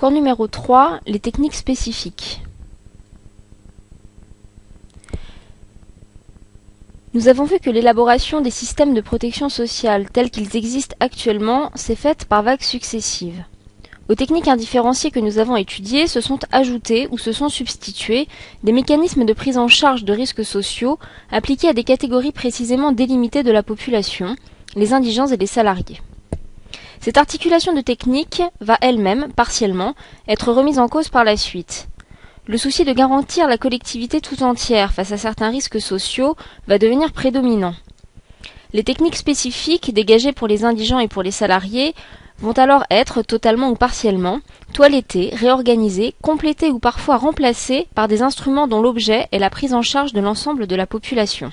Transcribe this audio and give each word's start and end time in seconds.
Cours 0.00 0.12
numéro 0.12 0.46
3, 0.46 1.00
les 1.06 1.18
techniques 1.18 1.54
spécifiques. 1.54 2.40
Nous 7.12 7.28
avons 7.28 7.44
vu 7.44 7.58
que 7.60 7.68
l'élaboration 7.68 8.40
des 8.40 8.48
systèmes 8.48 8.94
de 8.94 9.02
protection 9.02 9.50
sociale 9.50 10.08
tels 10.10 10.30
qu'ils 10.30 10.56
existent 10.56 10.96
actuellement 11.00 11.70
s'est 11.74 11.96
faite 11.96 12.24
par 12.24 12.42
vagues 12.42 12.62
successives. 12.62 13.44
Aux 14.08 14.14
techniques 14.14 14.48
indifférenciées 14.48 15.10
que 15.10 15.20
nous 15.20 15.36
avons 15.36 15.56
étudiées 15.56 16.06
se 16.06 16.22
sont 16.22 16.38
ajoutés 16.50 17.06
ou 17.10 17.18
se 17.18 17.32
sont 17.32 17.50
substitués 17.50 18.26
des 18.64 18.72
mécanismes 18.72 19.26
de 19.26 19.34
prise 19.34 19.58
en 19.58 19.68
charge 19.68 20.04
de 20.04 20.14
risques 20.14 20.46
sociaux 20.46 20.98
appliqués 21.30 21.68
à 21.68 21.74
des 21.74 21.84
catégories 21.84 22.32
précisément 22.32 22.92
délimitées 22.92 23.42
de 23.42 23.52
la 23.52 23.62
population, 23.62 24.34
les 24.76 24.94
indigents 24.94 25.26
et 25.26 25.36
les 25.36 25.46
salariés. 25.46 26.00
Cette 27.00 27.16
articulation 27.16 27.72
de 27.72 27.80
techniques 27.80 28.42
va 28.60 28.76
elle-même, 28.82 29.32
partiellement, 29.32 29.94
être 30.28 30.52
remise 30.52 30.78
en 30.78 30.86
cause 30.86 31.08
par 31.08 31.24
la 31.24 31.38
suite. 31.38 31.88
Le 32.46 32.58
souci 32.58 32.84
de 32.84 32.92
garantir 32.92 33.48
la 33.48 33.56
collectivité 33.56 34.20
tout 34.20 34.42
entière 34.42 34.92
face 34.92 35.10
à 35.12 35.16
certains 35.16 35.48
risques 35.48 35.80
sociaux 35.80 36.36
va 36.66 36.78
devenir 36.78 37.12
prédominant. 37.12 37.74
Les 38.74 38.84
techniques 38.84 39.16
spécifiques 39.16 39.94
dégagées 39.94 40.32
pour 40.32 40.46
les 40.46 40.64
indigents 40.64 40.98
et 40.98 41.08
pour 41.08 41.22
les 41.22 41.30
salariés 41.30 41.94
vont 42.38 42.52
alors 42.52 42.84
être, 42.90 43.22
totalement 43.22 43.70
ou 43.70 43.76
partiellement, 43.76 44.40
toilettées, 44.74 45.30
réorganisées, 45.32 46.14
complétées 46.20 46.70
ou 46.70 46.80
parfois 46.80 47.16
remplacées 47.16 47.88
par 47.94 48.08
des 48.08 48.20
instruments 48.20 48.68
dont 48.68 48.82
l'objet 48.82 49.26
est 49.32 49.38
la 49.38 49.50
prise 49.50 49.72
en 49.72 49.82
charge 49.82 50.12
de 50.12 50.20
l'ensemble 50.20 50.66
de 50.66 50.76
la 50.76 50.86
population. 50.86 51.50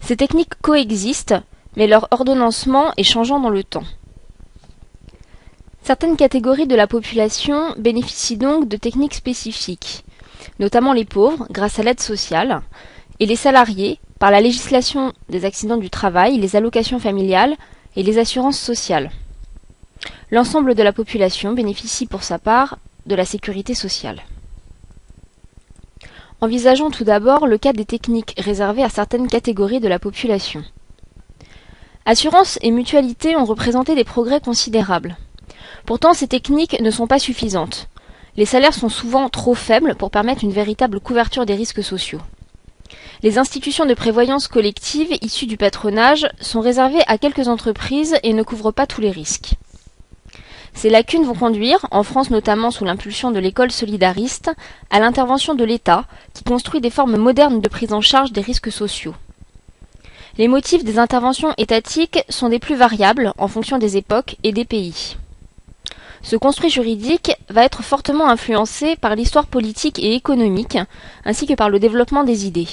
Ces 0.00 0.16
techniques 0.16 0.54
coexistent, 0.62 1.42
mais 1.76 1.86
leur 1.86 2.08
ordonnancement 2.10 2.92
est 2.96 3.02
changeant 3.02 3.38
dans 3.38 3.50
le 3.50 3.62
temps. 3.62 3.84
Certaines 5.82 6.16
catégories 6.16 6.66
de 6.66 6.74
la 6.74 6.86
population 6.86 7.74
bénéficient 7.78 8.38
donc 8.38 8.66
de 8.66 8.76
techniques 8.76 9.14
spécifiques, 9.14 10.04
notamment 10.58 10.92
les 10.92 11.04
pauvres 11.04 11.46
grâce 11.50 11.78
à 11.78 11.82
l'aide 11.82 12.00
sociale, 12.00 12.60
et 13.20 13.26
les 13.26 13.36
salariés 13.36 14.00
par 14.18 14.30
la 14.30 14.40
législation 14.40 15.12
des 15.28 15.44
accidents 15.44 15.76
du 15.76 15.90
travail, 15.90 16.38
les 16.38 16.56
allocations 16.56 16.98
familiales 16.98 17.54
et 17.94 18.02
les 18.02 18.18
assurances 18.18 18.58
sociales. 18.58 19.10
L'ensemble 20.30 20.74
de 20.74 20.82
la 20.82 20.92
population 20.92 21.52
bénéficie 21.52 22.06
pour 22.06 22.22
sa 22.22 22.38
part 22.38 22.78
de 23.06 23.14
la 23.14 23.24
sécurité 23.24 23.74
sociale. 23.74 24.22
Envisageons 26.40 26.90
tout 26.90 27.04
d'abord 27.04 27.46
le 27.46 27.58
cas 27.58 27.72
des 27.72 27.84
techniques 27.84 28.34
réservées 28.38 28.82
à 28.82 28.88
certaines 28.88 29.28
catégories 29.28 29.80
de 29.80 29.88
la 29.88 29.98
population. 29.98 30.64
Assurance 32.08 32.56
et 32.62 32.70
mutualité 32.70 33.34
ont 33.34 33.44
représenté 33.44 33.96
des 33.96 34.04
progrès 34.04 34.40
considérables. 34.40 35.16
Pourtant, 35.86 36.14
ces 36.14 36.28
techniques 36.28 36.80
ne 36.80 36.92
sont 36.92 37.08
pas 37.08 37.18
suffisantes. 37.18 37.88
Les 38.36 38.44
salaires 38.44 38.74
sont 38.74 38.88
souvent 38.88 39.28
trop 39.28 39.54
faibles 39.54 39.96
pour 39.96 40.12
permettre 40.12 40.44
une 40.44 40.52
véritable 40.52 41.00
couverture 41.00 41.46
des 41.46 41.56
risques 41.56 41.82
sociaux. 41.82 42.20
Les 43.24 43.38
institutions 43.38 43.86
de 43.86 43.94
prévoyance 43.94 44.46
collective 44.46 45.18
issues 45.20 45.46
du 45.46 45.56
patronage 45.56 46.28
sont 46.40 46.60
réservées 46.60 47.02
à 47.08 47.18
quelques 47.18 47.48
entreprises 47.48 48.16
et 48.22 48.34
ne 48.34 48.44
couvrent 48.44 48.70
pas 48.70 48.86
tous 48.86 49.00
les 49.00 49.10
risques. 49.10 49.54
Ces 50.74 50.90
lacunes 50.90 51.24
vont 51.24 51.34
conduire, 51.34 51.86
en 51.90 52.04
France 52.04 52.30
notamment 52.30 52.70
sous 52.70 52.84
l'impulsion 52.84 53.32
de 53.32 53.40
l'école 53.40 53.72
solidariste, 53.72 54.52
à 54.90 55.00
l'intervention 55.00 55.56
de 55.56 55.64
l'État, 55.64 56.04
qui 56.34 56.44
construit 56.44 56.80
des 56.80 56.90
formes 56.90 57.16
modernes 57.16 57.60
de 57.60 57.68
prise 57.68 57.92
en 57.92 58.00
charge 58.00 58.30
des 58.30 58.42
risques 58.42 58.70
sociaux. 58.70 59.14
Les 60.38 60.48
motifs 60.48 60.84
des 60.84 60.98
interventions 60.98 61.54
étatiques 61.56 62.22
sont 62.28 62.50
des 62.50 62.58
plus 62.58 62.74
variables 62.74 63.32
en 63.38 63.48
fonction 63.48 63.78
des 63.78 63.96
époques 63.96 64.36
et 64.42 64.52
des 64.52 64.66
pays. 64.66 65.16
Ce 66.20 66.36
construit 66.36 66.68
juridique 66.68 67.32
va 67.48 67.64
être 67.64 67.82
fortement 67.82 68.28
influencé 68.28 68.96
par 68.96 69.14
l'histoire 69.14 69.46
politique 69.46 69.98
et 69.98 70.14
économique, 70.14 70.76
ainsi 71.24 71.46
que 71.46 71.54
par 71.54 71.70
le 71.70 71.78
développement 71.78 72.22
des 72.22 72.46
idées. 72.46 72.68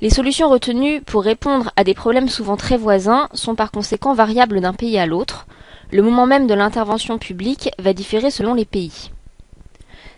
Les 0.00 0.10
solutions 0.10 0.48
retenues 0.48 1.00
pour 1.00 1.24
répondre 1.24 1.72
à 1.74 1.82
des 1.82 1.94
problèmes 1.94 2.28
souvent 2.28 2.56
très 2.56 2.76
voisins 2.76 3.28
sont 3.32 3.56
par 3.56 3.72
conséquent 3.72 4.14
variables 4.14 4.60
d'un 4.60 4.72
pays 4.72 4.98
à 4.98 5.06
l'autre. 5.06 5.48
Le 5.90 6.02
moment 6.02 6.26
même 6.26 6.46
de 6.46 6.54
l'intervention 6.54 7.18
publique 7.18 7.70
va 7.80 7.92
différer 7.92 8.30
selon 8.30 8.54
les 8.54 8.64
pays. 8.64 9.10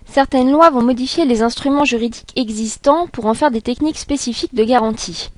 Certaines 0.04 0.50
lois 0.50 0.68
vont 0.68 0.82
modifier 0.82 1.24
les 1.24 1.40
instruments 1.40 1.86
juridiques 1.86 2.32
existants 2.36 3.06
pour 3.06 3.24
en 3.26 3.34
faire 3.34 3.50
des 3.50 3.62
techniques 3.62 3.98
spécifiques 3.98 4.54
de 4.54 4.64
garantie. 4.64 5.30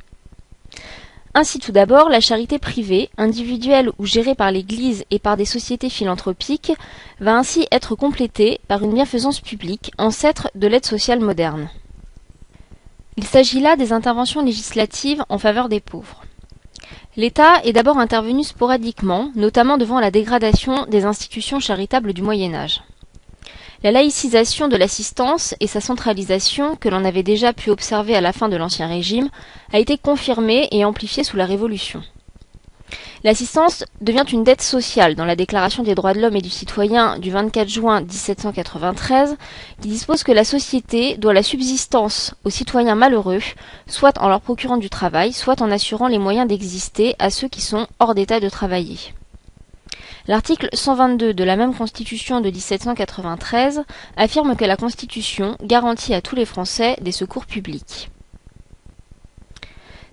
Ainsi 1.35 1.59
tout 1.59 1.73
d'abord, 1.73 2.11
la 2.11 2.21
charité 2.21 2.59
privée, 2.59 3.09
individuelle 3.17 3.91
ou 3.99 4.05
gérée 4.05 4.35
par 4.35 4.51
l'Église 4.51 5.05
et 5.11 5.19
par 5.19 5.39
des 5.39 5.47
sociétés 5.47 5.89
philanthropiques, 5.89 6.73
va 7.21 7.37
ainsi 7.37 7.67
être 7.71 7.95
complétée 7.95 8.61
par 8.69 8.83
une 8.83 8.93
bienfaisance 8.93 9.41
publique, 9.41 9.93
ancêtre 9.97 10.51
de 10.55 10.67
l'aide 10.67 10.85
sociale 10.85 11.21
moderne. 11.21 11.71
Il 13.17 13.25
s'agit 13.25 13.61
là 13.61 13.77
des 13.77 13.95
interventions 13.95 14.45
législatives 14.45 15.25
en 15.31 15.39
faveur 15.39 15.71
des 15.71 15.81
pauvres. 15.81 16.23
L'État 17.17 17.63
est 17.65 17.73
d'abord 17.73 17.99
intervenu 17.99 18.45
sporadiquement, 18.45 19.31
notamment 19.35 19.79
devant 19.79 20.01
la 20.01 20.11
dégradation 20.11 20.87
des 20.87 21.05
institutions 21.05 21.61
charitables 21.61 22.13
du 22.13 22.23
Moyen 22.23 22.55
Âge. 22.55 22.83
La 23.85 23.91
laïcisation 23.91 24.69
de 24.69 24.77
l'assistance 24.77 25.57
et 25.59 25.67
sa 25.67 25.81
centralisation, 25.81 26.77
que 26.77 26.89
l'on 26.89 27.05
avait 27.05 27.25
déjà 27.25 27.53
pu 27.53 27.71
observer 27.71 28.15
à 28.15 28.21
la 28.21 28.33
fin 28.33 28.49
de 28.49 28.57
l'Ancien 28.57 28.87
Régime, 28.87 29.29
a 29.73 29.81
été 29.81 29.99
confirmée 29.99 30.69
et 30.71 30.85
amplifiée 30.85 31.25
sous 31.25 31.37
la 31.37 31.47
Révolution. 31.47 32.01
L'assistance 33.25 33.85
devient 34.01 34.25
une 34.33 34.45
dette 34.45 34.63
sociale 34.63 35.17
dans 35.17 35.25
la 35.25 35.35
Déclaration 35.35 35.83
des 35.83 35.97
droits 35.97 36.13
de 36.13 36.21
l'homme 36.21 36.37
et 36.37 36.43
du 36.43 36.51
citoyen 36.51 37.19
du 37.19 37.33
24 37.33 37.69
juin 37.69 38.01
1793, 38.03 39.37
qui 39.81 39.89
dispose 39.89 40.23
que 40.23 40.31
la 40.31 40.45
société 40.45 41.17
doit 41.17 41.35
la 41.35 41.43
subsistance 41.43 42.37
aux 42.45 42.51
citoyens 42.51 42.95
malheureux, 42.95 43.43
soit 43.89 44.17
en 44.19 44.29
leur 44.29 44.43
procurant 44.43 44.77
du 44.77 44.91
travail, 44.91 45.33
soit 45.33 45.61
en 45.61 45.73
assurant 45.73 46.07
les 46.07 46.19
moyens 46.19 46.47
d'exister 46.47 47.17
à 47.19 47.31
ceux 47.31 47.49
qui 47.49 47.61
sont 47.61 47.89
hors 47.99 48.15
d'état 48.15 48.39
de 48.39 48.49
travailler. 48.49 49.13
L'article 50.29 50.69
122 50.73 51.35
de 51.35 51.45
la 51.45 51.57
même 51.57 51.75
Constitution 51.75 52.41
de 52.41 52.49
1793 52.49 53.83
affirme 54.17 54.55
que 54.55 54.65
la 54.65 54.77
Constitution 54.77 55.57
garantit 55.63 56.15
à 56.15 56.21
tous 56.21 56.37
les 56.37 56.45
Français 56.45 56.97
des 57.01 57.11
secours 57.11 57.47
publics. 57.47 58.11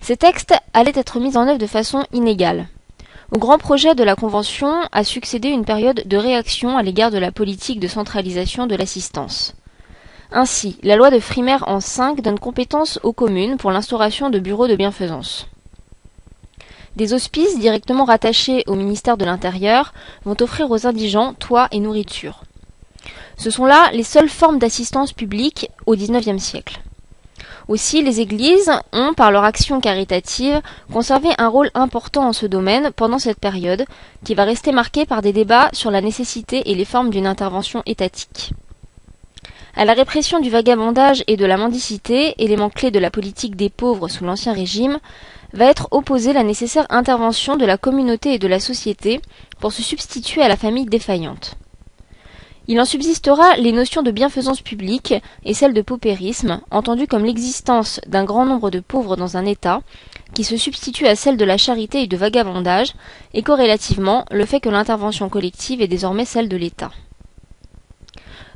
Ces 0.02 0.18
textes 0.18 0.56
allaient 0.74 0.92
être 0.96 1.20
mis 1.20 1.38
en 1.38 1.48
œuvre 1.48 1.60
de 1.60 1.68
façon 1.68 2.06
inégale. 2.12 2.68
Au 3.32 3.38
grand 3.38 3.60
projet 3.60 3.94
de 3.94 4.04
la 4.04 4.16
Convention 4.16 4.74
a 4.92 5.04
succédé 5.04 5.50
une 5.50 5.66
période 5.66 6.02
de 6.08 6.18
réaction 6.18 6.78
à 6.78 6.82
l'égard 6.82 7.12
de 7.12 7.20
la 7.20 7.32
politique 7.32 7.80
de 7.80 7.88
centralisation 7.88 8.66
de 8.66 8.76
l'assistance. 8.76 9.54
Ainsi, 10.32 10.78
la 10.82 10.96
loi 10.96 11.12
de 11.12 11.20
Frimaire 11.20 11.66
en 11.68 11.80
5 11.80 12.22
donne 12.22 12.40
compétence 12.40 13.00
aux 13.04 13.14
communes 13.14 13.58
pour 13.58 13.72
l'instauration 13.72 14.32
de 14.32 14.40
bureaux 14.40 14.68
de 14.68 14.76
bienfaisance. 14.76 15.49
Des 17.00 17.14
hospices 17.14 17.58
directement 17.58 18.04
rattachés 18.04 18.66
au 18.68 18.76
ministère 18.76 19.16
de 19.16 19.24
l'Intérieur 19.24 19.94
vont 20.26 20.36
offrir 20.42 20.70
aux 20.70 20.86
indigents 20.86 21.34
toit 21.34 21.70
et 21.72 21.80
nourriture. 21.80 22.44
Ce 23.38 23.50
sont 23.50 23.64
là 23.64 23.90
les 23.94 24.04
seules 24.04 24.28
formes 24.28 24.60
d'assistance 24.60 25.14
publique 25.14 25.70
au 25.86 25.96
XIXe 25.96 26.44
siècle. 26.44 26.82
Aussi, 27.70 28.04
les 28.04 28.20
églises 28.20 28.70
ont, 28.92 29.14
par 29.14 29.32
leur 29.32 29.46
action 29.46 29.80
caritative, 29.80 30.60
conservé 30.92 31.30
un 31.38 31.48
rôle 31.48 31.72
important 31.74 32.28
en 32.28 32.34
ce 32.34 32.46
domaine 32.46 32.92
pendant 32.94 33.18
cette 33.18 33.40
période, 33.40 33.86
qui 34.26 34.36
va 34.36 34.44
rester 34.44 34.74
marquée 34.74 35.06
par 35.06 35.22
des 35.22 35.32
débats 35.32 35.70
sur 35.72 35.92
la 35.92 36.02
nécessité 36.02 36.70
et 36.70 36.76
les 36.76 36.84
formes 36.84 37.12
d'une 37.12 37.28
intervention 37.28 37.82
étatique. 37.86 38.52
À 39.74 39.86
la 39.86 39.94
répression 39.94 40.42
du 40.42 40.50
vagabondage 40.50 41.24
et 41.28 41.38
de 41.38 41.46
la 41.46 41.56
mendicité, 41.56 42.34
élément 42.40 42.70
clé 42.70 42.92
de 42.92 43.00
la 43.00 43.10
politique 43.10 43.56
des 43.56 43.70
pauvres 43.70 44.10
sous 44.10 44.26
l'Ancien 44.26 44.52
Régime, 44.52 45.00
va 45.54 45.66
être 45.66 45.88
opposée 45.92 46.34
la 46.34 46.44
nécessaire 46.44 46.86
intervention 46.90 47.58
de 47.58 47.66
la 47.66 47.78
communauté 47.78 48.34
et 48.34 48.40
de 48.40 48.48
la 48.48 48.60
société 48.60 49.22
pour 49.60 49.74
se 49.74 49.82
substituer 49.82 50.42
à 50.42 50.48
la 50.48 50.58
famille 50.58 50.86
défaillante. 50.86 51.56
Il 52.68 52.80
en 52.80 52.86
subsistera 52.86 53.58
les 53.58 53.72
notions 53.72 54.04
de 54.04 54.12
bienfaisance 54.12 54.62
publique 54.62 55.16
et 55.44 55.56
celles 55.56 55.74
de 55.74 55.82
paupérisme, 55.82 56.62
entendues 56.70 57.08
comme 57.08 57.26
l'existence 57.26 58.00
d'un 58.06 58.26
grand 58.26 58.46
nombre 58.46 58.70
de 58.70 58.80
pauvres 58.80 59.16
dans 59.16 59.38
un 59.38 59.46
État, 59.46 59.82
qui 60.36 60.44
se 60.44 60.56
substitue 60.56 61.08
à 61.08 61.16
celle 61.16 61.36
de 61.36 61.46
la 61.46 61.58
charité 61.58 62.04
et 62.04 62.08
de 62.08 62.16
vagabondage, 62.16 62.94
et 63.34 63.42
corrélativement 63.42 64.24
le 64.30 64.46
fait 64.46 64.60
que 64.60 64.70
l'intervention 64.70 65.30
collective 65.30 65.82
est 65.82 65.88
désormais 65.88 66.26
celle 66.26 66.48
de 66.48 66.58
l'État. 66.58 66.92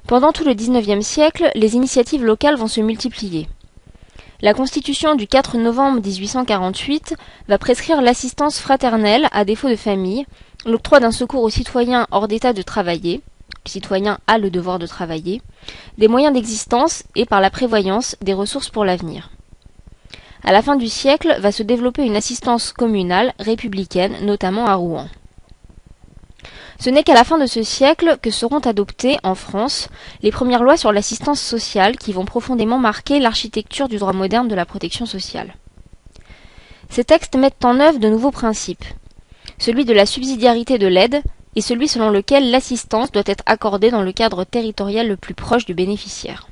Pendant 0.06 0.32
tout 0.32 0.44
le 0.44 0.54
XIXe 0.54 1.04
siècle, 1.04 1.50
les 1.56 1.76
initiatives 1.76 2.24
locales 2.24 2.58
vont 2.58 2.68
se 2.68 2.82
multiplier. 2.82 3.48
La 4.44 4.54
Constitution 4.54 5.16
du 5.16 5.26
4 5.26 5.58
novembre 5.58 6.02
1848 6.02 7.16
va 7.48 7.58
prescrire 7.58 8.02
l'assistance 8.02 8.60
fraternelle 8.60 9.30
à 9.32 9.46
défaut 9.46 9.70
de 9.70 9.78
famille, 9.78 10.26
l'octroi 10.66 11.00
d'un 11.00 11.12
secours 11.12 11.44
aux 11.44 11.50
citoyens 11.50 12.08
hors 12.12 12.28
d'état 12.28 12.52
de 12.52 12.62
travailler, 12.62 13.22
le 13.66 13.70
citoyen 13.70 14.18
a 14.28 14.38
le 14.38 14.50
devoir 14.50 14.80
de 14.80 14.86
travailler, 14.86 15.42
des 15.98 16.10
moyens 16.10 16.34
d'existence 16.34 17.06
et 17.16 17.26
par 17.26 17.40
la 17.40 17.50
prévoyance 17.50 18.18
des 18.20 18.34
ressources 18.34 18.70
pour 18.70 18.84
l'avenir. 18.84 19.30
À 20.44 20.52
la 20.52 20.62
fin 20.62 20.76
du 20.76 20.90
siècle 20.90 21.38
va 21.40 21.54
se 21.54 21.64
développer 21.64 22.04
une 22.04 22.18
assistance 22.18 22.74
communale 22.74 23.34
républicaine, 23.40 24.26
notamment 24.26 24.66
à 24.66 24.74
Rouen. 24.74 25.08
Ce 26.84 26.90
n'est 26.90 27.04
qu'à 27.04 27.14
la 27.14 27.24
fin 27.24 27.38
de 27.38 27.46
ce 27.46 27.64
siècle 27.64 28.18
que 28.22 28.30
seront 28.30 28.60
adoptées, 28.60 29.16
en 29.24 29.36
France, 29.36 29.88
les 30.22 30.32
premières 30.32 30.64
lois 30.64 30.76
sur 30.76 30.92
l'assistance 30.92 31.40
sociale 31.40 31.96
qui 31.96 32.12
vont 32.12 32.26
profondément 32.26 32.78
marquer 32.78 33.22
l'architecture 33.22 33.88
du 33.88 34.00
droit 34.00 34.12
moderne 34.12 34.50
de 34.50 34.54
la 34.54 34.66
protection 34.66 35.06
sociale. 35.06 35.56
Ces 36.90 37.06
textes 37.06 37.38
mettent 37.38 37.64
en 37.64 37.80
œuvre 37.80 38.00
de 38.00 38.10
nouveaux 38.10 38.32
principes, 38.32 38.84
celui 39.60 39.86
de 39.86 39.94
la 39.94 40.06
subsidiarité 40.06 40.78
de 40.78 40.88
l'aide 40.88 41.24
et 41.56 41.62
celui 41.62 41.88
selon 41.88 42.10
lequel 42.10 42.52
l'assistance 42.52 43.14
doit 43.14 43.24
être 43.28 43.46
accordée 43.46 43.90
dans 43.90 44.02
le 44.02 44.12
cadre 44.12 44.44
territorial 44.44 45.08
le 45.08 45.16
plus 45.16 45.36
proche 45.36 45.64
du 45.64 45.74
bénéficiaire. 45.74 46.50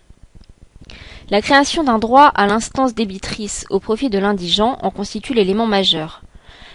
La 1.30 1.42
création 1.42 1.84
d'un 1.84 2.00
droit 2.00 2.28
à 2.28 2.48
l'instance 2.48 2.96
débitrice 2.96 3.66
au 3.70 3.82
profit 3.82 4.10
de 4.10 4.18
l'indigent 4.18 4.78
en 4.82 4.92
constitue 4.92 5.34
l'élément 5.34 5.68
majeur. 5.68 6.22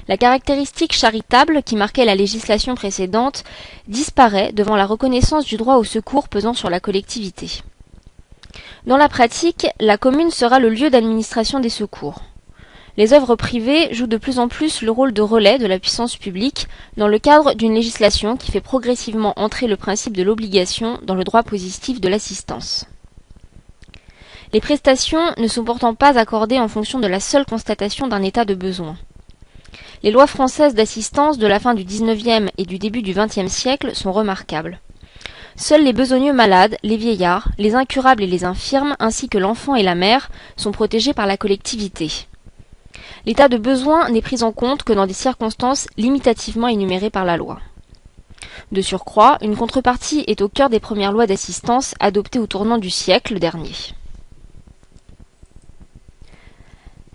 La 0.08 0.16
caractéristique 0.16 0.92
charitable 0.92 1.62
qui 1.64 1.74
marquait 1.74 2.04
la 2.04 2.14
législation 2.14 2.76
précédente 2.76 3.42
disparaît 3.88 4.52
devant 4.52 4.76
la 4.76 4.86
reconnaissance 4.86 5.44
du 5.44 5.56
droit 5.56 5.76
au 5.76 5.84
secours 5.84 6.28
pesant 6.28 6.54
sur 6.54 6.70
la 6.70 6.78
collectivité. 6.78 7.62
Dans 8.86 8.96
la 8.96 9.08
pratique, 9.08 9.66
la 9.80 9.98
commune 9.98 10.30
sera 10.30 10.60
le 10.60 10.68
lieu 10.68 10.90
d'administration 10.90 11.58
des 11.58 11.70
secours. 11.70 12.22
Les 12.96 13.12
œuvres 13.12 13.34
privées 13.34 13.92
jouent 13.92 14.06
de 14.06 14.16
plus 14.16 14.38
en 14.38 14.46
plus 14.46 14.80
le 14.80 14.90
rôle 14.92 15.12
de 15.12 15.22
relais 15.22 15.58
de 15.58 15.66
la 15.66 15.80
puissance 15.80 16.16
publique 16.16 16.68
dans 16.96 17.08
le 17.08 17.18
cadre 17.18 17.54
d'une 17.54 17.74
législation 17.74 18.36
qui 18.36 18.52
fait 18.52 18.60
progressivement 18.60 19.34
entrer 19.36 19.66
le 19.66 19.76
principe 19.76 20.16
de 20.16 20.22
l'obligation 20.22 21.00
dans 21.02 21.16
le 21.16 21.24
droit 21.24 21.42
positif 21.42 22.00
de 22.00 22.08
l'assistance. 22.08 22.86
Les 24.52 24.60
prestations 24.60 25.34
ne 25.36 25.48
sont 25.48 25.64
pourtant 25.64 25.94
pas 25.94 26.16
accordées 26.16 26.60
en 26.60 26.68
fonction 26.68 27.00
de 27.00 27.08
la 27.08 27.20
seule 27.20 27.44
constatation 27.44 28.06
d'un 28.06 28.22
état 28.22 28.44
de 28.44 28.54
besoin. 28.54 28.96
Les 30.02 30.10
lois 30.10 30.26
françaises 30.26 30.74
d'assistance 30.74 31.38
de 31.38 31.46
la 31.46 31.60
fin 31.60 31.74
du 31.74 31.84
XIXe 31.84 32.50
et 32.58 32.64
du 32.64 32.78
début 32.78 33.02
du 33.02 33.14
XXe 33.14 33.52
siècle 33.52 33.94
sont 33.94 34.12
remarquables. 34.12 34.80
Seuls 35.56 35.84
les 35.84 35.94
besogneux 35.94 36.34
malades, 36.34 36.76
les 36.82 36.98
vieillards, 36.98 37.48
les 37.56 37.74
incurables 37.74 38.22
et 38.22 38.26
les 38.26 38.44
infirmes, 38.44 38.94
ainsi 38.98 39.28
que 39.28 39.38
l'enfant 39.38 39.74
et 39.74 39.82
la 39.82 39.94
mère, 39.94 40.30
sont 40.56 40.70
protégés 40.70 41.14
par 41.14 41.26
la 41.26 41.38
collectivité. 41.38 42.26
L'état 43.24 43.48
de 43.48 43.56
besoin 43.56 44.10
n'est 44.10 44.22
pris 44.22 44.42
en 44.42 44.52
compte 44.52 44.82
que 44.82 44.92
dans 44.92 45.06
des 45.06 45.14
circonstances 45.14 45.88
limitativement 45.96 46.68
énumérées 46.68 47.10
par 47.10 47.24
la 47.24 47.36
loi. 47.36 47.58
De 48.70 48.82
surcroît, 48.82 49.38
une 49.40 49.56
contrepartie 49.56 50.24
est 50.26 50.42
au 50.42 50.48
cœur 50.48 50.68
des 50.68 50.80
premières 50.80 51.12
lois 51.12 51.26
d'assistance 51.26 51.94
adoptées 52.00 52.38
au 52.38 52.46
tournant 52.46 52.78
du 52.78 52.90
siècle 52.90 53.38
dernier. 53.38 53.72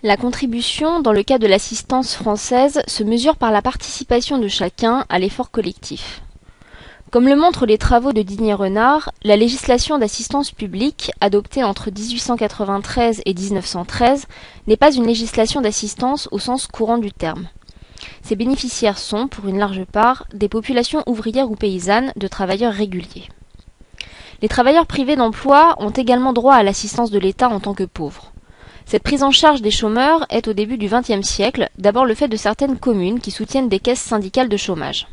La 0.03 0.17
contribution, 0.17 0.99
dans 0.99 1.11
le 1.11 1.21
cas 1.21 1.37
de 1.37 1.45
l'assistance 1.45 2.15
française, 2.15 2.81
se 2.87 3.03
mesure 3.03 3.35
par 3.35 3.51
la 3.51 3.61
participation 3.61 4.39
de 4.39 4.47
chacun 4.47 5.05
à 5.09 5.19
l'effort 5.19 5.51
collectif. 5.51 6.23
Comme 7.11 7.27
le 7.27 7.35
montrent 7.35 7.67
les 7.67 7.77
travaux 7.77 8.11
de 8.11 8.23
Didier 8.23 8.55
Renard, 8.55 9.11
la 9.23 9.35
législation 9.35 9.99
d'assistance 9.99 10.49
publique, 10.49 11.11
adoptée 11.21 11.63
entre 11.63 11.91
1893 11.91 13.21
et 13.27 13.33
1913, 13.35 14.25
n'est 14.65 14.75
pas 14.75 14.91
une 14.91 15.05
législation 15.05 15.61
d'assistance 15.61 16.27
au 16.31 16.39
sens 16.39 16.65
courant 16.65 16.97
du 16.97 17.11
terme. 17.11 17.47
Ses 18.23 18.35
bénéficiaires 18.35 18.97
sont, 18.97 19.27
pour 19.27 19.47
une 19.47 19.59
large 19.59 19.85
part, 19.85 20.25
des 20.33 20.49
populations 20.49 21.03
ouvrières 21.05 21.51
ou 21.51 21.55
paysannes 21.55 22.11
de 22.15 22.27
travailleurs 22.27 22.73
réguliers. 22.73 23.29
Les 24.41 24.49
travailleurs 24.49 24.87
privés 24.87 25.15
d'emploi 25.15 25.75
ont 25.77 25.91
également 25.91 26.33
droit 26.33 26.55
à 26.55 26.63
l'assistance 26.63 27.11
de 27.11 27.19
l'État 27.19 27.49
en 27.49 27.59
tant 27.59 27.75
que 27.75 27.83
pauvres. 27.83 28.31
Cette 28.85 29.03
prise 29.03 29.23
en 29.23 29.31
charge 29.31 29.61
des 29.61 29.71
chômeurs 29.71 30.25
est 30.29 30.47
au 30.47 30.53
début 30.53 30.77
du 30.77 30.87
XXe 30.87 31.27
siècle 31.27 31.69
d'abord 31.77 32.05
le 32.05 32.15
fait 32.15 32.27
de 32.27 32.35
certaines 32.35 32.77
communes 32.77 33.19
qui 33.19 33.31
soutiennent 33.31 33.69
des 33.69 33.79
caisses 33.79 34.01
syndicales 34.01 34.49
de 34.49 34.57
chômage. 34.57 35.07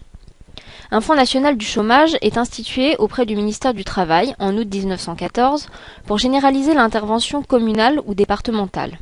Un 0.91 1.01
fonds 1.01 1.15
national 1.15 1.57
du 1.57 1.67
chômage 1.67 2.17
est 2.23 2.39
institué 2.39 2.97
auprès 2.97 3.27
du 3.27 3.37
ministère 3.37 3.75
du 3.75 3.85
Travail 3.85 4.35
en 4.39 4.57
août 4.57 4.67
1914 4.73 5.69
pour 6.07 6.19
généraliser 6.19 6.73
l'intervention 6.73 7.43
communale 7.43 8.01
ou 8.07 8.15
départementale. 8.15 8.99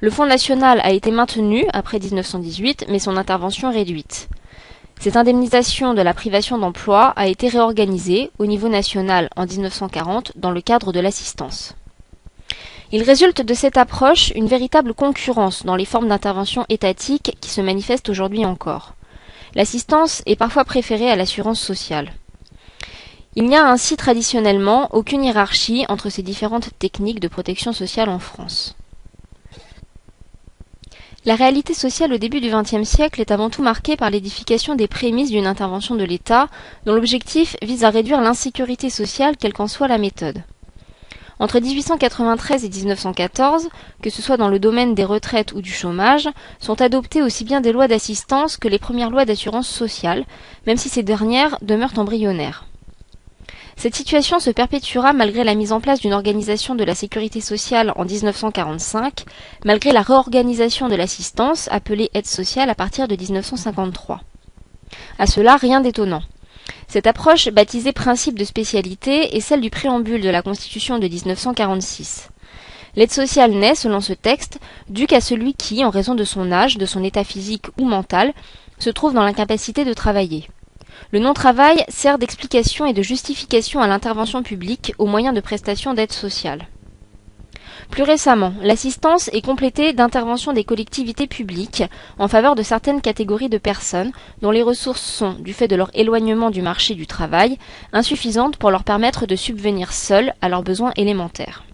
Le 0.00 0.10
fonds 0.10 0.26
national 0.26 0.80
a 0.82 0.92
été 0.92 1.10
maintenu 1.10 1.66
après 1.72 1.98
1918 1.98 2.86
mais 2.88 2.98
son 2.98 3.16
intervention 3.16 3.70
réduite. 3.70 4.28
Cette 4.98 5.16
indemnisation 5.16 5.94
de 5.94 6.00
la 6.00 6.14
privation 6.14 6.58
d'emploi 6.58 7.12
a 7.16 7.26
été 7.26 7.48
réorganisée 7.48 8.30
au 8.38 8.46
niveau 8.46 8.68
national 8.68 9.28
en 9.36 9.46
1940 9.46 10.32
dans 10.36 10.52
le 10.52 10.60
cadre 10.60 10.92
de 10.92 11.00
l'assistance. 11.00 11.74
Il 12.94 13.02
résulte 13.02 13.40
de 13.40 13.54
cette 13.54 13.78
approche 13.78 14.32
une 14.34 14.46
véritable 14.46 14.92
concurrence 14.92 15.64
dans 15.64 15.76
les 15.76 15.86
formes 15.86 16.08
d'intervention 16.08 16.66
étatique 16.68 17.38
qui 17.40 17.48
se 17.48 17.62
manifestent 17.62 18.10
aujourd'hui 18.10 18.44
encore. 18.44 18.94
L'assistance 19.54 20.22
est 20.26 20.36
parfois 20.36 20.66
préférée 20.66 21.10
à 21.10 21.16
l'assurance 21.16 21.60
sociale. 21.60 22.12
Il 23.34 23.44
n'y 23.46 23.56
a 23.56 23.66
ainsi 23.66 23.96
traditionnellement 23.96 24.88
aucune 24.92 25.24
hiérarchie 25.24 25.86
entre 25.88 26.10
ces 26.10 26.22
différentes 26.22 26.68
techniques 26.78 27.20
de 27.20 27.28
protection 27.28 27.72
sociale 27.72 28.10
en 28.10 28.18
France. 28.18 28.76
La 31.24 31.34
réalité 31.34 31.72
sociale 31.72 32.12
au 32.12 32.18
début 32.18 32.42
du 32.42 32.50
XXe 32.50 32.86
siècle 32.86 33.22
est 33.22 33.30
avant 33.30 33.48
tout 33.48 33.62
marquée 33.62 33.96
par 33.96 34.10
l'édification 34.10 34.74
des 34.74 34.88
prémices 34.88 35.30
d'une 35.30 35.46
intervention 35.46 35.94
de 35.94 36.04
l'État 36.04 36.48
dont 36.84 36.94
l'objectif 36.94 37.56
vise 37.62 37.84
à 37.84 37.90
réduire 37.90 38.20
l'insécurité 38.20 38.90
sociale 38.90 39.38
quelle 39.38 39.54
qu'en 39.54 39.68
soit 39.68 39.88
la 39.88 39.98
méthode. 39.98 40.42
Entre 41.42 41.58
1893 41.58 42.64
et 42.64 42.68
1914, 42.68 43.68
que 44.00 44.10
ce 44.10 44.22
soit 44.22 44.36
dans 44.36 44.46
le 44.46 44.60
domaine 44.60 44.94
des 44.94 45.04
retraites 45.04 45.50
ou 45.54 45.60
du 45.60 45.72
chômage, 45.72 46.28
sont 46.60 46.80
adoptées 46.80 47.20
aussi 47.20 47.42
bien 47.42 47.60
des 47.60 47.72
lois 47.72 47.88
d'assistance 47.88 48.56
que 48.56 48.68
les 48.68 48.78
premières 48.78 49.10
lois 49.10 49.24
d'assurance 49.24 49.66
sociale, 49.66 50.24
même 50.68 50.76
si 50.76 50.88
ces 50.88 51.02
dernières 51.02 51.58
demeurent 51.60 51.98
embryonnaires. 51.98 52.66
Cette 53.76 53.96
situation 53.96 54.38
se 54.38 54.50
perpétuera 54.50 55.12
malgré 55.12 55.42
la 55.42 55.56
mise 55.56 55.72
en 55.72 55.80
place 55.80 55.98
d'une 55.98 56.12
organisation 56.12 56.76
de 56.76 56.84
la 56.84 56.94
sécurité 56.94 57.40
sociale 57.40 57.92
en 57.96 58.04
1945, 58.04 59.24
malgré 59.64 59.90
la 59.90 60.02
réorganisation 60.02 60.88
de 60.88 60.94
l'assistance 60.94 61.66
appelée 61.72 62.08
aide 62.14 62.26
sociale 62.26 62.70
à 62.70 62.76
partir 62.76 63.08
de 63.08 63.16
1953. 63.16 64.20
À 65.18 65.26
cela, 65.26 65.56
rien 65.56 65.80
d'étonnant. 65.80 66.22
Cette 66.92 67.06
approche, 67.06 67.48
baptisée 67.48 67.92
principe 67.92 68.38
de 68.38 68.44
spécialité, 68.44 69.34
est 69.34 69.40
celle 69.40 69.62
du 69.62 69.70
préambule 69.70 70.20
de 70.20 70.28
la 70.28 70.42
Constitution 70.42 70.98
de 70.98 71.08
1946. 71.08 72.28
L'aide 72.96 73.10
sociale 73.10 73.52
naît, 73.52 73.74
selon 73.74 74.02
ce 74.02 74.12
texte, 74.12 74.58
due 74.90 75.06
qu'à 75.06 75.22
celui 75.22 75.54
qui, 75.54 75.86
en 75.86 75.88
raison 75.88 76.14
de 76.14 76.24
son 76.24 76.52
âge, 76.52 76.76
de 76.76 76.84
son 76.84 77.02
état 77.02 77.24
physique 77.24 77.68
ou 77.80 77.86
mental, 77.86 78.34
se 78.78 78.90
trouve 78.90 79.14
dans 79.14 79.24
l'incapacité 79.24 79.86
de 79.86 79.94
travailler. 79.94 80.50
Le 81.12 81.18
non-travail 81.18 81.82
sert 81.88 82.18
d'explication 82.18 82.84
et 82.84 82.92
de 82.92 83.00
justification 83.00 83.80
à 83.80 83.86
l'intervention 83.86 84.42
publique 84.42 84.92
au 84.98 85.06
moyen 85.06 85.32
de 85.32 85.40
prestations 85.40 85.94
d'aide 85.94 86.12
sociale. 86.12 86.66
Plus 87.90 88.02
récemment, 88.02 88.54
l'assistance 88.62 89.28
est 89.32 89.44
complétée 89.44 89.92
d'interventions 89.92 90.52
des 90.52 90.64
collectivités 90.64 91.26
publiques 91.26 91.82
en 92.18 92.28
faveur 92.28 92.54
de 92.54 92.62
certaines 92.62 93.00
catégories 93.00 93.48
de 93.48 93.58
personnes 93.58 94.12
dont 94.40 94.50
les 94.50 94.62
ressources 94.62 95.02
sont, 95.02 95.34
du 95.34 95.52
fait 95.52 95.68
de 95.68 95.76
leur 95.76 95.90
éloignement 95.94 96.50
du 96.50 96.62
marché 96.62 96.94
du 96.94 97.06
travail, 97.06 97.58
insuffisantes 97.92 98.56
pour 98.56 98.70
leur 98.70 98.84
permettre 98.84 99.26
de 99.26 99.36
subvenir 99.36 99.92
seules 99.92 100.32
à 100.40 100.48
leurs 100.48 100.62
besoins 100.62 100.92
élémentaires. 100.96 101.64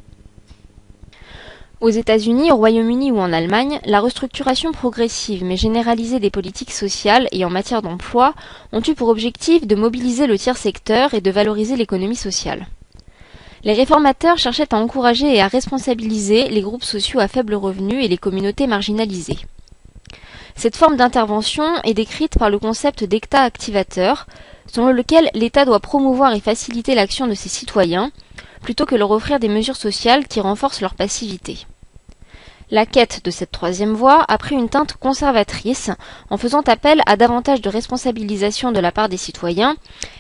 Aux 1.81 1.91
États-Unis, 1.91 2.51
au 2.51 2.57
Royaume-Uni 2.57 3.13
ou 3.13 3.21
en 3.21 3.33
Allemagne, 3.33 3.79
la 3.85 4.01
restructuration 4.01 4.73
progressive 4.73 5.45
mais 5.45 5.57
généralisée 5.57 6.19
des 6.19 6.31
politiques 6.31 6.73
sociales 6.73 7.29
et 7.31 7.45
en 7.45 7.51
matière 7.51 7.83
d'emploi 7.83 8.35
ont 8.73 8.83
eu 8.83 8.95
pour 8.95 9.09
objectif 9.09 9.65
de 9.65 9.77
mobiliser 9.77 10.27
le 10.27 10.37
tiers 10.37 10.57
secteur 10.57 11.15
et 11.15 11.21
de 11.21 11.31
valoriser 11.31 11.77
l'économie 11.77 12.17
sociale. 12.17 12.67
Les 13.65 13.73
réformateurs 13.73 14.39
cherchaient 14.39 14.73
à 14.73 14.79
encourager 14.79 15.35
et 15.35 15.41
à 15.41 15.49
responsabiliser 15.49 16.49
les 16.49 16.61
groupes 16.61 16.85
sociaux 16.85 17.21
à 17.21 17.29
faible 17.29 17.55
revenu 17.55 18.03
et 18.03 18.09
les 18.09 18.19
communautés 18.19 18.67
marginalisées. 18.67 19.39
Cette 20.55 20.77
forme 20.77 20.97
d'intervention 20.97 21.65
est 21.85 21.95
décrite 21.95 22.39
par 22.39 22.51
le 22.51 22.59
concept 22.59 23.05
d'État 23.05 23.43
activateur, 23.43 24.27
selon 24.67 24.89
lequel 24.89 25.31
l'État 25.35 25.65
doit 25.65 25.81
promouvoir 25.81 26.35
et 26.35 26.41
faciliter 26.41 26.95
l'action 26.95 27.27
de 27.27 27.35
ses 27.35 27.49
citoyens, 27.49 28.11
plutôt 28.63 28.87
que 28.87 28.97
leur 28.97 29.11
offrir 29.11 29.39
des 29.39 29.49
mesures 29.49 29.77
sociales 29.77 30.27
qui 30.27 30.41
renforcent 30.41 30.81
leur 30.81 30.95
passivité. 30.95 31.67
La 32.71 32.85
quête 32.85 33.25
de 33.25 33.31
cette 33.31 33.51
troisième 33.51 33.95
voie 33.95 34.27
a 34.29 34.37
pris 34.37 34.55
une 34.55 34.69
teinte 34.69 34.93
conservatrice 34.93 35.91
en 36.29 36.37
faisant 36.37 36.61
appel 36.61 37.01
à 37.07 37.17
davantage 37.17 37.63
de 37.63 37.71
responsabilisation 37.71 38.73
de 38.73 38.81
la 38.81 38.93
part 38.93 39.09
des 39.09 39.17
citoyens, 39.17 39.77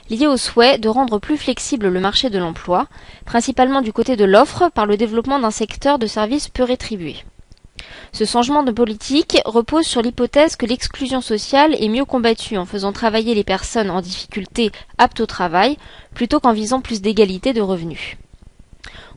liée 0.09 0.27
au 0.27 0.39
souhait 0.39 0.79
de 0.79 0.89
rendre 0.89 1.19
plus 1.19 1.37
flexible 1.37 1.89
le 1.89 2.01
marché 2.01 2.31
de 2.31 2.39
l'emploi, 2.39 2.87
principalement 3.27 3.83
du 3.83 3.93
côté 3.93 4.17
de 4.17 4.25
l'offre 4.25 4.71
par 4.71 4.87
le 4.87 4.97
développement 4.97 5.39
d'un 5.39 5.51
secteur 5.51 5.99
de 5.99 6.07
services 6.07 6.49
peu 6.49 6.63
rétribués. 6.63 7.23
Ce 8.13 8.25
changement 8.25 8.63
de 8.63 8.73
politique 8.73 9.43
repose 9.45 9.85
sur 9.85 10.01
l'hypothèse 10.01 10.57
que 10.57 10.65
l'exclusion 10.65 11.21
sociale 11.21 11.77
est 11.79 11.91
mieux 11.91 12.07
combattue 12.07 12.57
en 12.57 12.65
faisant 12.65 12.93
travailler 12.93 13.35
les 13.35 13.45
personnes 13.45 13.91
en 13.91 14.01
difficulté 14.01 14.73
aptes 14.97 15.21
au 15.21 15.27
travail 15.27 15.77
plutôt 16.15 16.41
qu'en 16.41 16.55
visant 16.55 16.81
plus 16.81 17.03
d'égalité 17.03 17.53
de 17.53 17.61
revenus. 17.61 18.17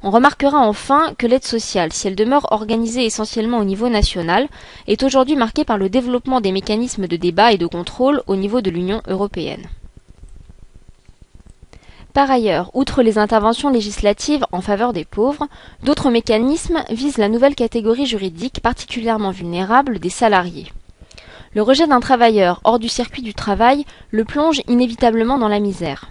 On 0.04 0.10
remarquera 0.10 0.58
enfin 0.58 1.14
que 1.18 1.28
l'aide 1.28 1.44
sociale, 1.44 1.94
si 1.94 2.08
elle 2.08 2.16
demeure 2.16 2.52
organisée 2.52 3.06
essentiellement 3.06 3.60
au 3.60 3.64
niveau 3.64 3.88
national, 3.88 4.48
est 4.88 5.04
aujourd'hui 5.04 5.36
marquée 5.36 5.64
par 5.64 5.78
le 5.78 5.90
développement 5.90 6.42
des 6.42 6.52
mécanismes 6.52 7.06
de 7.06 7.18
débat 7.18 7.52
et 7.52 7.60
de 7.60 7.68
contrôle 7.68 8.24
au 8.26 8.36
niveau 8.36 8.62
de 8.62 8.72
l'Union 8.72 9.04
européenne. 9.08 9.68
Par 12.14 12.32
ailleurs, 12.32 12.72
outre 12.74 13.04
les 13.04 13.20
interventions 13.20 13.70
législatives 13.70 14.46
en 14.52 14.62
faveur 14.62 14.92
des 14.92 15.06
pauvres, 15.06 15.48
d'autres 15.84 16.10
mécanismes 16.10 16.84
visent 16.90 17.20
la 17.20 17.30
nouvelle 17.30 17.56
catégorie 17.56 18.08
juridique 18.08 18.60
particulièrement 18.62 19.32
vulnérable 19.32 20.00
des 20.00 20.10
salariés. 20.10 20.74
Le 21.54 21.62
rejet 21.62 21.86
d'un 21.86 22.00
travailleur 22.00 22.60
hors 22.64 22.80
du 22.80 22.90
circuit 22.90 23.22
du 23.22 23.34
travail 23.34 23.86
le 24.10 24.26
plonge 24.26 24.62
inévitablement 24.68 25.38
dans 25.38 25.48
la 25.48 25.60
misère. 25.60 26.10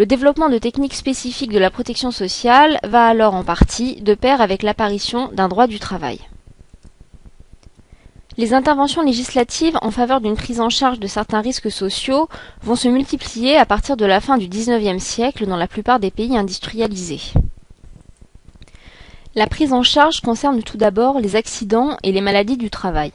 Le 0.00 0.06
développement 0.06 0.48
de 0.48 0.56
techniques 0.56 0.94
spécifiques 0.94 1.52
de 1.52 1.58
la 1.58 1.70
protection 1.70 2.10
sociale 2.10 2.80
va 2.84 3.06
alors 3.06 3.34
en 3.34 3.44
partie 3.44 4.00
de 4.00 4.14
pair 4.14 4.40
avec 4.40 4.62
l'apparition 4.62 5.28
d'un 5.30 5.46
droit 5.46 5.66
du 5.66 5.78
travail. 5.78 6.18
Les 8.38 8.54
interventions 8.54 9.02
législatives 9.02 9.76
en 9.82 9.90
faveur 9.90 10.22
d'une 10.22 10.36
prise 10.36 10.58
en 10.58 10.70
charge 10.70 11.00
de 11.00 11.06
certains 11.06 11.42
risques 11.42 11.70
sociaux 11.70 12.30
vont 12.62 12.76
se 12.76 12.88
multiplier 12.88 13.58
à 13.58 13.66
partir 13.66 13.98
de 13.98 14.06
la 14.06 14.22
fin 14.22 14.38
du 14.38 14.48
XIXe 14.48 15.04
siècle 15.04 15.44
dans 15.46 15.58
la 15.58 15.68
plupart 15.68 16.00
des 16.00 16.10
pays 16.10 16.34
industrialisés. 16.34 17.34
La 19.34 19.48
prise 19.48 19.74
en 19.74 19.82
charge 19.82 20.22
concerne 20.22 20.62
tout 20.62 20.78
d'abord 20.78 21.20
les 21.20 21.36
accidents 21.36 21.98
et 22.02 22.12
les 22.12 22.22
maladies 22.22 22.56
du 22.56 22.70
travail. 22.70 23.12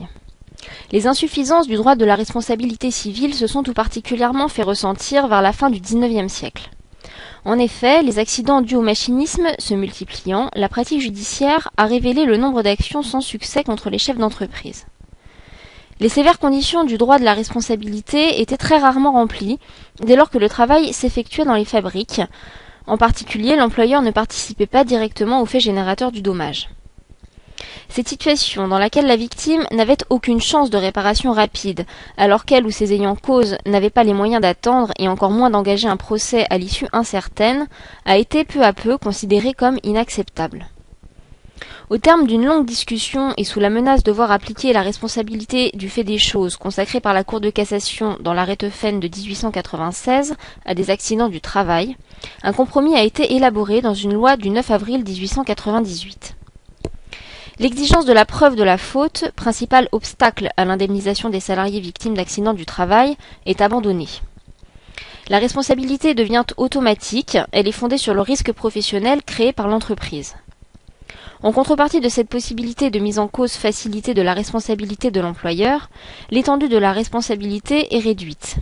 Les 0.92 1.08
insuffisances 1.08 1.68
du 1.68 1.78
droit 1.78 1.96
de 1.96 2.06
la 2.06 2.14
responsabilité 2.14 2.92
civile 2.92 3.34
se 3.34 3.48
sont 3.48 3.64
tout 3.64 3.74
particulièrement 3.74 4.50
fait 4.50 4.62
ressentir 4.62 5.28
vers 5.28 5.42
la 5.42 5.52
fin 5.52 5.72
du 5.72 5.80
XIXe 5.80 6.32
siècle. 6.32 6.70
En 7.46 7.60
effet, 7.60 8.04
les 8.04 8.20
accidents 8.20 8.62
dus 8.62 8.76
au 8.76 8.82
machinisme 8.82 9.48
se 9.60 9.74
multipliant, 9.74 10.50
la 10.56 10.70
pratique 10.70 11.02
judiciaire 11.02 11.72
a 11.78 11.86
révélé 11.86 12.26
le 12.26 12.38
nombre 12.38 12.64
d'actions 12.64 13.04
sans 13.04 13.22
succès 13.22 13.64
contre 13.64 13.90
les 13.90 13.98
chefs 14.00 14.18
d'entreprise. 14.18 14.86
Les 16.00 16.10
sévères 16.10 16.40
conditions 16.40 16.84
du 16.84 16.98
droit 16.98 17.20
de 17.20 17.24
la 17.24 17.34
responsabilité 17.34 18.42
étaient 18.42 18.58
très 18.58 18.78
rarement 18.78 19.14
remplies 19.14 19.60
dès 20.04 20.16
lors 20.18 20.30
que 20.30 20.38
le 20.38 20.50
travail 20.50 20.92
s'effectuait 20.92 21.46
dans 21.46 21.54
les 21.54 21.64
fabriques. 21.64 22.22
En 22.86 22.98
particulier, 22.98 23.56
l'employeur 23.56 24.02
ne 24.02 24.12
participait 24.12 24.66
pas 24.66 24.84
directement 24.84 25.42
au 25.42 25.46
fait 25.46 25.62
générateur 25.62 26.12
du 26.12 26.22
dommage. 26.22 26.70
Cette 27.90 28.10
situation 28.10 28.68
dans 28.68 28.80
laquelle 28.80 29.08
la 29.08 29.16
victime 29.16 29.66
n'avait 29.72 29.98
aucune 30.10 30.42
chance 30.42 30.70
de 30.70 30.78
réparation 30.78 31.32
rapide, 31.32 31.86
alors 32.18 32.46
qu'elle 32.46 32.66
ou 32.66 32.72
ses 32.72 32.94
ayants 32.94 33.16
cause 33.16 33.58
n'avaient 33.66 33.90
pas 33.90 34.04
les 34.04 34.14
moyens 34.14 34.42
d'attendre 34.42 34.92
et 35.00 35.08
encore 35.08 35.32
moins 35.32 35.50
d'engager 35.50 35.88
un 35.88 35.98
procès 35.98 36.46
à 36.50 36.58
l'issue 36.58 36.88
incertaine, 36.92 37.68
a 38.06 38.18
été 38.18 38.44
peu 38.44 38.64
à 38.64 38.74
peu 38.74 38.98
considérée 38.98 39.54
comme 39.54 39.80
inacceptable. 39.84 40.68
Au 41.92 42.00
terme 42.00 42.26
d'une 42.26 42.46
longue 42.46 42.66
discussion 42.66 43.34
et 43.38 43.44
sous 43.44 43.60
la 43.60 43.70
menace 43.70 44.04
de 44.04 44.12
voir 44.12 44.32
appliquer 44.32 44.74
la 44.74 44.82
responsabilité 44.82 45.70
du 45.76 45.88
fait 45.88 46.04
des 46.04 46.18
choses 46.18 46.58
consacrée 46.58 47.00
par 47.00 47.14
la 47.14 47.24
Cour 47.24 47.42
de 47.42 47.52
cassation 47.52 48.18
dans 48.20 48.34
l'arrêt 48.34 48.56
Teufel 48.56 49.00
de 49.00 49.08
1896 49.08 50.36
à 50.66 50.74
des 50.74 50.90
accidents 50.90 51.30
du 51.30 51.42
travail, 51.42 51.96
un 52.42 52.54
compromis 52.54 52.96
a 52.96 53.04
été 53.04 53.36
élaboré 53.36 53.82
dans 53.82 53.94
une 53.94 54.14
loi 54.14 54.36
du 54.36 54.50
9 54.50 54.72
avril 54.72 55.04
1898. 55.04 56.35
L'exigence 57.58 58.06
de 58.06 58.12
la 58.12 58.26
preuve 58.26 58.58
de 58.58 58.64
la 58.64 58.78
faute, 58.78 59.32
principal 59.38 59.88
obstacle 59.94 60.50
à 60.58 60.66
l'indemnisation 60.66 61.30
des 61.30 61.40
salariés 61.40 61.80
victimes 61.80 62.14
d'accidents 62.14 62.54
du 62.54 62.66
travail, 62.66 63.16
est 63.46 63.62
abandonnée. 63.62 64.10
La 65.30 65.40
responsabilité 65.40 66.14
devient 66.14 66.44
automatique, 66.58 67.38
elle 67.54 67.68
est 67.68 67.72
fondée 67.72 67.98
sur 67.98 68.14
le 68.14 68.20
risque 68.20 68.52
professionnel 68.52 69.24
créé 69.24 69.54
par 69.54 69.70
l'entreprise. 69.70 70.36
En 71.44 71.54
contrepartie 71.54 72.02
de 72.02 72.10
cette 72.10 72.28
possibilité 72.28 72.90
de 72.90 73.00
mise 73.00 73.20
en 73.20 73.30
cause 73.30 73.54
facilitée 73.54 74.14
de 74.14 74.22
la 74.22 74.34
responsabilité 74.34 75.10
de 75.10 75.22
l'employeur, 75.22 75.90
l'étendue 76.32 76.70
de 76.70 76.78
la 76.78 76.92
responsabilité 76.92 77.96
est 77.96 78.00
réduite. 78.00 78.58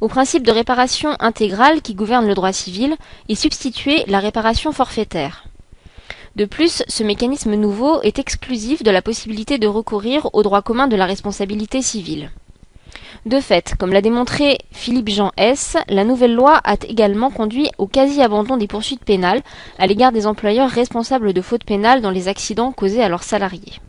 Au 0.00 0.08
principe 0.08 0.42
de 0.42 0.50
réparation 0.52 1.16
intégrale 1.20 1.80
qui 1.80 1.94
gouverne 1.94 2.26
le 2.26 2.34
droit 2.34 2.52
civil 2.52 2.96
est 3.28 3.34
substituée 3.36 4.02
la 4.08 4.18
réparation 4.18 4.72
forfaitaire. 4.72 5.44
De 6.36 6.46
plus, 6.46 6.82
ce 6.88 7.04
mécanisme 7.04 7.54
nouveau 7.54 8.02
est 8.02 8.18
exclusif 8.18 8.82
de 8.82 8.90
la 8.90 9.02
possibilité 9.02 9.58
de 9.58 9.68
recourir 9.68 10.28
au 10.32 10.42
droit 10.42 10.62
commun 10.62 10.88
de 10.88 10.96
la 10.96 11.06
responsabilité 11.06 11.80
civile. 11.80 12.30
De 13.24 13.40
fait, 13.40 13.74
comme 13.78 13.92
l'a 13.92 14.02
démontré 14.02 14.58
Philippe 14.72 15.10
Jean 15.10 15.30
S., 15.36 15.76
la 15.88 16.04
nouvelle 16.04 16.34
loi 16.34 16.60
a 16.64 16.74
également 16.88 17.30
conduit 17.30 17.70
au 17.78 17.86
quasi-abandon 17.86 18.56
des 18.56 18.66
poursuites 18.66 19.04
pénales 19.04 19.42
à 19.78 19.86
l'égard 19.86 20.10
des 20.10 20.26
employeurs 20.26 20.68
responsables 20.68 21.32
de 21.32 21.40
fautes 21.40 21.64
pénales 21.64 22.02
dans 22.02 22.10
les 22.10 22.26
accidents 22.26 22.72
causés 22.72 23.02
à 23.02 23.08
leurs 23.08 23.22
salariés. 23.22 23.80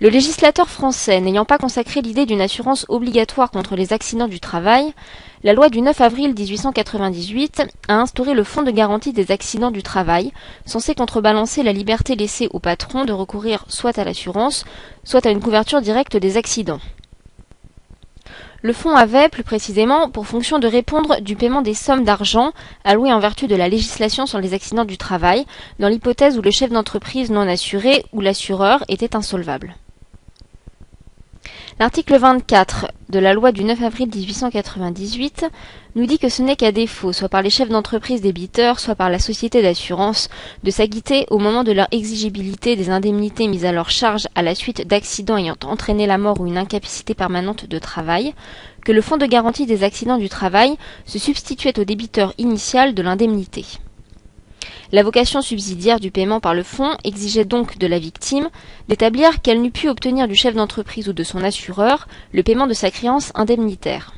Le 0.00 0.08
législateur 0.08 0.68
français 0.68 1.20
n'ayant 1.20 1.44
pas 1.44 1.56
consacré 1.56 2.02
l'idée 2.02 2.26
d'une 2.26 2.40
assurance 2.40 2.84
obligatoire 2.88 3.50
contre 3.50 3.76
les 3.76 3.92
accidents 3.92 4.28
du 4.28 4.40
travail, 4.40 4.92
la 5.44 5.52
loi 5.52 5.68
du 5.68 5.82
9 5.82 6.00
avril 6.00 6.32
1898 6.34 7.64
a 7.88 7.96
instauré 7.96 8.32
le 8.32 8.44
Fonds 8.44 8.62
de 8.62 8.70
garantie 8.70 9.12
des 9.12 9.30
accidents 9.30 9.70
du 9.70 9.82
travail, 9.82 10.32
censé 10.64 10.94
contrebalancer 10.94 11.62
la 11.62 11.74
liberté 11.74 12.16
laissée 12.16 12.48
au 12.54 12.60
patron 12.60 13.04
de 13.04 13.12
recourir 13.12 13.66
soit 13.68 13.98
à 13.98 14.04
l'assurance, 14.04 14.64
soit 15.04 15.26
à 15.26 15.30
une 15.30 15.42
couverture 15.42 15.82
directe 15.82 16.16
des 16.16 16.38
accidents. 16.38 16.80
Le 18.62 18.72
fonds 18.72 18.96
avait, 18.96 19.28
plus 19.28 19.42
précisément, 19.42 20.08
pour 20.08 20.26
fonction 20.26 20.58
de 20.58 20.66
répondre 20.66 21.20
du 21.20 21.36
paiement 21.36 21.60
des 21.60 21.74
sommes 21.74 22.04
d'argent 22.04 22.52
allouées 22.82 23.12
en 23.12 23.18
vertu 23.18 23.46
de 23.46 23.54
la 23.54 23.68
législation 23.68 24.24
sur 24.24 24.40
les 24.40 24.54
accidents 24.54 24.86
du 24.86 24.96
travail, 24.96 25.44
dans 25.78 25.88
l'hypothèse 25.88 26.38
où 26.38 26.40
le 26.40 26.50
chef 26.50 26.70
d'entreprise 26.70 27.30
non 27.30 27.46
assuré 27.46 28.02
ou 28.14 28.22
l'assureur 28.22 28.82
était 28.88 29.14
insolvable. 29.14 29.74
L'article 31.80 32.18
24 32.18 32.86
de 33.08 33.18
la 33.18 33.34
loi 33.34 33.50
du 33.50 33.64
9 33.64 33.82
avril 33.82 34.08
1898 34.08 35.46
nous 35.96 36.06
dit 36.06 36.20
que 36.20 36.28
ce 36.28 36.40
n'est 36.40 36.54
qu'à 36.54 36.70
défaut, 36.70 37.12
soit 37.12 37.28
par 37.28 37.42
les 37.42 37.50
chefs 37.50 37.68
d'entreprise 37.68 38.20
débiteurs, 38.20 38.78
soit 38.78 38.94
par 38.94 39.10
la 39.10 39.18
société 39.18 39.60
d'assurance, 39.60 40.28
de 40.62 40.70
s'acquitter 40.70 41.26
au 41.30 41.38
moment 41.38 41.64
de 41.64 41.72
leur 41.72 41.88
exigibilité 41.90 42.76
des 42.76 42.90
indemnités 42.90 43.48
mises 43.48 43.64
à 43.64 43.72
leur 43.72 43.90
charge 43.90 44.28
à 44.36 44.42
la 44.42 44.54
suite 44.54 44.86
d'accidents 44.86 45.36
ayant 45.36 45.56
entraîné 45.64 46.06
la 46.06 46.16
mort 46.16 46.40
ou 46.40 46.46
une 46.46 46.58
incapacité 46.58 47.12
permanente 47.12 47.66
de 47.66 47.78
travail, 47.80 48.34
que 48.84 48.92
le 48.92 49.02
fonds 49.02 49.16
de 49.16 49.26
garantie 49.26 49.66
des 49.66 49.82
accidents 49.82 50.18
du 50.18 50.28
travail 50.28 50.76
se 51.06 51.18
substituait 51.18 51.76
au 51.80 51.84
débiteur 51.84 52.34
initial 52.38 52.94
de 52.94 53.02
l'indemnité. 53.02 53.64
La 54.94 55.02
vocation 55.02 55.42
subsidiaire 55.42 55.98
du 55.98 56.12
paiement 56.12 56.38
par 56.38 56.54
le 56.54 56.62
fonds 56.62 56.96
exigeait 57.02 57.44
donc 57.44 57.78
de 57.78 57.88
la 57.88 57.98
victime 57.98 58.48
d'établir 58.86 59.42
qu'elle 59.42 59.60
n'eût 59.60 59.72
pu 59.72 59.88
obtenir 59.88 60.28
du 60.28 60.36
chef 60.36 60.54
d'entreprise 60.54 61.08
ou 61.08 61.12
de 61.12 61.24
son 61.24 61.42
assureur 61.42 62.06
le 62.30 62.44
paiement 62.44 62.68
de 62.68 62.74
sa 62.74 62.92
créance 62.92 63.32
indemnitaire. 63.34 64.14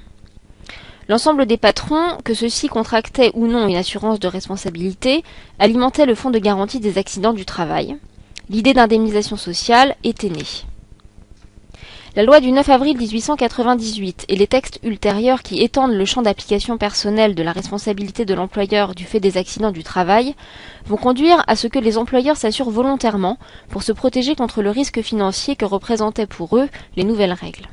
L'ensemble 1.08 1.46
des 1.46 1.56
patrons, 1.56 2.18
que 2.24 2.34
ceux-ci 2.34 2.68
contractaient 2.68 3.30
ou 3.32 3.46
non 3.46 3.66
une 3.68 3.76
assurance 3.76 4.20
de 4.20 4.28
responsabilité, 4.28 5.24
alimentaient 5.58 6.04
le 6.04 6.14
fonds 6.14 6.28
de 6.28 6.38
garantie 6.38 6.78
des 6.78 6.98
accidents 6.98 7.32
du 7.32 7.46
travail. 7.46 7.96
L'idée 8.50 8.74
d'indemnisation 8.74 9.38
sociale 9.38 9.96
était 10.04 10.28
née. 10.28 10.44
La 12.16 12.22
loi 12.22 12.40
du 12.40 12.50
9 12.50 12.66
avril 12.70 12.96
1898 12.96 14.24
et 14.30 14.36
les 14.36 14.46
textes 14.46 14.80
ultérieurs 14.82 15.42
qui 15.42 15.62
étendent 15.62 15.92
le 15.92 16.04
champ 16.06 16.22
d'application 16.22 16.78
personnel 16.78 17.34
de 17.34 17.42
la 17.42 17.52
responsabilité 17.52 18.24
de 18.24 18.32
l'employeur 18.32 18.94
du 18.94 19.04
fait 19.04 19.20
des 19.20 19.36
accidents 19.36 19.70
du 19.70 19.84
travail 19.84 20.34
vont 20.86 20.96
conduire 20.96 21.44
à 21.46 21.56
ce 21.56 21.66
que 21.66 21.78
les 21.78 21.98
employeurs 21.98 22.38
s'assurent 22.38 22.70
volontairement 22.70 23.36
pour 23.68 23.82
se 23.82 23.92
protéger 23.92 24.34
contre 24.34 24.62
le 24.62 24.70
risque 24.70 25.02
financier 25.02 25.56
que 25.56 25.66
représentaient 25.66 26.26
pour 26.26 26.56
eux 26.56 26.70
les 26.96 27.04
nouvelles 27.04 27.34
règles. 27.34 27.68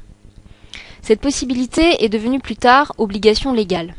Cette 1.02 1.22
possibilité 1.22 2.04
est 2.04 2.10
devenue 2.10 2.42
plus 2.42 2.58
tard 2.58 2.92
obligation 2.98 3.54
légale. 3.54 3.96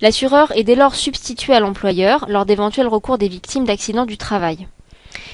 L'assureur 0.00 0.56
est 0.56 0.64
dès 0.64 0.74
lors 0.74 0.94
substitué 0.94 1.52
à 1.52 1.60
l'employeur 1.60 2.24
lors 2.30 2.46
d'éventuels 2.46 2.88
recours 2.88 3.18
des 3.18 3.28
victimes 3.28 3.66
d'accidents 3.66 4.06
du 4.06 4.16
travail. 4.16 4.68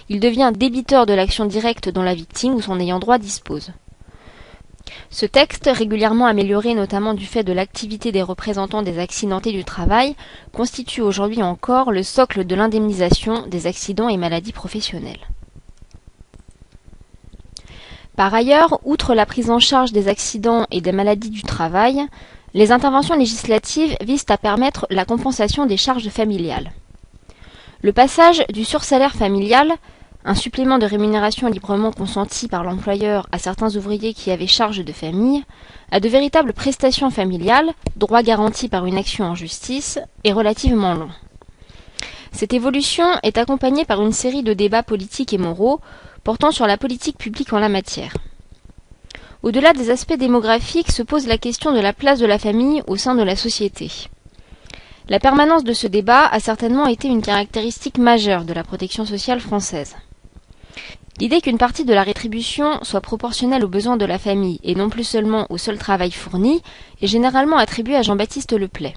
Il 0.08 0.18
devient 0.18 0.50
débiteur 0.52 1.06
de 1.06 1.14
l'action 1.14 1.44
directe 1.44 1.90
dont 1.90 2.02
la 2.02 2.14
victime 2.14 2.54
ou 2.54 2.60
son 2.60 2.80
ayant 2.80 2.98
droit 2.98 3.18
dispose. 3.18 3.70
Ce 5.10 5.26
texte, 5.26 5.70
régulièrement 5.72 6.26
amélioré 6.26 6.74
notamment 6.74 7.14
du 7.14 7.26
fait 7.26 7.44
de 7.44 7.52
l'activité 7.52 8.12
des 8.12 8.22
représentants 8.22 8.82
des 8.82 8.98
accidentés 8.98 9.52
du 9.52 9.64
travail, 9.64 10.16
constitue 10.52 11.00
aujourd'hui 11.00 11.42
encore 11.42 11.92
le 11.92 12.02
socle 12.02 12.44
de 12.44 12.54
l'indemnisation 12.54 13.46
des 13.46 13.66
accidents 13.66 14.08
et 14.08 14.16
maladies 14.16 14.52
professionnelles. 14.52 15.26
Par 18.16 18.32
ailleurs, 18.32 18.80
outre 18.84 19.14
la 19.14 19.26
prise 19.26 19.50
en 19.50 19.58
charge 19.58 19.92
des 19.92 20.08
accidents 20.08 20.66
et 20.70 20.80
des 20.80 20.92
maladies 20.92 21.30
du 21.30 21.42
travail, 21.42 22.06
les 22.54 22.72
interventions 22.72 23.16
législatives 23.16 23.94
visent 24.00 24.24
à 24.30 24.38
permettre 24.38 24.86
la 24.88 25.04
compensation 25.04 25.66
des 25.66 25.76
charges 25.76 26.08
familiales. 26.08 26.72
Le 27.82 27.92
passage 27.92 28.42
du 28.48 28.64
sursalaire 28.64 29.14
familial 29.14 29.70
un 30.26 30.34
supplément 30.34 30.78
de 30.78 30.86
rémunération 30.86 31.46
librement 31.48 31.92
consenti 31.92 32.48
par 32.48 32.64
l'employeur 32.64 33.28
à 33.30 33.38
certains 33.38 33.76
ouvriers 33.76 34.12
qui 34.12 34.32
avaient 34.32 34.48
charge 34.48 34.84
de 34.84 34.92
famille, 34.92 35.44
à 35.92 36.00
de 36.00 36.08
véritables 36.08 36.52
prestations 36.52 37.10
familiales, 37.10 37.72
droit 37.94 38.24
garanti 38.24 38.68
par 38.68 38.86
une 38.86 38.98
action 38.98 39.24
en 39.24 39.36
justice, 39.36 40.00
est 40.24 40.32
relativement 40.32 40.94
long. 40.94 41.10
Cette 42.32 42.52
évolution 42.52 43.06
est 43.22 43.38
accompagnée 43.38 43.84
par 43.84 44.02
une 44.02 44.12
série 44.12 44.42
de 44.42 44.52
débats 44.52 44.82
politiques 44.82 45.32
et 45.32 45.38
moraux 45.38 45.80
portant 46.24 46.50
sur 46.50 46.66
la 46.66 46.76
politique 46.76 47.18
publique 47.18 47.52
en 47.52 47.60
la 47.60 47.68
matière. 47.68 48.12
Au-delà 49.44 49.72
des 49.74 49.90
aspects 49.90 50.18
démographiques 50.18 50.90
se 50.90 51.04
pose 51.04 51.28
la 51.28 51.38
question 51.38 51.72
de 51.72 51.78
la 51.78 51.92
place 51.92 52.18
de 52.18 52.26
la 52.26 52.40
famille 52.40 52.82
au 52.88 52.96
sein 52.96 53.14
de 53.14 53.22
la 53.22 53.36
société. 53.36 53.92
La 55.08 55.20
permanence 55.20 55.62
de 55.62 55.72
ce 55.72 55.86
débat 55.86 56.26
a 56.26 56.40
certainement 56.40 56.86
été 56.86 57.06
une 57.06 57.22
caractéristique 57.22 57.96
majeure 57.98 58.44
de 58.44 58.52
la 58.52 58.64
protection 58.64 59.04
sociale 59.04 59.38
française. 59.38 59.94
L'idée 61.18 61.40
qu'une 61.40 61.56
partie 61.56 61.86
de 61.86 61.94
la 61.94 62.02
rétribution 62.02 62.78
soit 62.82 63.00
proportionnelle 63.00 63.64
aux 63.64 63.68
besoins 63.68 63.96
de 63.96 64.04
la 64.04 64.18
famille 64.18 64.60
et 64.62 64.74
non 64.74 64.90
plus 64.90 65.04
seulement 65.04 65.46
au 65.48 65.56
seul 65.56 65.78
travail 65.78 66.10
fourni 66.10 66.62
est 67.00 67.06
généralement 67.06 67.56
attribuée 67.56 67.96
à 67.96 68.02
Jean-Baptiste 68.02 68.52
Leplay. 68.52 68.94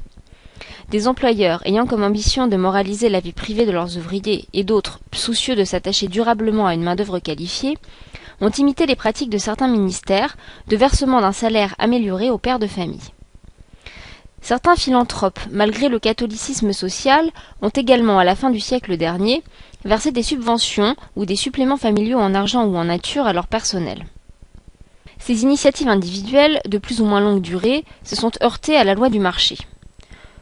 Des 0.90 1.08
employeurs 1.08 1.62
ayant 1.66 1.86
comme 1.86 2.04
ambition 2.04 2.48
de 2.48 2.58
moraliser 2.58 3.08
la 3.08 3.22
vie 3.22 3.32
privée 3.32 3.66
de 3.66 3.72
leurs 3.72 3.96
ouvriers 3.96 4.48
et 4.54 4.64
d'autres 4.64 5.00
soucieux 5.14 5.56
de 5.56 5.64
s'attacher 5.64 6.08
durablement 6.08 6.68
à 6.68 6.74
une 6.74 6.84
main-d'œuvre 6.84 7.20
qualifiée 7.20 7.78
ont 8.42 8.50
imité 8.50 8.86
les 8.86 8.96
pratiques 8.96 9.30
de 9.30 9.38
certains 9.38 9.68
ministères 9.68 10.36
de 10.68 10.76
versement 10.76 11.22
d'un 11.22 11.32
salaire 11.32 11.76
amélioré 11.78 12.30
aux 12.30 12.38
pères 12.38 12.60
de 12.60 12.68
famille. 12.68 13.14
Certains 14.42 14.76
philanthropes, 14.76 15.40
malgré 15.52 15.90
le 15.90 16.00
catholicisme 16.00 16.72
social, 16.72 17.30
ont 17.62 17.70
également, 17.70 18.20
à 18.20 18.24
la 18.24 18.36
fin 18.36 18.50
du 18.50 18.60
siècle 18.60 18.96
dernier, 18.96 19.44
versé 19.86 20.12
des 20.12 20.24
subventions 20.24 20.96
ou 21.16 21.26
des 21.26 21.36
suppléments 21.36 21.78
familiaux 21.78 22.20
en 22.20 22.34
argent 22.34 22.66
ou 22.66 22.76
en 22.76 22.86
nature 22.86 23.26
à 23.26 23.34
leur 23.34 23.48
personnel. 23.48 24.06
Ces 25.20 25.44
initiatives 25.44 25.90
individuelles, 25.90 26.62
de 26.68 26.78
plus 26.78 27.02
ou 27.02 27.06
moins 27.06 27.20
longue 27.20 27.42
durée, 27.42 27.84
se 28.04 28.16
sont 28.16 28.32
heurtées 28.42 28.78
à 28.78 28.84
la 28.84 28.96
loi 28.96 29.10
du 29.10 29.20
marché. 29.20 29.58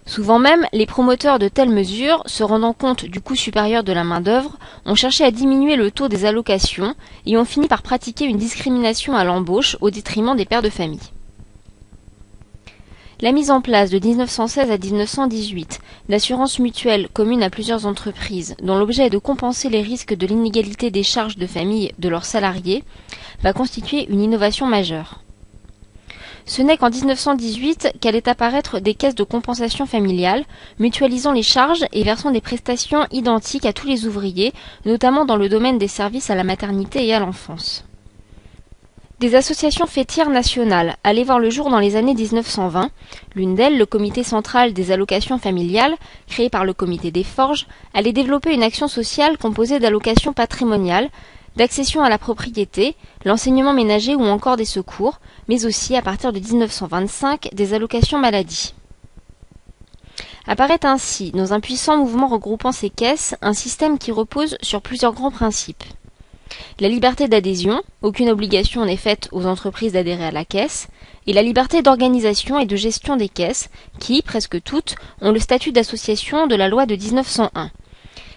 Souvent 0.05 0.39
même, 0.39 0.65
les 0.71 0.85
promoteurs 0.85 1.37
de 1.37 1.49
telles 1.49 1.69
mesures, 1.69 2.23
se 2.27 2.41
rendant 2.41 2.71
compte 2.71 3.03
du 3.03 3.19
coût 3.19 3.35
supérieur 3.35 3.83
de 3.83 3.91
la 3.91 4.05
main-d'œuvre, 4.05 4.57
ont 4.85 4.95
cherché 4.95 5.25
à 5.25 5.31
diminuer 5.31 5.75
le 5.75 5.91
taux 5.91 6.07
des 6.07 6.23
allocations 6.23 6.95
et 7.25 7.37
ont 7.37 7.43
fini 7.43 7.67
par 7.67 7.81
pratiquer 7.81 8.23
une 8.25 8.37
discrimination 8.37 9.17
à 9.17 9.25
l'embauche 9.25 9.75
au 9.81 9.89
détriment 9.89 10.37
des 10.37 10.45
pères 10.45 10.61
de 10.61 10.69
famille. 10.69 11.11
La 13.19 13.31
mise 13.31 13.49
en 13.49 13.61
place 13.61 13.89
de 13.89 13.97
1916 13.97 14.69
à 14.69 14.77
1918 14.77 15.79
d'assurances 16.07 16.59
mutuelles 16.59 17.09
communes 17.11 17.41
à 17.41 17.49
plusieurs 17.49 17.87
entreprises, 17.87 18.55
dont 18.61 18.77
l'objet 18.77 19.07
est 19.07 19.09
de 19.09 19.17
compenser 19.17 19.69
les 19.69 19.81
risques 19.81 20.13
de 20.13 20.27
l'inégalité 20.27 20.91
des 20.91 21.01
charges 21.01 21.35
de 21.35 21.47
famille 21.47 21.91
de 21.97 22.09
leurs 22.09 22.25
salariés, 22.25 22.83
va 23.41 23.53
constituer 23.53 24.05
une 24.11 24.21
innovation 24.21 24.67
majeure. 24.67 25.21
Ce 26.45 26.61
n'est 26.61 26.77
qu'en 26.77 26.91
1918 26.91 27.93
qu'allaient 27.99 28.29
apparaître 28.29 28.79
des 28.79 28.93
caisses 28.93 29.15
de 29.15 29.23
compensation 29.23 29.87
familiale, 29.87 30.45
mutualisant 30.77 31.33
les 31.33 31.41
charges 31.41 31.85
et 31.93 32.03
versant 32.03 32.29
des 32.29 32.39
prestations 32.39 33.07
identiques 33.11 33.65
à 33.65 33.73
tous 33.73 33.87
les 33.87 34.05
ouvriers, 34.05 34.53
notamment 34.85 35.25
dans 35.25 35.37
le 35.37 35.49
domaine 35.49 35.79
des 35.79 35.87
services 35.87 36.29
à 36.29 36.35
la 36.35 36.43
maternité 36.43 37.07
et 37.07 37.15
à 37.15 37.19
l'enfance. 37.19 37.86
Des 39.19 39.33
associations 39.33 39.87
fêtières 39.87 40.29
nationales 40.29 40.95
allaient 41.03 41.23
voir 41.23 41.39
le 41.39 41.49
jour 41.49 41.71
dans 41.71 41.79
les 41.79 41.95
années 41.95 42.13
1920. 42.13 42.91
L'une 43.33 43.55
d'elles, 43.55 43.79
le 43.79 43.87
Comité 43.87 44.21
central 44.21 44.73
des 44.73 44.91
allocations 44.91 45.39
familiales, 45.39 45.95
créé 46.27 46.51
par 46.51 46.65
le 46.65 46.73
Comité 46.73 47.09
des 47.09 47.23
Forges, 47.23 47.65
allait 47.95 48.13
développer 48.13 48.53
une 48.53 48.61
action 48.61 48.87
sociale 48.87 49.39
composée 49.39 49.79
d'allocations 49.79 50.33
patrimoniales, 50.33 51.09
d'accession 51.55 52.03
à 52.03 52.09
la 52.09 52.19
propriété, 52.19 52.95
l'enseignement 53.25 53.73
ménager 53.73 54.13
ou 54.13 54.23
encore 54.23 54.55
des 54.55 54.65
secours, 54.65 55.19
mais 55.47 55.65
aussi, 55.65 55.95
à 55.95 56.03
partir 56.03 56.31
de 56.31 56.39
1925, 56.39 57.49
des 57.53 57.73
allocations 57.73 58.19
maladie. 58.19 58.75
Apparaît 60.45 60.85
ainsi, 60.85 61.31
dans 61.31 61.53
un 61.53 61.59
puissant 61.59 61.97
mouvement 61.97 62.27
regroupant 62.27 62.71
ces 62.71 62.91
caisses, 62.91 63.33
un 63.41 63.53
système 63.53 63.97
qui 63.97 64.11
repose 64.11 64.57
sur 64.61 64.83
plusieurs 64.83 65.13
grands 65.13 65.31
principes. 65.31 65.83
La 66.79 66.89
liberté 66.89 67.27
d'adhésion, 67.27 67.81
aucune 68.01 68.29
obligation 68.29 68.85
n'est 68.85 68.97
faite 68.97 69.29
aux 69.31 69.45
entreprises 69.45 69.93
d'adhérer 69.93 70.25
à 70.25 70.31
la 70.31 70.45
caisse, 70.45 70.87
et 71.25 71.33
la 71.33 71.41
liberté 71.41 71.81
d'organisation 71.81 72.59
et 72.59 72.65
de 72.65 72.75
gestion 72.75 73.15
des 73.17 73.29
caisses, 73.29 73.69
qui, 73.99 74.21
presque 74.21 74.61
toutes, 74.63 74.95
ont 75.21 75.31
le 75.31 75.39
statut 75.39 75.71
d'association 75.71 76.47
de 76.47 76.55
la 76.55 76.69
loi 76.69 76.85
de 76.85 76.95
1901. 76.95 77.71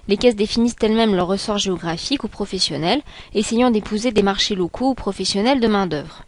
Les 0.08 0.16
caisses 0.16 0.36
définissent 0.36 0.76
elles-mêmes 0.80 1.14
leur 1.14 1.28
ressort 1.28 1.58
géographique 1.58 2.24
ou 2.24 2.28
professionnel, 2.28 3.02
essayant 3.34 3.70
d'épouser 3.70 4.10
des 4.10 4.22
marchés 4.22 4.54
locaux 4.56 4.90
ou 4.90 4.94
professionnels 4.94 5.60
de 5.60 5.68
main-d'œuvre. 5.68 6.24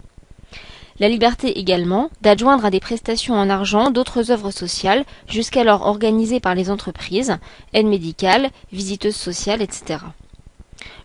La 1.00 1.09
liberté 1.09 1.59
également 1.59 2.11
d'adjoindre 2.20 2.66
à 2.66 2.70
des 2.70 2.78
prestations 2.78 3.35
en 3.35 3.50
argent 3.50 3.90
d'autres 3.90 4.30
œuvres 4.30 4.52
sociales 4.52 5.04
jusqu'alors 5.26 5.87
organisées 5.87 6.38
par 6.38 6.54
les 6.54 6.70
entreprises, 6.70 7.38
aide 7.72 7.87
médicale, 7.87 8.50
visiteuses 8.72 9.16
sociales, 9.16 9.62
etc. 9.62 9.96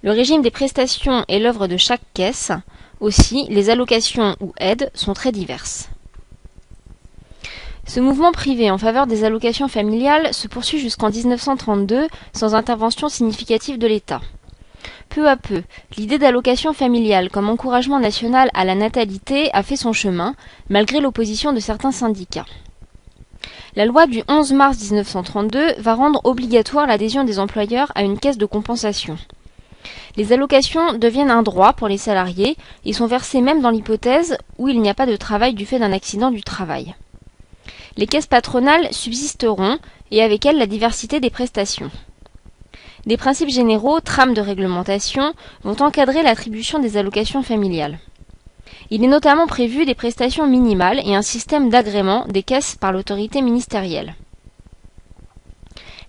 Le 0.03 0.11
régime 0.11 0.41
des 0.41 0.51
prestations 0.51 1.25
est 1.27 1.39
l'œuvre 1.39 1.67
de 1.67 1.77
chaque 1.77 2.01
caisse. 2.13 2.51
Aussi, 2.99 3.45
les 3.49 3.69
allocations 3.69 4.35
ou 4.39 4.53
aides 4.57 4.91
sont 4.93 5.13
très 5.13 5.31
diverses. 5.31 5.89
Ce 7.85 7.99
mouvement 8.01 8.31
privé 8.31 8.69
en 8.69 8.77
faveur 8.77 9.07
des 9.07 9.23
allocations 9.23 9.69
familiales 9.69 10.33
se 10.33 10.47
poursuit 10.47 10.79
jusqu'en 10.79 11.09
1932 11.09 12.07
sans 12.33 12.53
intervention 12.53 13.07
significative 13.07 13.77
de 13.77 13.87
l'État. 13.87 14.21
Peu 15.09 15.29
à 15.29 15.37
peu, 15.37 15.63
l'idée 15.97 16.17
d'allocation 16.17 16.73
familiale 16.73 17.29
comme 17.29 17.49
encouragement 17.49 17.99
national 17.99 18.49
à 18.53 18.65
la 18.65 18.75
natalité 18.75 19.49
a 19.53 19.63
fait 19.63 19.77
son 19.77 19.93
chemin, 19.93 20.35
malgré 20.69 20.99
l'opposition 20.99 21.53
de 21.53 21.59
certains 21.61 21.93
syndicats. 21.93 22.45
La 23.75 23.85
loi 23.85 24.05
du 24.05 24.21
11 24.27 24.53
mars 24.53 24.79
1932 24.81 25.75
va 25.77 25.93
rendre 25.93 26.19
obligatoire 26.25 26.87
l'adhésion 26.87 27.23
des 27.23 27.39
employeurs 27.39 27.91
à 27.95 28.03
une 28.03 28.19
caisse 28.19 28.37
de 28.37 28.45
compensation. 28.45 29.17
Les 30.15 30.33
allocations 30.33 30.93
deviennent 30.93 31.31
un 31.31 31.43
droit 31.43 31.73
pour 31.73 31.87
les 31.87 31.97
salariés 31.97 32.57
et 32.85 32.93
sont 32.93 33.07
versées 33.07 33.41
même 33.41 33.61
dans 33.61 33.69
l'hypothèse 33.69 34.37
où 34.57 34.67
il 34.67 34.81
n'y 34.81 34.89
a 34.89 34.93
pas 34.93 35.05
de 35.05 35.15
travail 35.15 35.53
du 35.53 35.65
fait 35.65 35.79
d'un 35.79 35.93
accident 35.93 36.31
du 36.31 36.41
travail. 36.41 36.95
Les 37.97 38.07
caisses 38.07 38.27
patronales 38.27 38.87
subsisteront 38.91 39.79
et 40.11 40.21
avec 40.21 40.45
elles 40.45 40.57
la 40.57 40.67
diversité 40.67 41.19
des 41.19 41.29
prestations. 41.29 41.91
Des 43.05 43.17
principes 43.17 43.49
généraux, 43.49 44.01
trames 44.01 44.33
de 44.33 44.41
réglementation, 44.41 45.33
vont 45.63 45.81
encadrer 45.81 46.23
l'attribution 46.23 46.79
des 46.79 46.97
allocations 46.97 47.41
familiales. 47.41 47.99
Il 48.89 49.03
est 49.03 49.07
notamment 49.07 49.47
prévu 49.47 49.85
des 49.85 49.95
prestations 49.95 50.47
minimales 50.47 51.01
et 51.05 51.15
un 51.15 51.21
système 51.21 51.69
d'agrément 51.69 52.25
des 52.27 52.43
caisses 52.43 52.75
par 52.75 52.91
l'autorité 52.91 53.41
ministérielle. 53.41 54.15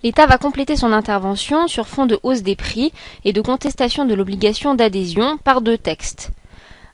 L'État 0.04 0.26
va 0.26 0.38
compléter 0.38 0.76
son 0.76 0.92
intervention 0.92 1.66
sur 1.66 1.88
fond 1.88 2.06
de 2.06 2.20
hausse 2.22 2.42
des 2.42 2.54
prix 2.54 2.92
et 3.24 3.32
de 3.32 3.40
contestation 3.40 4.04
de 4.04 4.14
l'obligation 4.14 4.76
d'adhésion 4.76 5.38
par 5.38 5.60
deux 5.60 5.76
textes. 5.76 6.30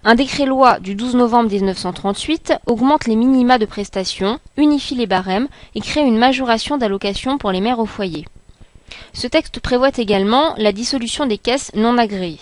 Un 0.04 0.14
décret-loi 0.14 0.80
du 0.80 0.94
12 0.94 1.14
novembre 1.14 1.50
1938 1.50 2.54
augmente 2.66 3.06
les 3.06 3.16
minima 3.16 3.58
de 3.58 3.66
prestations, 3.66 4.38
unifie 4.56 4.94
les 4.94 5.06
barèmes 5.06 5.48
et 5.74 5.80
crée 5.80 6.00
une 6.00 6.16
majoration 6.16 6.78
d'allocation 6.78 7.36
pour 7.36 7.52
les 7.52 7.60
mères 7.60 7.78
au 7.78 7.86
foyer. 7.86 8.24
Ce 9.12 9.26
texte 9.26 9.60
prévoit 9.60 9.96
également 9.96 10.54
la 10.56 10.72
dissolution 10.72 11.26
des 11.26 11.38
caisses 11.38 11.72
non 11.74 11.98
agréées. 11.98 12.38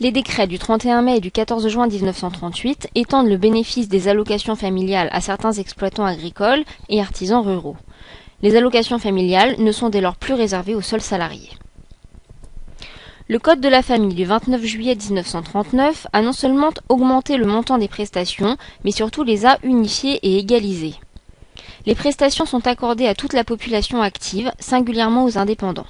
Les 0.00 0.12
décrets 0.12 0.46
du 0.46 0.58
31 0.58 1.02
mai 1.02 1.16
et 1.16 1.20
du 1.20 1.30
14 1.30 1.68
juin 1.68 1.86
1938 1.86 2.90
étendent 2.94 3.28
le 3.28 3.36
bénéfice 3.36 3.88
des 3.88 4.08
allocations 4.08 4.56
familiales 4.56 5.10
à 5.12 5.20
certains 5.20 5.52
exploitants 5.52 6.06
agricoles 6.06 6.64
et 6.88 7.00
artisans 7.00 7.44
ruraux. 7.44 7.76
Les 8.40 8.54
allocations 8.56 8.98
familiales 8.98 9.56
ne 9.58 9.72
sont 9.72 9.88
dès 9.88 10.00
lors 10.00 10.16
plus 10.16 10.34
réservées 10.34 10.74
aux 10.74 10.80
seuls 10.80 11.00
salariés. 11.00 11.50
Le 13.30 13.38
Code 13.38 13.60
de 13.60 13.68
la 13.68 13.82
famille 13.82 14.14
du 14.14 14.24
29 14.24 14.64
juillet 14.64 14.94
1939 14.94 16.06
a 16.12 16.22
non 16.22 16.32
seulement 16.32 16.70
augmenté 16.88 17.36
le 17.36 17.46
montant 17.46 17.76
des 17.76 17.88
prestations, 17.88 18.56
mais 18.84 18.90
surtout 18.90 19.22
les 19.22 19.44
a 19.44 19.58
unifiées 19.62 20.18
et 20.22 20.38
égalisées. 20.38 20.94
Les 21.84 21.94
prestations 21.94 22.46
sont 22.46 22.66
accordées 22.66 23.06
à 23.06 23.14
toute 23.14 23.32
la 23.32 23.44
population 23.44 24.02
active, 24.02 24.52
singulièrement 24.58 25.24
aux 25.24 25.36
indépendants. 25.36 25.86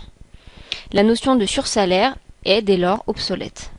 La 0.93 1.03
notion 1.03 1.37
de 1.37 1.47
sursalaire 1.47 2.17
est 2.45 2.63
dès 2.63 2.77
lors 2.77 3.05
obsolète. 3.07 3.71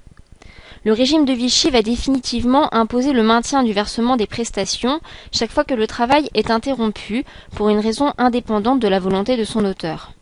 Le 0.85 0.93
régime 0.93 1.25
de 1.25 1.33
Vichy 1.33 1.69
va 1.69 1.81
définitivement 1.81 2.73
imposer 2.73 3.11
le 3.11 3.21
maintien 3.21 3.63
du 3.63 3.73
versement 3.73 4.15
des 4.15 4.27
prestations 4.27 5.01
chaque 5.33 5.51
fois 5.51 5.65
que 5.65 5.73
le 5.73 5.87
travail 5.87 6.29
est 6.33 6.51
interrompu 6.51 7.25
pour 7.55 7.67
une 7.67 7.79
raison 7.79 8.13
indépendante 8.17 8.79
de 8.79 8.87
la 8.87 8.99
volonté 8.99 9.35
de 9.35 9.43
son 9.43 9.65
auteur. 9.65 10.13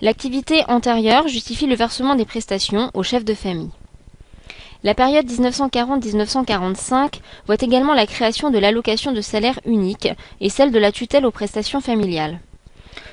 L'activité 0.00 0.62
antérieure 0.68 1.26
justifie 1.26 1.66
le 1.66 1.74
versement 1.74 2.14
des 2.14 2.24
prestations 2.24 2.90
au 2.94 3.02
chef 3.02 3.24
de 3.24 3.34
famille. 3.34 3.70
La 4.84 4.94
période 4.94 5.26
1940-1945 5.26 7.20
voit 7.46 7.56
également 7.60 7.94
la 7.94 8.06
création 8.06 8.50
de 8.50 8.58
l'allocation 8.58 9.12
de 9.12 9.20
salaire 9.20 9.58
unique 9.64 10.08
et 10.40 10.48
celle 10.48 10.70
de 10.70 10.78
la 10.78 10.92
tutelle 10.92 11.26
aux 11.26 11.30
prestations 11.32 11.80
familiales. 11.80 12.40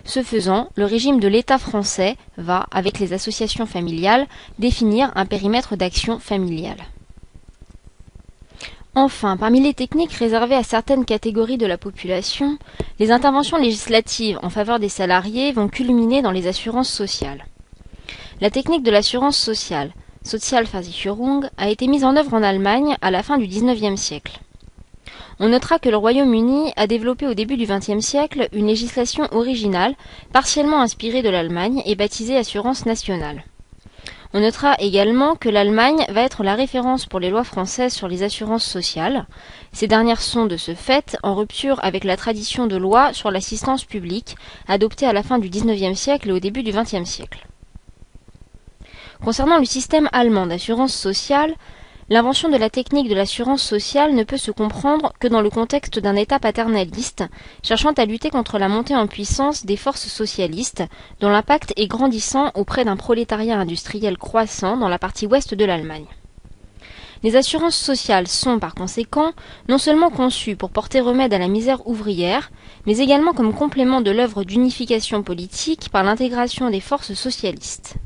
Ce 0.05 0.23
faisant, 0.23 0.69
le 0.75 0.85
régime 0.85 1.19
de 1.19 1.27
l'État 1.27 1.57
français 1.57 2.17
va, 2.37 2.65
avec 2.71 2.99
les 2.99 3.13
associations 3.13 3.65
familiales, 3.65 4.27
définir 4.57 5.11
un 5.15 5.25
périmètre 5.25 5.75
d'action 5.75 6.19
familiale. 6.19 6.83
Enfin, 8.95 9.37
parmi 9.37 9.61
les 9.61 9.73
techniques 9.73 10.13
réservées 10.13 10.55
à 10.55 10.63
certaines 10.63 11.05
catégories 11.05 11.57
de 11.57 11.67
la 11.67 11.77
population, 11.77 12.57
les 12.99 13.11
interventions 13.11 13.57
législatives 13.57 14.39
en 14.41 14.49
faveur 14.49 14.79
des 14.79 14.89
salariés 14.89 15.51
vont 15.51 15.69
culminer 15.69 16.21
dans 16.21 16.31
les 16.31 16.47
assurances 16.47 16.89
sociales. 16.89 17.45
La 18.41 18.49
technique 18.49 18.83
de 18.83 18.91
l'assurance 18.91 19.37
sociale, 19.37 19.91
Sozialversicherung, 20.23 21.49
a 21.57 21.69
été 21.69 21.87
mise 21.87 22.03
en 22.03 22.15
œuvre 22.15 22.33
en 22.33 22.43
Allemagne 22.43 22.97
à 23.01 23.11
la 23.11 23.23
fin 23.23 23.37
du 23.37 23.47
XIXe 23.47 23.99
siècle. 23.99 24.39
On 25.41 25.47
notera 25.47 25.79
que 25.79 25.87
le 25.87 25.95
Royaume-Uni 25.95 26.73
a 26.75 26.85
développé 26.85 27.25
au 27.25 27.33
début 27.33 27.55
du 27.55 27.65
XXe 27.65 28.05
siècle 28.05 28.49
une 28.51 28.67
législation 28.67 29.25
originale, 29.31 29.95
partiellement 30.33 30.81
inspirée 30.81 31.21
de 31.21 31.29
l'Allemagne 31.29 31.81
et 31.85 31.95
baptisée 31.95 32.35
Assurance 32.35 32.85
nationale. 32.85 33.45
On 34.33 34.41
notera 34.41 34.75
également 34.79 35.35
que 35.35 35.47
l'Allemagne 35.47 36.05
va 36.09 36.23
être 36.23 36.43
la 36.43 36.55
référence 36.55 37.05
pour 37.05 37.21
les 37.21 37.29
lois 37.29 37.45
françaises 37.45 37.93
sur 37.93 38.09
les 38.09 38.21
assurances 38.21 38.65
sociales. 38.65 39.27
Ces 39.71 39.87
dernières 39.87 40.21
sont, 40.21 40.45
de 40.45 40.57
ce 40.57 40.75
fait, 40.75 41.17
en 41.23 41.35
rupture 41.35 41.79
avec 41.83 42.03
la 42.03 42.17
tradition 42.17 42.67
de 42.67 42.75
loi 42.75 43.13
sur 43.13 43.31
l'assistance 43.31 43.85
publique, 43.85 44.35
adoptée 44.67 45.07
à 45.07 45.13
la 45.13 45.23
fin 45.23 45.39
du 45.39 45.49
XIXe 45.49 45.97
siècle 45.97 46.29
et 46.29 46.33
au 46.33 46.39
début 46.39 46.63
du 46.63 46.71
XXe 46.73 47.05
siècle. 47.05 47.47
Concernant 49.23 49.57
le 49.57 49.65
système 49.65 50.09
allemand 50.11 50.47
d'assurance 50.47 50.93
sociale, 50.93 51.55
L'invention 52.11 52.49
de 52.49 52.57
la 52.57 52.71
technique 52.71 53.07
de 53.07 53.13
l'assurance 53.13 53.61
sociale 53.61 54.15
ne 54.15 54.23
peut 54.23 54.37
se 54.37 54.49
comprendre 54.49 55.13
que 55.19 55.27
dans 55.27 55.41
le 55.41 55.51
contexte 55.51 55.99
d'un 55.99 56.15
État 56.15 56.39
paternaliste, 56.39 57.23
cherchant 57.61 57.91
à 57.91 58.05
lutter 58.05 58.31
contre 58.31 58.57
la 58.57 58.67
montée 58.67 58.95
en 58.95 59.05
puissance 59.05 59.63
des 59.63 59.77
forces 59.77 60.07
socialistes, 60.07 60.83
dont 61.19 61.29
l'impact 61.29 61.71
est 61.77 61.85
grandissant 61.85 62.49
auprès 62.55 62.83
d'un 62.83 62.97
prolétariat 62.97 63.59
industriel 63.59 64.17
croissant 64.17 64.75
dans 64.75 64.89
la 64.89 64.97
partie 64.97 65.27
ouest 65.27 65.53
de 65.53 65.65
l'Allemagne. 65.65 66.07
Les 67.21 67.35
assurances 67.35 67.77
sociales 67.77 68.27
sont, 68.27 68.57
par 68.57 68.73
conséquent, 68.73 69.33
non 69.67 69.77
seulement 69.77 70.09
conçues 70.09 70.55
pour 70.55 70.71
porter 70.71 71.01
remède 71.01 71.33
à 71.33 71.37
la 71.37 71.47
misère 71.47 71.85
ouvrière, 71.87 72.49
mais 72.87 72.97
également 72.97 73.33
comme 73.33 73.53
complément 73.53 74.01
de 74.01 74.09
l'œuvre 74.09 74.43
d'unification 74.43 75.21
politique 75.21 75.89
par 75.91 76.03
l'intégration 76.03 76.71
des 76.71 76.79
forces 76.79 77.13
socialistes. 77.13 77.97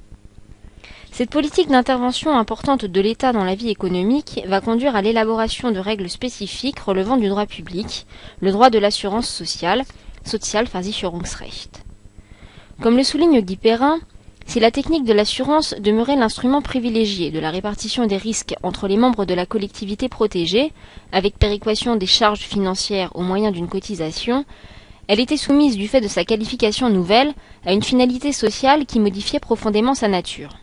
Cette 1.14 1.30
politique 1.30 1.70
d'intervention 1.70 2.36
importante 2.36 2.86
de 2.86 3.00
l'État 3.00 3.34
dans 3.34 3.44
la 3.44 3.54
vie 3.54 3.70
économique 3.70 4.42
va 4.48 4.62
conduire 4.62 4.96
à 4.96 5.04
l'élaboration 5.04 5.70
de 5.70 5.78
règles 5.78 6.10
spécifiques 6.10 6.80
relevant 6.80 7.18
du 7.18 7.30
droit 7.30 7.46
public, 7.46 8.08
le 8.40 8.52
droit 8.52 8.72
de 8.72 8.80
l'assurance 8.80 9.30
sociale, 9.30 9.84
Sozialversicherungsrecht. 10.26 11.84
Comme 12.82 12.98
le 12.98 13.04
souligne 13.04 13.42
Guy 13.42 13.58
Perrin, 13.58 14.00
si 14.48 14.60
la 14.60 14.72
technique 14.72 15.06
de 15.06 15.14
l'assurance 15.14 15.76
demeurait 15.78 16.16
l'instrument 16.16 16.64
privilégié 16.64 17.30
de 17.30 17.38
la 17.40 17.52
répartition 17.52 18.08
des 18.08 18.18
risques 18.18 18.56
entre 18.64 18.88
les 18.88 18.98
membres 18.98 19.26
de 19.26 19.36
la 19.36 19.46
collectivité 19.46 20.10
protégée, 20.10 20.74
avec 21.12 21.38
péréquation 21.38 21.96
des 21.96 22.08
charges 22.08 22.40
financières 22.40 23.16
au 23.16 23.22
moyen 23.22 23.52
d'une 23.52 23.68
cotisation, 23.68 24.46
elle 25.08 25.20
était 25.20 25.38
soumise 25.38 25.78
du 25.78 25.88
fait 25.88 26.02
de 26.02 26.08
sa 26.08 26.26
qualification 26.26 26.90
nouvelle 26.90 27.36
à 27.68 27.74
une 27.74 27.84
finalité 27.84 28.32
sociale 28.32 28.88
qui 28.88 29.00
modifiait 29.00 29.40
profondément 29.40 29.94
sa 29.94 30.08
nature. 30.08 30.63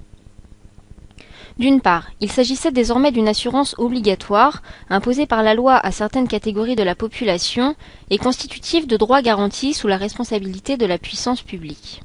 D'une 1.58 1.80
part, 1.80 2.10
il 2.20 2.30
s'agissait 2.30 2.70
désormais 2.70 3.12
d'une 3.12 3.28
assurance 3.28 3.74
obligatoire, 3.78 4.62
imposée 4.88 5.26
par 5.26 5.42
la 5.42 5.54
loi 5.54 5.76
à 5.76 5.90
certaines 5.90 6.28
catégories 6.28 6.76
de 6.76 6.82
la 6.82 6.94
population 6.94 7.74
et 8.08 8.18
constitutive 8.18 8.86
de 8.86 8.96
droits 8.96 9.22
garantis 9.22 9.74
sous 9.74 9.88
la 9.88 9.96
responsabilité 9.96 10.76
de 10.76 10.86
la 10.86 10.98
puissance 10.98 11.42
publique. 11.42 12.02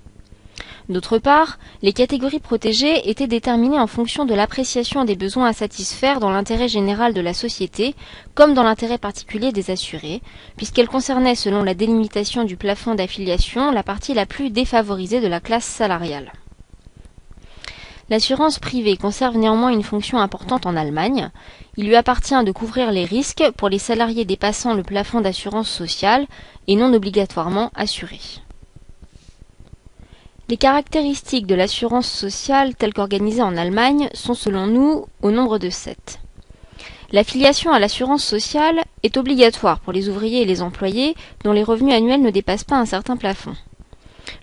D'autre 0.88 1.18
part, 1.18 1.58
les 1.82 1.94
catégories 1.94 2.40
protégées 2.40 3.10
étaient 3.10 3.26
déterminées 3.26 3.80
en 3.80 3.88
fonction 3.88 4.26
de 4.26 4.36
l'appréciation 4.36 5.04
des 5.04 5.16
besoins 5.16 5.48
à 5.48 5.54
satisfaire 5.54 6.20
dans 6.20 6.30
l'intérêt 6.30 6.68
général 6.68 7.14
de 7.14 7.22
la 7.22 7.34
société 7.34 7.96
comme 8.36 8.54
dans 8.54 8.62
l'intérêt 8.62 9.00
particulier 9.00 9.52
des 9.52 9.72
assurés, 9.72 10.22
puisqu'elles 10.58 10.88
concernaient 10.88 11.34
selon 11.34 11.64
la 11.64 11.74
délimitation 11.74 12.44
du 12.44 12.56
plafond 12.56 12.94
d'affiliation 12.94 13.72
la 13.72 13.82
partie 13.82 14.14
la 14.14 14.28
plus 14.28 14.52
défavorisée 14.52 15.22
de 15.22 15.28
la 15.28 15.40
classe 15.40 15.66
salariale. 15.66 16.32
L'assurance 18.10 18.60
privée 18.60 18.98
conserve 18.98 19.36
néanmoins 19.36 19.72
une 19.72 19.82
fonction 19.82 20.20
importante 20.20 20.68
en 20.68 20.76
Allemagne. 20.76 21.32
Il 21.76 21.88
lui 21.88 21.96
appartient 21.96 22.44
de 22.44 22.52
couvrir 22.52 22.92
les 22.92 23.04
risques 23.04 23.44
pour 23.58 23.68
les 23.68 23.80
salariés 23.80 24.26
dépassant 24.26 24.76
le 24.76 24.84
plafond 24.84 25.22
d'assurance 25.22 25.70
sociale 25.70 26.28
et 26.68 26.76
non 26.76 26.94
obligatoirement 26.94 27.72
assurés. 27.74 28.20
Les 30.50 30.58
caractéristiques 30.58 31.48
de 31.48 31.56
l'assurance 31.56 32.08
sociale 32.08 32.76
telle 32.76 32.94
qu'organisée 32.94 33.42
en 33.42 33.58
Allemagne 33.58 34.10
sont 34.14 34.36
selon 34.36 34.68
nous 34.68 35.08
au 35.24 35.32
nombre 35.32 35.58
de 35.58 35.72
sept. 35.72 36.20
L'affiliation 37.12 37.72
à 37.72 37.80
l'assurance 37.80 38.24
sociale 38.24 38.84
est 39.02 39.18
obligatoire 39.18 39.80
pour 39.80 39.94
les 39.94 40.10
ouvriers 40.10 40.44
et 40.44 40.46
les 40.46 40.62
employés 40.62 41.16
dont 41.44 41.54
les 41.54 41.64
revenus 41.64 41.96
annuels 41.96 42.22
ne 42.22 42.30
dépassent 42.30 42.64
pas 42.64 42.78
un 42.78 42.86
certain 42.86 43.18
plafond. 43.18 43.56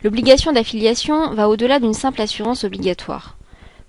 L'obligation 0.02 0.52
d'affiliation 0.52 1.32
va 1.34 1.48
au-delà 1.48 1.78
d'une 1.78 1.94
simple 1.94 2.20
assurance 2.20 2.64
obligatoire. 2.64 3.36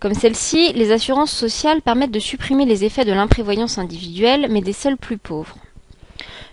Comme 0.03 0.15
celle-ci, 0.15 0.73
les 0.73 0.91
assurances 0.91 1.31
sociales 1.31 1.81
permettent 1.81 2.11
de 2.11 2.19
supprimer 2.19 2.65
les 2.65 2.83
effets 2.83 3.05
de 3.05 3.13
l'imprévoyance 3.13 3.77
individuelle, 3.77 4.47
mais 4.49 4.59
des 4.59 4.73
seuls 4.73 4.97
plus 4.97 5.17
pauvres. 5.17 5.55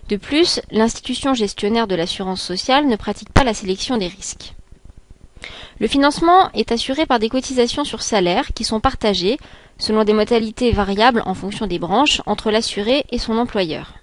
De 0.07 0.15
plus, 0.15 0.61
l'institution 0.71 1.33
gestionnaire 1.33 1.85
de 1.85 1.95
l'assurance 1.95 2.41
sociale 2.41 2.87
ne 2.87 2.95
pratique 2.95 3.33
pas 3.33 3.43
la 3.43 3.53
sélection 3.53 3.97
des 3.97 4.07
risques. 4.07 4.53
Le 5.79 5.87
financement 5.89 6.49
est 6.53 6.71
assuré 6.71 7.05
par 7.05 7.19
des 7.19 7.27
cotisations 7.27 7.83
sur 7.83 8.03
salaire 8.03 8.53
qui 8.53 8.63
sont 8.63 8.79
partagées, 8.79 9.37
selon 9.77 10.05
des 10.05 10.13
modalités 10.13 10.71
variables 10.71 11.21
en 11.25 11.33
fonction 11.33 11.67
des 11.67 11.77
branches, 11.77 12.21
entre 12.27 12.51
l'assuré 12.51 13.03
et 13.11 13.17
son 13.17 13.37
employeur. 13.37 13.95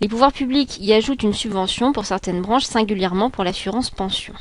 Les 0.00 0.08
pouvoirs 0.08 0.32
publics 0.32 0.78
y 0.80 0.92
ajoutent 0.92 1.22
une 1.22 1.34
subvention 1.34 1.92
pour 1.92 2.04
certaines 2.04 2.42
branches, 2.42 2.64
singulièrement 2.64 3.30
pour 3.30 3.44
l'assurance 3.44 3.90
pension. 3.90 4.34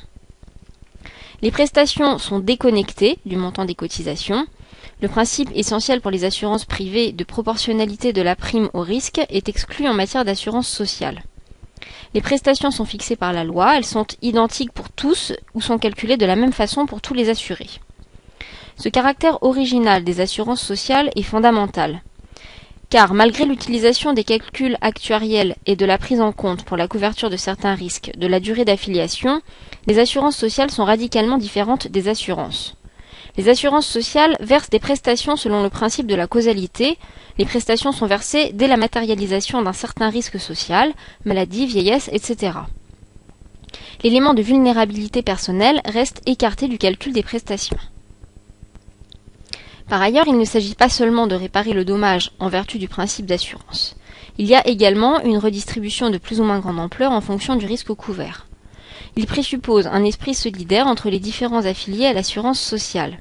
Les 1.46 1.52
prestations 1.52 2.18
sont 2.18 2.40
déconnectées 2.40 3.20
du 3.28 3.36
montant 3.36 3.66
des 3.66 3.76
cotisations. 3.76 4.48
Le 5.00 5.08
principe 5.08 5.52
essentiel 5.54 6.02
pour 6.02 6.10
les 6.10 6.24
assurances 6.24 6.66
privées 6.66 7.12
de 7.12 7.24
proportionnalité 7.24 8.14
de 8.14 8.24
la 8.24 8.36
prime 8.36 8.72
au 8.74 8.82
risque 8.82 9.22
est 9.30 9.48
exclu 9.48 9.88
en 9.88 9.94
matière 9.94 10.26
d'assurance 10.26 10.68
sociale. 10.68 11.22
Les 12.16 12.22
prestations 12.22 12.72
sont 12.72 12.86
fixées 12.86 13.16
par 13.16 13.32
la 13.32 13.44
loi, 13.44 13.78
elles 13.78 13.86
sont 13.86 14.08
identiques 14.24 14.72
pour 14.72 14.90
tous 14.90 15.34
ou 15.54 15.62
sont 15.62 15.78
calculées 15.78 16.18
de 16.18 16.26
la 16.26 16.36
même 16.36 16.52
façon 16.52 16.88
pour 16.88 17.00
tous 17.00 17.14
les 17.14 17.30
assurés. 17.30 17.70
Ce 18.76 18.90
caractère 18.90 19.44
original 19.44 20.04
des 20.04 20.22
assurances 20.22 20.64
sociales 20.64 21.12
est 21.16 21.22
fondamental 21.22 22.02
car 22.90 23.14
malgré 23.14 23.46
l'utilisation 23.46 24.14
des 24.14 24.24
calculs 24.24 24.78
actuariels 24.82 25.56
et 25.66 25.76
de 25.76 25.86
la 25.86 25.98
prise 25.98 26.22
en 26.22 26.32
compte 26.32 26.64
pour 26.64 26.78
la 26.78 26.88
couverture 26.88 27.30
de 27.30 27.38
certains 27.38 27.76
risques 27.76 28.12
de 28.18 28.28
la 28.28 28.40
durée 28.40 28.66
d'affiliation, 28.66 29.42
les 29.88 30.00
assurances 30.00 30.38
sociales 30.38 30.72
sont 30.72 30.86
radicalement 30.86 31.38
différentes 31.38 31.88
des 31.88 32.08
assurances. 32.08 32.76
Les 33.38 33.50
assurances 33.50 33.88
sociales 33.88 34.38
versent 34.40 34.70
des 34.70 34.80
prestations 34.80 35.36
selon 35.36 35.62
le 35.62 35.70
principe 35.70 36.08
de 36.08 36.16
la 36.16 36.28
causalité. 36.28 36.98
Les 37.38 37.46
prestations 37.46 37.92
sont 37.92 38.06
versées 38.06 38.52
dès 38.54 38.68
la 38.68 38.78
matérialisation 38.78 39.62
d'un 39.62 39.74
certain 39.74 40.10
risque 40.10 40.40
social, 40.40 40.94
maladie, 41.26 41.66
vieillesse, 41.66 42.10
etc. 42.14 42.54
L'élément 44.04 44.34
de 44.34 44.42
vulnérabilité 44.42 45.22
personnelle 45.22 45.82
reste 45.86 46.22
écarté 46.26 46.68
du 46.68 46.78
calcul 46.78 47.12
des 47.12 47.24
prestations. 47.24 47.78
Par 49.90 50.02
ailleurs, 50.02 50.28
il 50.28 50.38
ne 50.38 50.46
s'agit 50.46 50.76
pas 50.76 50.90
seulement 50.90 51.28
de 51.28 51.36
réparer 51.36 51.74
le 51.74 51.86
dommage 51.86 52.32
en 52.40 52.48
vertu 52.48 52.80
du 52.80 52.88
principe 52.88 53.26
d'assurance. 53.26 53.96
Il 54.38 54.48
y 54.48 54.56
a 54.56 54.66
également 54.68 55.22
une 55.22 55.38
redistribution 55.38 56.10
de 56.10 56.18
plus 56.18 56.42
ou 56.42 56.44
moins 56.44 56.60
grande 56.60 56.80
ampleur 56.80 57.12
en 57.12 57.22
fonction 57.22 57.56
du 57.56 57.66
risque 57.66 57.94
couvert. 57.94 58.45
Il 59.18 59.28
présuppose 59.28 59.88
un 59.88 60.04
esprit 60.04 60.34
solidaire 60.34 60.88
entre 60.88 61.10
les 61.10 61.20
différents 61.20 61.66
affiliés 61.66 62.08
à 62.08 62.14
l'assurance 62.14 62.60
sociale. 62.60 63.20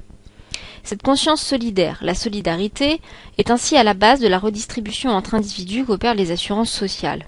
Cette 0.82 1.02
conscience 1.02 1.40
solidaire, 1.40 1.98
la 2.02 2.14
solidarité, 2.14 3.00
est 3.38 3.50
ainsi 3.50 3.76
à 3.76 3.84
la 3.84 3.94
base 3.94 4.20
de 4.20 4.28
la 4.28 4.38
redistribution 4.38 5.10
entre 5.10 5.34
individus 5.34 5.84
qu'opèrent 5.84 6.14
les 6.14 6.30
assurances 6.30 6.72
sociales. 6.72 7.26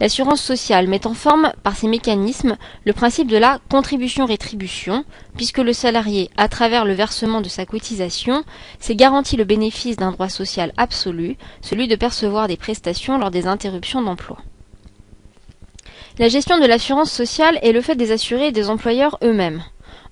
L'assurance 0.00 0.42
sociale 0.42 0.86
met 0.86 1.06
en 1.06 1.14
forme, 1.14 1.52
par 1.62 1.76
ses 1.76 1.88
mécanismes, 1.88 2.56
le 2.84 2.92
principe 2.92 3.28
de 3.28 3.36
la 3.36 3.58
contribution-rétribution, 3.68 5.04
puisque 5.36 5.58
le 5.58 5.72
salarié, 5.72 6.30
à 6.36 6.48
travers 6.48 6.84
le 6.84 6.92
versement 6.92 7.40
de 7.40 7.48
sa 7.48 7.66
cotisation, 7.66 8.44
s'est 8.78 8.94
garanti 8.96 9.36
le 9.36 9.44
bénéfice 9.44 9.96
d'un 9.96 10.12
droit 10.12 10.28
social 10.28 10.72
absolu, 10.76 11.36
celui 11.62 11.88
de 11.88 11.96
percevoir 11.96 12.48
des 12.48 12.56
prestations 12.56 13.18
lors 13.18 13.30
des 13.30 13.46
interruptions 13.46 14.02
d'emploi. 14.02 14.38
La 16.18 16.28
gestion 16.28 16.58
de 16.58 16.66
l'assurance 16.66 17.12
sociale 17.12 17.60
est 17.62 17.70
le 17.70 17.80
fait 17.80 17.94
des 17.94 18.10
assurés 18.10 18.48
et 18.48 18.52
des 18.52 18.70
employeurs 18.70 19.18
eux-mêmes. 19.22 19.62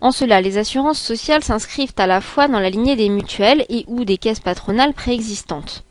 En 0.00 0.12
cela, 0.12 0.40
les 0.40 0.56
assurances 0.56 1.00
sociales 1.00 1.42
s'inscrivent 1.42 1.94
à 1.96 2.06
la 2.06 2.20
fois 2.20 2.46
dans 2.46 2.60
la 2.60 2.70
lignée 2.70 2.94
des 2.94 3.08
mutuelles 3.08 3.66
et 3.68 3.84
ou 3.88 4.04
des 4.04 4.16
caisses 4.16 4.38
patronales 4.38 4.94
préexistantes. 4.94 5.82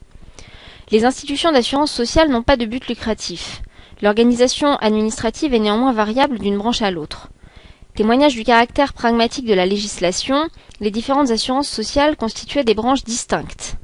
Les 0.89 1.03
institutions 1.03 1.51
d'assurance 1.51 1.91
sociale 1.91 2.29
n'ont 2.29 2.43
pas 2.43 2.55
de 2.55 2.65
but 2.65 2.87
lucratif. 2.87 3.61
L'organisation 4.01 4.77
administrative 4.77 5.53
est 5.53 5.59
néanmoins 5.59 5.91
variable 5.91 6.39
d'une 6.39 6.57
branche 6.57 6.81
à 6.81 6.91
l'autre. 6.91 7.27
Témoignage 7.95 8.35
du 8.35 8.45
caractère 8.45 8.93
pragmatique 8.93 9.45
de 9.45 9.53
la 9.53 9.65
législation, 9.65 10.47
les 10.79 10.91
différentes 10.91 11.31
assurances 11.31 11.69
sociales 11.69 12.15
constituaient 12.15 12.63
des 12.63 12.73
branches 12.73 13.03
distinctes. 13.03 13.75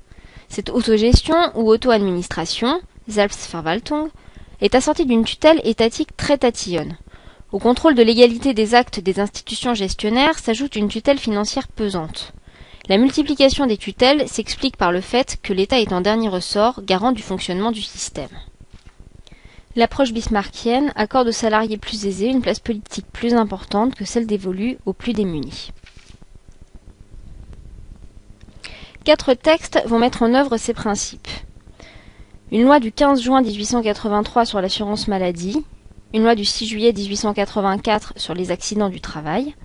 Cette 0.48 0.70
autogestion 0.70 1.36
ou 1.56 1.70
auto-administration, 1.70 2.80
Selbstverwaltung, 3.10 4.10
est 4.62 4.76
assortie 4.76 5.06
d'une 5.06 5.26
tutelle 5.26 5.62
étatique 5.64 6.16
très 6.16 6.38
tatillonne. 6.38 6.98
Au 7.52 7.60
contrôle 7.60 7.96
de 7.96 8.04
l'égalité 8.04 8.54
des 8.54 8.76
actes 8.76 9.00
des 9.00 9.20
institutions 9.20 9.74
gestionnaires 9.74 10.40
s'ajoute 10.40 10.76
une 10.76 10.88
tutelle 10.88 11.20
financière 11.20 11.68
pesante. 11.68 12.34
La 12.88 12.98
multiplication 12.98 13.66
des 13.66 13.78
tutelles 13.78 14.28
s'explique 14.28 14.78
par 14.78 14.92
le 14.92 15.02
fait 15.02 15.38
que 15.44 15.54
l'État 15.54 15.80
est 15.80 15.94
en 15.94 16.02
dernier 16.02 16.30
ressort 16.30 16.82
garant 16.84 17.12
du 17.12 17.22
fonctionnement 17.22 17.72
du 17.72 17.82
système. 17.82 18.30
L'approche 19.76 20.12
bismarckienne 20.12 20.92
accorde 20.96 21.30
aux 21.30 21.34
salariés 21.34 21.78
plus 21.78 22.06
aisés 22.06 22.28
une 22.28 22.42
place 22.42 22.60
politique 22.60 23.06
plus 23.12 23.34
importante 23.34 23.96
que 23.96 24.06
celle 24.06 24.28
dévolue 24.28 24.78
aux 24.86 24.94
plus 24.94 25.14
démunis. 25.14 25.72
Quatre 29.04 29.34
textes 29.34 29.82
vont 29.86 30.00
mettre 30.00 30.24
en 30.24 30.34
œuvre 30.34 30.58
ces 30.58 30.74
principes. 30.74 31.30
Une 32.54 32.64
loi 32.64 32.82
du 32.82 32.92
15 32.92 33.22
juin 33.22 33.42
1883 33.42 34.44
sur 34.44 34.60
l'assurance 34.60 35.08
maladie, 35.08 35.64
une 36.14 36.24
loi 36.24 36.36
du 36.36 36.44
6 36.44 36.68
juillet 36.68 36.92
1884 36.92 38.12
sur 38.18 38.34
les 38.34 38.52
accidents 38.52 38.90
du 38.90 39.00
travail, 39.00 39.56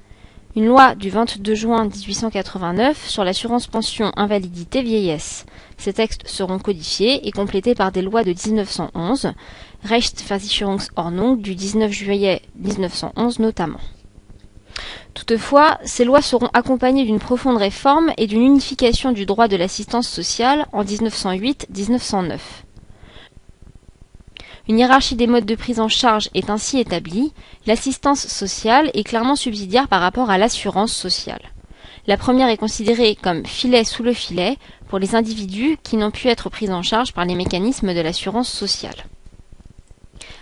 une 0.55 0.67
loi 0.67 0.95
du 0.95 1.11
22 1.11 1.53
juin 1.57 1.87
1889 1.87 3.09
sur 3.09 3.25
l'assurance 3.25 3.67
pension 3.67 4.13
invalidité 4.15 4.83
vieillesse. 4.83 5.47
Ces 5.79 5.95
textes 5.95 6.29
seront 6.29 6.61
codifiés 6.61 7.27
et 7.27 7.33
complétés 7.33 7.75
par 7.75 7.91
des 7.91 8.03
lois 8.03 8.23
de 8.23 8.31
1911, 8.31 9.33
Rechtsversicherungsordnung 9.83 11.41
du 11.41 11.57
19 11.57 11.91
juillet 11.91 12.41
1911 12.55 13.41
notamment. 13.41 13.81
Toutefois, 15.13 15.79
ces 15.85 16.05
lois 16.05 16.23
seront 16.23 16.51
accompagnées 16.53 17.05
d'une 17.05 17.19
profonde 17.19 17.57
réforme 17.57 18.13
et 18.17 18.29
d'une 18.29 18.43
unification 18.43 19.11
du 19.11 19.27
droit 19.27 19.49
de 19.49 19.57
l'assistance 19.57 20.07
sociale 20.07 20.67
en 20.73 20.85
1908-1909. 20.85 22.39
Une 24.69 24.81
hiérarchie 24.81 25.15
des 25.15 25.29
modes 25.29 25.47
de 25.47 25.55
prise 25.55 25.79
en 25.79 25.89
charge 25.89 26.29
est 26.35 26.51
ainsi 26.51 26.81
établie, 26.81 27.33
l'assistance 27.67 28.27
sociale 28.27 28.91
est 28.95 29.05
clairement 29.05 29.37
subsidiaire 29.37 29.87
par 29.87 30.01
rapport 30.01 30.29
à 30.29 30.39
l'assurance 30.39 30.93
sociale. 30.93 31.53
La 32.09 32.17
première 32.17 32.49
est 32.49 32.57
considérée 32.57 33.17
comme 33.21 33.47
filet 33.47 33.85
sous 33.85 34.03
le 34.03 34.13
filet 34.13 34.59
pour 34.89 34.99
les 34.99 35.15
individus 35.15 35.79
qui 35.83 35.97
n'ont 35.97 36.11
pu 36.11 36.29
être 36.29 36.51
pris 36.51 36.71
en 36.71 36.83
charge 36.83 37.13
par 37.13 37.25
les 37.25 37.37
mécanismes 37.37 37.95
de 37.95 38.01
l'assurance 38.01 38.49
sociale. 38.49 39.07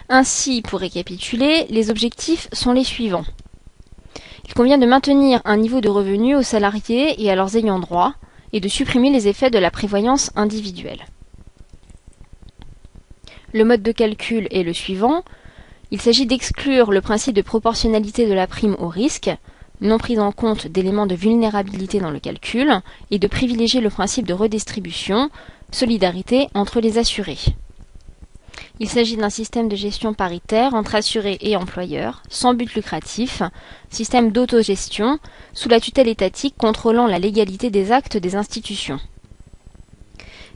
Ainsi, 0.09 0.63
pour 0.63 0.81
récapituler, 0.81 1.67
les 1.69 1.91
objectifs 1.91 2.49
sont 2.53 2.73
les 2.73 2.85
suivants. 2.85 3.25
Il 4.47 4.55
convient 4.55 4.79
de 4.79 4.87
maintenir 4.87 5.41
un 5.45 5.57
niveau 5.57 5.81
de 5.81 5.89
revenu 5.89 6.35
aux 6.35 6.43
salariés 6.43 7.23
et 7.23 7.31
à 7.31 7.35
leurs 7.35 7.57
ayants 7.57 7.79
droit, 7.79 8.15
et 8.53 8.61
de 8.61 8.69
supprimer 8.69 9.11
les 9.11 9.27
effets 9.27 9.51
de 9.51 9.59
la 9.59 9.71
prévoyance 9.71 10.31
individuelle. 10.37 11.05
Le 13.55 13.65
mode 13.65 13.85
de 13.85 13.93
calcul 13.93 14.49
est 14.51 14.65
le 14.65 14.73
suivant. 14.73 15.23
Il 15.93 16.01
s'agit 16.01 16.27
d'exclure 16.27 16.91
le 16.91 17.01
principe 17.01 17.37
de 17.37 17.41
proportionnalité 17.41 18.27
de 18.27 18.35
la 18.35 18.49
prime 18.49 18.75
au 18.81 18.89
risque, 18.89 19.31
non 19.81 19.97
prise 19.97 20.19
en 20.19 20.33
compte 20.33 20.67
d'éléments 20.67 21.07
de 21.07 21.15
vulnérabilité 21.15 22.01
dans 22.01 22.11
le 22.11 22.19
calcul, 22.19 22.81
et 23.13 23.21
de 23.21 23.29
privilégier 23.29 23.81
le 23.81 23.91
principe 23.91 24.27
de 24.27 24.35
redistribution, 24.35 25.31
solidarité 25.71 26.49
entre 26.55 26.81
les 26.81 26.99
assurés. 26.99 27.39
Il 28.81 28.89
s'agit 28.89 29.17
d'un 29.17 29.31
système 29.31 29.69
de 29.69 29.77
gestion 29.77 30.15
paritaire 30.15 30.75
entre 30.75 30.97
assurés 30.97 31.39
et 31.41 31.55
employeurs, 31.55 32.25
sans 32.29 32.55
but 32.55 32.75
lucratif, 32.75 33.41
système 33.89 34.33
d'autogestion, 34.33 35.21
sous 35.53 35.69
la 35.69 35.79
tutelle 35.79 36.09
étatique 36.09 36.57
contrôlant 36.59 37.07
la 37.07 37.21
légalité 37.21 37.71
des 37.71 37.93
actes 37.93 38.17
des 38.17 38.35
institutions. 38.35 38.99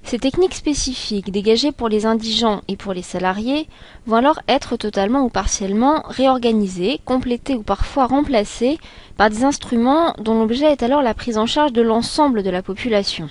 Ces 0.08 0.18
techniques 0.18 0.54
spécifiques 0.54 1.30
dégagées 1.30 1.70
pour 1.70 1.90
les 1.90 2.06
indigents 2.06 2.62
et 2.66 2.76
pour 2.76 2.94
les 2.94 3.02
salariés 3.02 3.68
vont 4.06 4.16
alors 4.16 4.40
être 4.48 4.78
totalement 4.78 5.20
ou 5.20 5.28
partiellement 5.28 6.02
réorganisées, 6.06 6.98
complétées 7.04 7.56
ou 7.56 7.62
parfois 7.62 8.06
remplacées 8.06 8.78
par 9.18 9.28
des 9.28 9.44
instruments 9.44 10.14
dont 10.18 10.40
l'objet 10.40 10.72
est 10.72 10.82
alors 10.82 11.02
la 11.02 11.12
prise 11.12 11.36
en 11.36 11.44
charge 11.44 11.74
de 11.74 11.82
l'ensemble 11.82 12.42
de 12.42 12.48
la 12.48 12.62
population. 12.62 13.28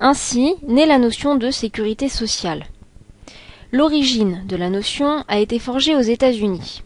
Ainsi 0.00 0.54
naît 0.66 0.86
la 0.86 0.96
notion 0.96 1.34
de 1.34 1.50
sécurité 1.50 2.08
sociale. 2.08 2.64
L'origine 3.70 4.42
de 4.46 4.56
la 4.56 4.70
notion 4.70 5.24
a 5.28 5.40
été 5.40 5.58
forgée 5.58 5.94
aux 5.94 6.00
États-Unis. 6.00 6.82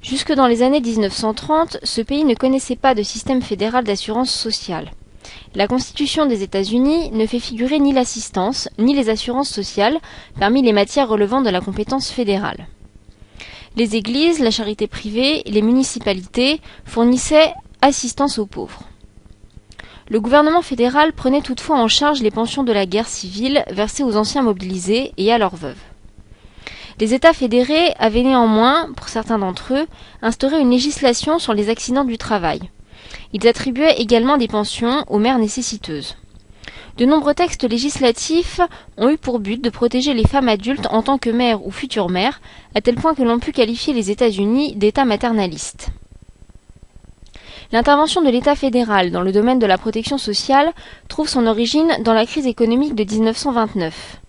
Jusque 0.00 0.32
dans 0.32 0.46
les 0.46 0.62
années 0.62 0.80
1930, 0.80 1.76
ce 1.82 2.00
pays 2.00 2.24
ne 2.24 2.34
connaissait 2.34 2.76
pas 2.76 2.94
de 2.94 3.02
système 3.02 3.42
fédéral 3.42 3.84
d'assurance 3.84 4.30
sociale. 4.30 4.90
La 5.56 5.66
Constitution 5.66 6.26
des 6.26 6.44
États-Unis 6.44 7.10
ne 7.10 7.26
fait 7.26 7.40
figurer 7.40 7.80
ni 7.80 7.92
l'assistance 7.92 8.68
ni 8.78 8.94
les 8.94 9.10
assurances 9.10 9.50
sociales 9.50 9.98
parmi 10.38 10.62
les 10.62 10.72
matières 10.72 11.08
relevant 11.08 11.42
de 11.42 11.50
la 11.50 11.60
compétence 11.60 12.08
fédérale. 12.08 12.68
Les 13.76 13.96
églises, 13.96 14.38
la 14.38 14.52
charité 14.52 14.86
privée, 14.86 15.42
les 15.46 15.62
municipalités 15.62 16.60
fournissaient 16.84 17.52
assistance 17.82 18.38
aux 18.38 18.46
pauvres. 18.46 18.82
Le 20.08 20.20
gouvernement 20.20 20.62
fédéral 20.62 21.12
prenait 21.12 21.40
toutefois 21.40 21.78
en 21.78 21.88
charge 21.88 22.22
les 22.22 22.30
pensions 22.30 22.62
de 22.62 22.72
la 22.72 22.86
guerre 22.86 23.08
civile 23.08 23.64
versées 23.70 24.04
aux 24.04 24.16
anciens 24.16 24.42
mobilisés 24.42 25.12
et 25.16 25.32
à 25.32 25.38
leurs 25.38 25.56
veuves. 25.56 25.82
Les 27.00 27.12
États 27.12 27.32
fédérés 27.32 27.92
avaient 27.98 28.22
néanmoins, 28.22 28.88
pour 28.94 29.08
certains 29.08 29.38
d'entre 29.38 29.74
eux, 29.74 29.86
instauré 30.22 30.60
une 30.60 30.70
législation 30.70 31.40
sur 31.40 31.54
les 31.54 31.70
accidents 31.70 32.04
du 32.04 32.18
travail. 32.18 32.60
Ils 33.32 33.46
attribuaient 33.46 34.00
également 34.00 34.38
des 34.38 34.48
pensions 34.48 35.04
aux 35.08 35.18
mères 35.18 35.38
nécessiteuses. 35.38 36.16
De 36.96 37.06
nombreux 37.06 37.34
textes 37.34 37.64
législatifs 37.64 38.60
ont 38.96 39.08
eu 39.08 39.16
pour 39.16 39.38
but 39.38 39.62
de 39.62 39.70
protéger 39.70 40.12
les 40.12 40.26
femmes 40.26 40.48
adultes 40.48 40.86
en 40.90 41.02
tant 41.02 41.18
que 41.18 41.30
mères 41.30 41.64
ou 41.64 41.70
futures 41.70 42.10
mères, 42.10 42.40
à 42.74 42.80
tel 42.80 42.96
point 42.96 43.14
que 43.14 43.22
l'on 43.22 43.38
pu 43.38 43.52
qualifier 43.52 43.94
les 43.94 44.10
États-Unis 44.10 44.74
d'État 44.76 45.04
maternaliste. 45.04 45.90
L'intervention 47.72 48.20
de 48.20 48.30
l'État 48.30 48.56
fédéral 48.56 49.12
dans 49.12 49.22
le 49.22 49.30
domaine 49.30 49.60
de 49.60 49.66
la 49.66 49.78
protection 49.78 50.18
sociale 50.18 50.72
trouve 51.08 51.28
son 51.28 51.46
origine 51.46 51.90
dans 52.04 52.14
la 52.14 52.26
crise 52.26 52.46
économique 52.46 52.96
de 52.96 53.04
1929. 53.04 54.19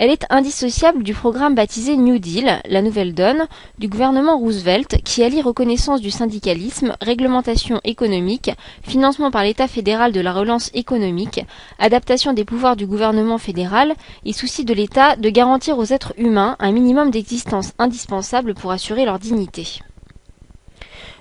Elle 0.00 0.12
est 0.12 0.26
indissociable 0.30 1.02
du 1.02 1.12
programme 1.12 1.56
baptisé 1.56 1.96
New 1.96 2.20
Deal, 2.20 2.62
la 2.68 2.82
nouvelle 2.82 3.14
donne, 3.14 3.48
du 3.80 3.88
gouvernement 3.88 4.38
Roosevelt 4.38 5.02
qui 5.02 5.24
allie 5.24 5.42
reconnaissance 5.42 6.00
du 6.00 6.12
syndicalisme, 6.12 6.96
réglementation 7.00 7.80
économique, 7.82 8.52
financement 8.84 9.32
par 9.32 9.42
l'État 9.42 9.66
fédéral 9.66 10.12
de 10.12 10.20
la 10.20 10.32
relance 10.32 10.70
économique, 10.72 11.44
adaptation 11.80 12.32
des 12.32 12.44
pouvoirs 12.44 12.76
du 12.76 12.86
gouvernement 12.86 13.38
fédéral 13.38 13.94
et 14.24 14.32
souci 14.32 14.64
de 14.64 14.72
l'État 14.72 15.16
de 15.16 15.30
garantir 15.30 15.78
aux 15.78 15.86
êtres 15.86 16.14
humains 16.16 16.54
un 16.60 16.70
minimum 16.70 17.10
d'existence 17.10 17.72
indispensable 17.80 18.54
pour 18.54 18.70
assurer 18.70 19.04
leur 19.04 19.18
dignité. 19.18 19.80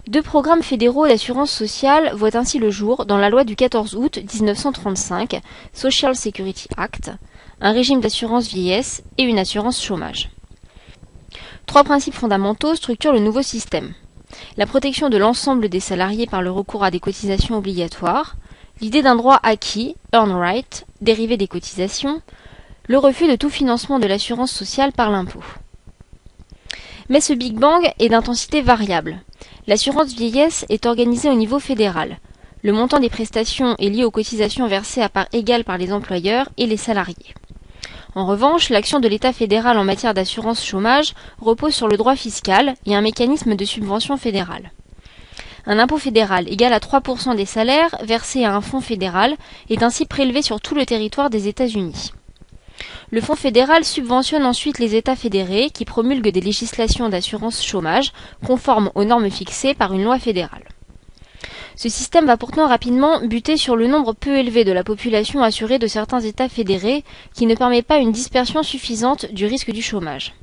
Deux 0.08 0.22
programmes 0.22 0.62
fédéraux 0.62 1.08
d'assurance 1.08 1.52
sociale 1.52 2.12
voient 2.14 2.38
ainsi 2.38 2.60
le 2.60 2.70
jour 2.70 3.08
dans 3.08 3.18
la 3.18 3.32
loi 3.32 3.44
du 3.44 3.56
14 3.56 3.96
août 3.96 4.20
1935, 4.20 5.42
Social 5.74 6.16
Security 6.16 6.68
Act, 6.78 7.12
un 7.60 7.72
régime 7.72 8.02
d'assurance 8.02 8.48
vieillesse 8.48 9.04
et 9.18 9.24
une 9.24 9.40
assurance 9.40 9.84
chômage. 9.84 10.30
Trois 11.66 11.84
principes 11.84 12.14
fondamentaux 12.14 12.76
structurent 12.76 13.14
le 13.14 13.20
nouveau 13.20 13.42
système. 13.42 13.94
La 14.58 14.66
protection 14.66 15.10
de 15.10 15.18
l'ensemble 15.18 15.70
des 15.70 15.80
salariés 15.80 16.28
par 16.28 16.42
le 16.42 16.52
recours 16.52 16.84
à 16.84 16.92
des 16.92 17.00
cotisations 17.00 17.58
obligatoires, 17.58 18.36
l'idée 18.80 19.02
d'un 19.02 19.16
droit 19.16 19.40
acquis, 19.42 19.96
earn 20.14 20.32
right, 20.32 20.86
dérivé 21.02 21.36
des 21.38 21.48
cotisations, 21.48 22.22
le 22.88 22.98
refus 22.98 23.28
de 23.28 23.36
tout 23.36 23.50
financement 23.50 24.00
de 24.00 24.08
l'assurance 24.08 24.52
sociale 24.52 24.92
par 24.92 25.10
l'impôt. 25.10 25.44
Mais 27.10 27.22
ce 27.22 27.34
Big 27.34 27.58
Bang 27.58 27.90
est 28.00 28.10
d'intensité 28.10 28.62
variable. 28.62 29.20
L'assurance 29.66 30.14
vieillesse 30.14 30.66
est 30.70 30.86
organisée 30.86 31.30
au 31.30 31.36
niveau 31.36 31.60
fédéral. 31.60 32.20
Le 32.64 32.72
montant 32.72 33.00
des 33.00 33.10
prestations 33.10 33.76
est 33.78 33.90
lié 33.90 34.04
aux 34.04 34.12
cotisations 34.12 34.68
versées 34.68 35.02
à 35.02 35.10
part 35.10 35.28
égale 35.32 35.64
par 35.64 35.78
les 35.78 35.92
employeurs 35.94 36.50
et 36.58 36.66
les 36.66 36.78
salariés. 36.78 37.34
En 38.18 38.26
revanche, 38.26 38.70
l'action 38.70 39.00
de 39.00 39.08
l'État 39.08 39.32
fédéral 39.32 39.78
en 39.78 39.84
matière 39.84 40.16
d'assurance 40.16 40.66
chômage 40.66 41.14
repose 41.40 41.76
sur 41.76 41.88
le 41.88 41.98
droit 41.98 42.16
fiscal 42.16 42.74
et 42.88 42.96
un 42.96 43.02
mécanisme 43.02 43.56
de 43.56 43.64
subvention 43.64 44.18
fédérale. 44.18 44.72
Un 45.68 45.78
impôt 45.78 46.00
fédéral 46.00 46.52
égal 46.52 46.74
à 46.74 46.80
3% 46.80 47.36
des 47.36 47.46
salaires 47.46 47.96
versés 48.02 48.44
à 48.44 48.56
un 48.56 48.62
fonds 48.62 48.82
fédéral 48.82 49.36
est 49.70 49.84
ainsi 49.84 50.08
prélevé 50.08 50.42
sur 50.42 50.60
tout 50.60 50.74
le 50.74 50.88
territoire 50.88 51.30
des 51.30 51.48
États-Unis. 51.48 52.12
Le 53.12 53.22
fonds 53.22 53.36
fédéral 53.36 53.86
subventionne 53.86 54.48
ensuite 54.48 54.80
les 54.80 54.96
États 54.96 55.16
fédérés 55.16 55.70
qui 55.70 55.86
promulguent 55.86 56.32
des 56.32 56.42
législations 56.42 57.10
d'assurance 57.10 57.64
chômage 57.64 58.14
conformes 58.44 58.90
aux 58.96 59.06
normes 59.06 59.30
fixées 59.30 59.76
par 59.76 59.94
une 59.94 60.04
loi 60.04 60.18
fédérale. 60.18 60.66
Ce 61.78 61.90
système 61.90 62.26
va 62.26 62.38
pourtant 62.38 62.68
rapidement 62.68 63.22
buter 63.22 63.56
sur 63.56 63.76
le 63.76 63.86
nombre 63.86 64.14
peu 64.14 64.36
élevé 64.36 64.64
de 64.64 64.72
la 64.72 64.84
population 64.84 65.44
assurée 65.44 65.78
de 65.78 65.86
certains 65.86 66.22
États 66.22 66.50
fédérés 66.50 67.04
qui 67.36 67.46
ne 67.46 67.54
permet 67.54 67.84
pas 67.84 68.00
une 68.00 68.12
dispersion 68.12 68.64
suffisante 68.64 69.32
du 69.32 69.46
risque 69.46 69.70
du 69.70 69.84
chômage. 69.84 70.34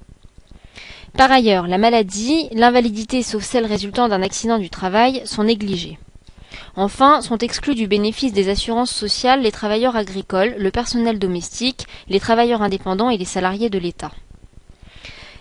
Par 1.17 1.33
ailleurs, 1.33 1.67
la 1.67 1.77
maladie, 1.77 2.49
l'invalidité 2.53 3.25
sauf 3.25 3.43
celle 3.43 3.67
résultant 3.67 4.09
d'un 4.09 4.23
accident 4.23 4.59
du 4.59 4.71
travail 4.71 5.23
sont 5.25 5.43
négligées. 5.43 5.99
Enfin, 6.77 7.21
sont 7.21 7.39
exclus 7.39 7.75
du 7.75 7.89
bénéfice 7.89 8.33
des 8.33 8.49
assurances 8.49 8.93
sociales 8.93 9.43
les 9.43 9.51
travailleurs 9.51 9.97
agricoles, 9.97 10.55
le 10.57 10.71
personnel 10.71 11.19
domestique, 11.19 11.87
les 12.09 12.21
travailleurs 12.21 12.63
indépendants 12.63 13.11
et 13.11 13.19
les 13.19 13.25
salariés 13.25 13.71
de 13.71 13.79
l'État. 13.79 14.13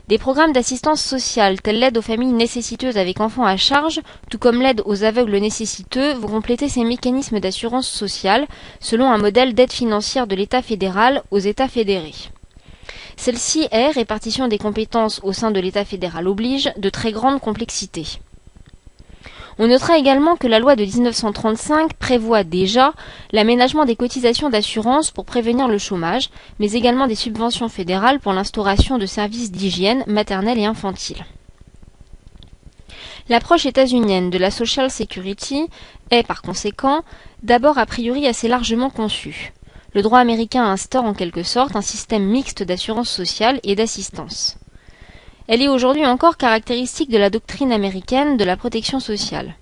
Des 0.10 0.18
programmes 0.18 0.52
d'assistance 0.52 1.02
sociale, 1.02 1.62
tels 1.62 1.80
l'aide 1.80 1.98
aux 1.98 2.02
familles 2.02 2.34
nécessiteuses 2.34 2.98
avec 2.98 3.22
enfants 3.22 3.46
à 3.46 3.56
charge, 3.56 4.02
tout 4.30 4.38
comme 4.38 4.62
l'aide 4.62 4.82
aux 4.86 5.06
aveugles 5.06 5.38
nécessiteux, 5.38 6.12
vont 6.16 6.28
compléter 6.28 6.68
ces 6.68 6.84
mécanismes 6.84 7.39
d'assurance 7.39 7.88
sociale 7.88 8.46
selon 8.82 9.10
un 9.10 9.18
modèle 9.18 9.54
d'aide 9.54 9.72
financière 9.72 10.28
de 10.28 10.36
l'État 10.36 10.62
fédéral 10.62 11.24
aux 11.32 11.39
États 11.39 11.70
fédérés. 11.70 12.13
Celle-ci 13.16 13.70
est, 13.72 13.92
répartition 13.92 14.50
des 14.50 14.58
compétences 14.58 15.22
au 15.24 15.32
sein 15.32 15.52
de 15.52 15.60
l'État 15.62 15.86
fédéral 15.86 16.28
oblige, 16.28 16.74
de 16.76 16.89
très 16.89 17.13
grande 17.13 17.39
complexité. 17.39 18.04
On 19.60 19.68
notera 19.68 19.98
également 19.98 20.36
que 20.36 20.48
la 20.48 20.60
loi 20.60 20.76
de 20.76 20.84
1935 20.84 21.94
prévoit 21.94 22.44
déjà 22.44 22.94
l'aménagement 23.32 23.86
des 23.86 23.96
cotisations 23.96 24.50
d'assurance 24.50 25.12
pour 25.12 25.26
prévenir 25.26 25.68
le 25.68 25.78
chômage, 25.78 26.30
mais 26.60 26.72
également 26.72 27.08
des 27.08 27.16
subventions 27.16 27.70
fédérales 27.70 28.20
pour 28.20 28.34
l'instauration 28.34 28.98
de 28.98 29.06
services 29.06 29.52
d'hygiène 29.52 30.04
maternelle 30.08 30.58
et 30.58 30.66
infantile. 30.66 31.24
L'approche 33.30 33.66
états-unienne 33.66 34.30
de 34.30 34.38
la 34.38 34.52
Social 34.52 34.89
Security 34.89 35.68
est, 36.10 36.28
par 36.28 36.42
conséquent, 36.42 37.04
d'abord 37.42 37.78
a 37.78 37.86
priori 37.86 38.28
assez 38.28 38.48
largement 38.48 38.89
conçue. 38.89 39.54
Le 39.94 40.02
droit 40.02 40.20
américain 40.20 40.66
instaure 40.66 41.06
en 41.06 41.13
quelque 41.13 41.44
sorte 41.44 41.76
un 41.76 41.82
système 41.82 42.26
mixte 42.26 42.63
d'assurance 42.63 43.10
sociale 43.10 43.60
et 43.63 43.76
d'assistance. 43.76 44.58
Elle 45.47 45.62
est 45.62 45.67
aujourd'hui 45.67 46.06
encore 46.06 46.38
caractéristique 46.38 47.10
de 47.10 47.17
la 47.17 47.29
doctrine 47.29 47.73
américaine 47.73 48.38
de 48.38 48.45
la 48.45 48.56
protection 48.56 49.01
sociale. 49.01 49.56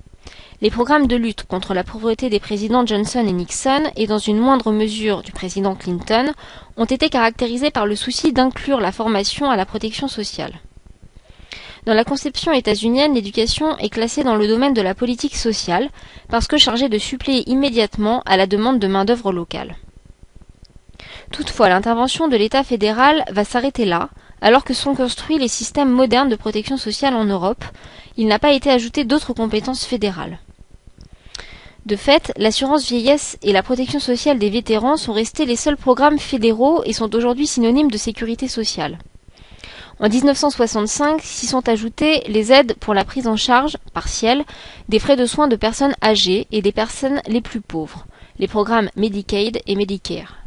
Les 0.62 0.70
programmes 0.70 1.08
de 1.08 1.16
lutte 1.16 1.44
contre 1.44 1.74
la 1.74 1.84
pauvreté 1.84 2.30
des 2.30 2.40
présidents 2.40 2.86
Johnson 2.86 3.26
et 3.28 3.32
Nixon 3.32 3.92
et 3.96 4.06
dans 4.06 4.20
une 4.20 4.38
moindre 4.38 4.72
mesure 4.72 5.24
du 5.24 5.32
président 5.32 5.74
Clinton 5.74 6.34
ont 6.78 6.86
été 6.86 7.10
caractérisés 7.10 7.72
par 7.72 7.88
le 7.88 7.96
souci 7.96 8.32
d'inclure 8.32 8.80
la 8.80 8.92
formation 8.92 9.50
à 9.50 9.56
la 9.56 9.66
protection 9.66 10.08
sociale. 10.08 10.54
Dans 11.88 11.96
la 11.96 12.04
conception 12.04 12.52
états-unienne, 12.52 13.16
l'éducation 13.16 13.76
est 13.80 13.90
classée 13.90 14.24
dans 14.24 14.36
le 14.36 14.48
domaine 14.48 14.76
de 14.76 14.84
la 14.84 14.94
politique 14.94 15.36
sociale, 15.36 15.90
parce 16.30 16.46
que 16.46 16.58
chargée 16.58 16.90
de 16.90 17.00
suppléer 17.00 17.50
immédiatement 17.50 18.22
à 18.28 18.38
la 18.38 18.46
demande 18.46 18.78
de 18.78 18.88
main-d'œuvre 18.88 19.32
locale. 19.32 19.76
Toutefois, 21.32 21.70
l'intervention 21.70 22.28
de 22.28 22.38
l'État 22.38 22.64
fédéral 22.64 23.26
va 23.32 23.44
s'arrêter 23.44 23.86
là, 23.86 24.10
alors 24.42 24.64
que 24.64 24.74
sont 24.74 24.96
construits 24.96 25.38
les 25.38 25.48
systèmes 25.48 25.92
modernes 25.92 26.30
de 26.30 26.36
protection 26.36 26.78
sociale 26.78 27.16
en 27.16 27.26
Europe, 27.26 27.64
il 28.18 28.28
n'a 28.28 28.40
pas 28.40 28.52
été 28.54 28.70
ajouté 28.70 29.04
d'autres 29.04 29.34
compétences 29.34 29.86
fédérales. 29.86 30.40
De 31.86 31.96
fait, 31.96 32.32
l'assurance 32.38 32.88
vieillesse 32.88 33.38
et 33.42 33.54
la 33.54 33.64
protection 33.64 34.00
sociale 34.00 34.38
des 34.38 34.50
vétérans 34.50 34.98
sont 34.98 35.14
restés 35.14 35.46
les 35.46 35.56
seuls 35.56 35.78
programmes 35.78 36.20
fédéraux 36.20 36.84
et 36.86 36.94
sont 36.94 37.16
aujourd'hui 37.16 37.48
synonymes 37.48 37.90
de 37.90 37.98
sécurité 37.98 38.48
sociale. 38.48 39.00
En 40.00 40.10
1965 40.10 41.22
s'y 41.22 41.46
sont 41.46 41.68
ajoutées 41.70 42.22
les 42.28 42.52
aides 42.52 42.76
pour 42.80 42.94
la 42.94 43.06
prise 43.06 43.28
en 43.28 43.36
charge 43.36 43.78
partielle 43.94 44.44
des 44.90 45.00
frais 45.00 45.16
de 45.16 45.26
soins 45.28 45.48
de 45.48 45.56
personnes 45.56 45.96
âgées 46.04 46.48
et 46.52 46.62
des 46.62 46.72
personnes 46.72 47.22
les 47.28 47.42
plus 47.42 47.62
pauvres, 47.62 48.06
les 48.40 48.48
programmes 48.48 48.90
Medicaid 48.96 49.62
et 49.66 49.76
Medicare. 49.76 50.38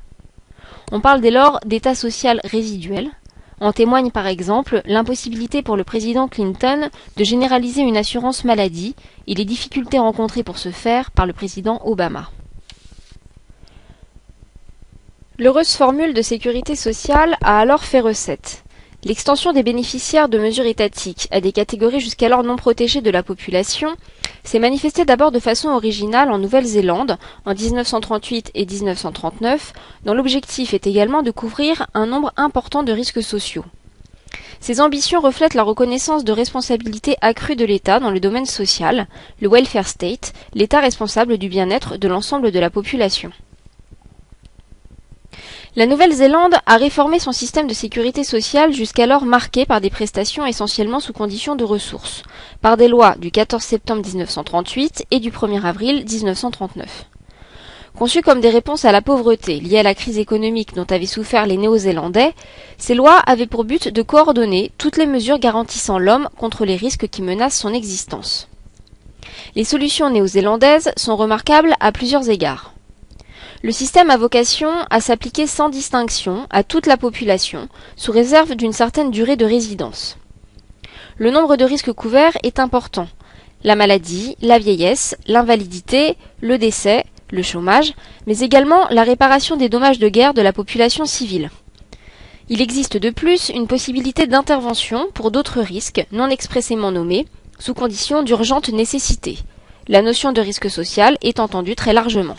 On 0.92 1.00
parle 1.00 1.20
dès 1.20 1.30
lors 1.30 1.60
d'état 1.66 1.94
social 1.94 2.40
résiduel. 2.44 3.10
En 3.60 3.72
témoigne 3.72 4.10
par 4.10 4.26
exemple 4.26 4.82
l'impossibilité 4.84 5.62
pour 5.62 5.76
le 5.76 5.84
président 5.84 6.28
Clinton 6.28 6.90
de 7.16 7.24
généraliser 7.24 7.82
une 7.82 7.96
assurance 7.96 8.44
maladie 8.44 8.94
et 9.26 9.34
les 9.34 9.44
difficultés 9.44 9.98
rencontrées 9.98 10.42
pour 10.42 10.58
ce 10.58 10.70
faire 10.70 11.10
par 11.10 11.26
le 11.26 11.32
président 11.32 11.80
Obama. 11.84 12.30
L'heureuse 15.38 15.74
formule 15.74 16.14
de 16.14 16.22
sécurité 16.22 16.76
sociale 16.76 17.36
a 17.42 17.58
alors 17.58 17.84
fait 17.84 18.00
recette. 18.00 18.63
L'extension 19.04 19.52
des 19.52 19.62
bénéficiaires 19.62 20.30
de 20.30 20.38
mesures 20.38 20.64
étatiques 20.64 21.28
à 21.30 21.42
des 21.42 21.52
catégories 21.52 22.00
jusqu'alors 22.00 22.42
non 22.42 22.56
protégées 22.56 23.02
de 23.02 23.10
la 23.10 23.22
population 23.22 23.96
s'est 24.44 24.58
manifestée 24.58 25.04
d'abord 25.04 25.30
de 25.30 25.40
façon 25.40 25.68
originale 25.68 26.30
en 26.30 26.38
Nouvelle-Zélande 26.38 27.18
en 27.44 27.54
1938 27.54 28.52
et 28.54 28.64
1939, 28.64 29.74
dont 30.06 30.14
l'objectif 30.14 30.72
est 30.72 30.86
également 30.86 31.22
de 31.22 31.30
couvrir 31.30 31.86
un 31.92 32.06
nombre 32.06 32.32
important 32.38 32.82
de 32.82 32.92
risques 32.92 33.22
sociaux. 33.22 33.66
Ces 34.60 34.80
ambitions 34.80 35.20
reflètent 35.20 35.52
la 35.52 35.62
reconnaissance 35.62 36.24
de 36.24 36.32
responsabilités 36.32 37.16
accrues 37.20 37.56
de 37.56 37.66
l'État 37.66 38.00
dans 38.00 38.10
le 38.10 38.20
domaine 38.20 38.46
social, 38.46 39.06
le 39.42 39.50
welfare 39.50 39.86
state, 39.86 40.32
l'État 40.54 40.80
responsable 40.80 41.36
du 41.36 41.50
bien-être 41.50 41.98
de 41.98 42.08
l'ensemble 42.08 42.52
de 42.52 42.58
la 42.58 42.70
population. 42.70 43.30
La 45.76 45.86
Nouvelle-Zélande 45.86 46.54
a 46.66 46.76
réformé 46.76 47.18
son 47.18 47.32
système 47.32 47.66
de 47.66 47.74
sécurité 47.74 48.22
sociale 48.22 48.72
jusqu'alors 48.72 49.24
marqué 49.24 49.66
par 49.66 49.80
des 49.80 49.90
prestations 49.90 50.46
essentiellement 50.46 51.00
sous 51.00 51.12
conditions 51.12 51.56
de 51.56 51.64
ressources, 51.64 52.22
par 52.60 52.76
des 52.76 52.86
lois 52.86 53.16
du 53.16 53.32
14 53.32 53.60
septembre 53.60 54.06
1938 54.06 55.06
et 55.10 55.18
du 55.18 55.32
1er 55.32 55.64
avril 55.64 56.04
1939. 56.08 57.06
Conçues 57.98 58.22
comme 58.22 58.40
des 58.40 58.50
réponses 58.50 58.84
à 58.84 58.92
la 58.92 59.02
pauvreté 59.02 59.58
liée 59.58 59.78
à 59.78 59.82
la 59.82 59.96
crise 59.96 60.18
économique 60.18 60.76
dont 60.76 60.86
avaient 60.88 61.06
souffert 61.06 61.44
les 61.44 61.56
Néo-Zélandais, 61.56 62.34
ces 62.78 62.94
lois 62.94 63.18
avaient 63.26 63.48
pour 63.48 63.64
but 63.64 63.88
de 63.88 64.02
coordonner 64.02 64.70
toutes 64.78 64.96
les 64.96 65.06
mesures 65.06 65.40
garantissant 65.40 65.98
l'homme 65.98 66.28
contre 66.38 66.64
les 66.64 66.76
risques 66.76 67.08
qui 67.08 67.20
menacent 67.20 67.58
son 67.58 67.74
existence. 67.74 68.46
Les 69.56 69.64
solutions 69.64 70.08
néo-zélandaises 70.08 70.92
sont 70.96 71.16
remarquables 71.16 71.74
à 71.80 71.90
plusieurs 71.90 72.30
égards. 72.30 72.73
Le 73.64 73.72
système 73.72 74.10
a 74.10 74.18
vocation 74.18 74.70
à 74.90 75.00
s'appliquer 75.00 75.46
sans 75.46 75.70
distinction 75.70 76.46
à 76.50 76.62
toute 76.62 76.86
la 76.86 76.98
population, 76.98 77.70
sous 77.96 78.12
réserve 78.12 78.56
d'une 78.56 78.74
certaine 78.74 79.10
durée 79.10 79.36
de 79.36 79.46
résidence. 79.46 80.18
Le 81.16 81.30
nombre 81.30 81.56
de 81.56 81.64
risques 81.64 81.94
couverts 81.94 82.36
est 82.42 82.58
important. 82.58 83.08
La 83.62 83.74
maladie, 83.74 84.36
la 84.42 84.58
vieillesse, 84.58 85.16
l'invalidité, 85.26 86.18
le 86.42 86.58
décès, 86.58 87.06
le 87.30 87.40
chômage, 87.40 87.94
mais 88.26 88.40
également 88.40 88.86
la 88.90 89.02
réparation 89.02 89.56
des 89.56 89.70
dommages 89.70 89.98
de 89.98 90.10
guerre 90.10 90.34
de 90.34 90.42
la 90.42 90.52
population 90.52 91.06
civile. 91.06 91.48
Il 92.50 92.60
existe 92.60 92.98
de 92.98 93.08
plus 93.08 93.48
une 93.48 93.66
possibilité 93.66 94.26
d'intervention 94.26 95.06
pour 95.14 95.30
d'autres 95.30 95.62
risques 95.62 96.06
non 96.12 96.28
expressément 96.28 96.92
nommés, 96.92 97.24
sous 97.58 97.72
condition 97.72 98.24
d'urgente 98.24 98.68
nécessité. 98.68 99.38
La 99.88 100.02
notion 100.02 100.32
de 100.32 100.42
risque 100.42 100.68
social 100.68 101.16
est 101.22 101.40
entendue 101.40 101.76
très 101.76 101.94
largement. 101.94 102.36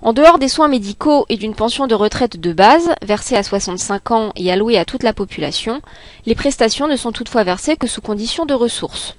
En 0.00 0.12
dehors 0.12 0.38
des 0.38 0.48
soins 0.48 0.68
médicaux 0.68 1.26
et 1.28 1.36
d'une 1.36 1.56
pension 1.56 1.88
de 1.88 1.94
retraite 1.94 2.38
de 2.38 2.52
base, 2.52 2.94
versée 3.02 3.36
à 3.36 3.42
65 3.42 4.10
ans 4.12 4.32
et 4.36 4.52
allouée 4.52 4.78
à 4.78 4.84
toute 4.84 5.02
la 5.02 5.12
population, 5.12 5.82
les 6.24 6.36
prestations 6.36 6.86
ne 6.86 6.96
sont 6.96 7.10
toutefois 7.10 7.42
versées 7.42 7.76
que 7.76 7.88
sous 7.88 8.00
condition 8.00 8.46
de 8.46 8.54
ressources. 8.54 9.16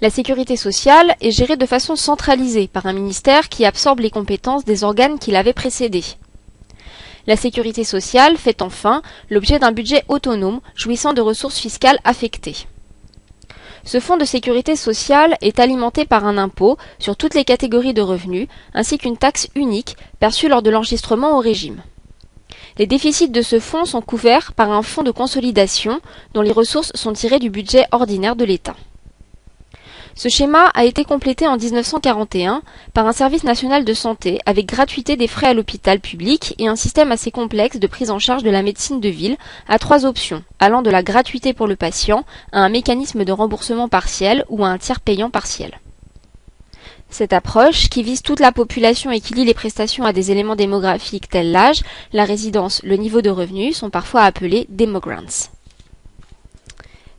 La 0.00 0.08
sécurité 0.08 0.56
sociale 0.56 1.14
est 1.20 1.30
gérée 1.30 1.56
de 1.56 1.66
façon 1.66 1.96
centralisée 1.96 2.66
par 2.66 2.86
un 2.86 2.94
ministère 2.94 3.50
qui 3.50 3.66
absorbe 3.66 4.00
les 4.00 4.10
compétences 4.10 4.64
des 4.64 4.84
organes 4.84 5.18
qui 5.18 5.32
l'avaient 5.32 5.52
précédé. 5.52 6.02
La 7.26 7.36
sécurité 7.36 7.84
sociale 7.84 8.38
fait 8.38 8.62
enfin 8.62 9.02
l'objet 9.28 9.58
d'un 9.58 9.72
budget 9.72 10.04
autonome 10.08 10.60
jouissant 10.74 11.12
de 11.12 11.20
ressources 11.20 11.58
fiscales 11.58 11.98
affectées. 12.04 12.66
Ce 13.86 14.00
fonds 14.00 14.16
de 14.16 14.24
sécurité 14.24 14.74
sociale 14.74 15.36
est 15.40 15.60
alimenté 15.60 16.06
par 16.06 16.26
un 16.26 16.38
impôt 16.38 16.76
sur 16.98 17.16
toutes 17.16 17.34
les 17.36 17.44
catégories 17.44 17.94
de 17.94 18.02
revenus, 18.02 18.48
ainsi 18.74 18.98
qu'une 18.98 19.16
taxe 19.16 19.48
unique 19.54 19.96
perçue 20.18 20.48
lors 20.48 20.60
de 20.60 20.70
l'enregistrement 20.70 21.38
au 21.38 21.40
régime. 21.40 21.80
Les 22.78 22.88
déficits 22.88 23.30
de 23.30 23.42
ce 23.42 23.60
fonds 23.60 23.84
sont 23.84 24.02
couverts 24.02 24.54
par 24.54 24.72
un 24.72 24.82
fonds 24.82 25.04
de 25.04 25.12
consolidation 25.12 26.00
dont 26.34 26.42
les 26.42 26.50
ressources 26.50 26.90
sont 26.96 27.12
tirées 27.12 27.38
du 27.38 27.48
budget 27.48 27.86
ordinaire 27.92 28.34
de 28.34 28.44
l'État. 28.44 28.74
Ce 30.18 30.30
schéma 30.30 30.70
a 30.72 30.86
été 30.86 31.04
complété 31.04 31.46
en 31.46 31.58
1941 31.58 32.62
par 32.94 33.06
un 33.06 33.12
service 33.12 33.44
national 33.44 33.84
de 33.84 33.92
santé 33.92 34.40
avec 34.46 34.64
gratuité 34.64 35.16
des 35.16 35.26
frais 35.28 35.48
à 35.48 35.52
l'hôpital 35.52 36.00
public 36.00 36.54
et 36.58 36.68
un 36.68 36.74
système 36.74 37.12
assez 37.12 37.30
complexe 37.30 37.78
de 37.78 37.86
prise 37.86 38.10
en 38.10 38.18
charge 38.18 38.42
de 38.42 38.48
la 38.48 38.62
médecine 38.62 38.98
de 38.98 39.10
ville 39.10 39.36
à 39.68 39.78
trois 39.78 40.06
options, 40.06 40.42
allant 40.58 40.80
de 40.80 40.88
la 40.88 41.02
gratuité 41.02 41.52
pour 41.52 41.66
le 41.66 41.76
patient 41.76 42.24
à 42.52 42.60
un 42.60 42.70
mécanisme 42.70 43.26
de 43.26 43.32
remboursement 43.32 43.90
partiel 43.90 44.46
ou 44.48 44.64
à 44.64 44.68
un 44.68 44.78
tiers 44.78 45.00
payant 45.00 45.28
partiel. 45.28 45.80
Cette 47.10 47.34
approche, 47.34 47.90
qui 47.90 48.02
vise 48.02 48.22
toute 48.22 48.40
la 48.40 48.52
population 48.52 49.10
et 49.10 49.20
qui 49.20 49.34
lie 49.34 49.44
les 49.44 49.52
prestations 49.52 50.04
à 50.04 50.14
des 50.14 50.30
éléments 50.30 50.56
démographiques 50.56 51.28
tels 51.28 51.52
l'âge, 51.52 51.82
la 52.14 52.24
résidence, 52.24 52.80
le 52.84 52.96
niveau 52.96 53.20
de 53.20 53.30
revenus, 53.30 53.76
sont 53.76 53.90
parfois 53.90 54.22
appelés 54.22 54.66
demogrants. 54.70 55.50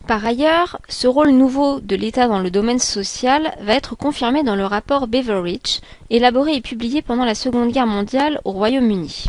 Par 0.08 0.26
ailleurs, 0.26 0.80
ce 0.88 1.05
rôle 1.05 1.32
nouveau 1.32 1.82
de 1.82 1.97
l'État 1.97 2.30
dans 2.30 2.39
le 2.39 2.49
domaine 2.49 2.80
social 2.80 3.53
va 3.60 3.74
être 3.74 3.97
confirmé 3.97 4.41
dans 4.41 4.55
le 4.55 4.66
rapport 4.66 5.05
Beveridge, 5.05 5.82
élaboré 6.10 6.55
et 6.55 6.62
publié 6.62 7.01
pendant 7.01 7.26
la 7.26 7.36
Seconde 7.36 7.74
Guerre 7.74 7.88
mondiale 7.88 8.39
au 8.45 8.53
Royaume-Uni. 8.53 9.26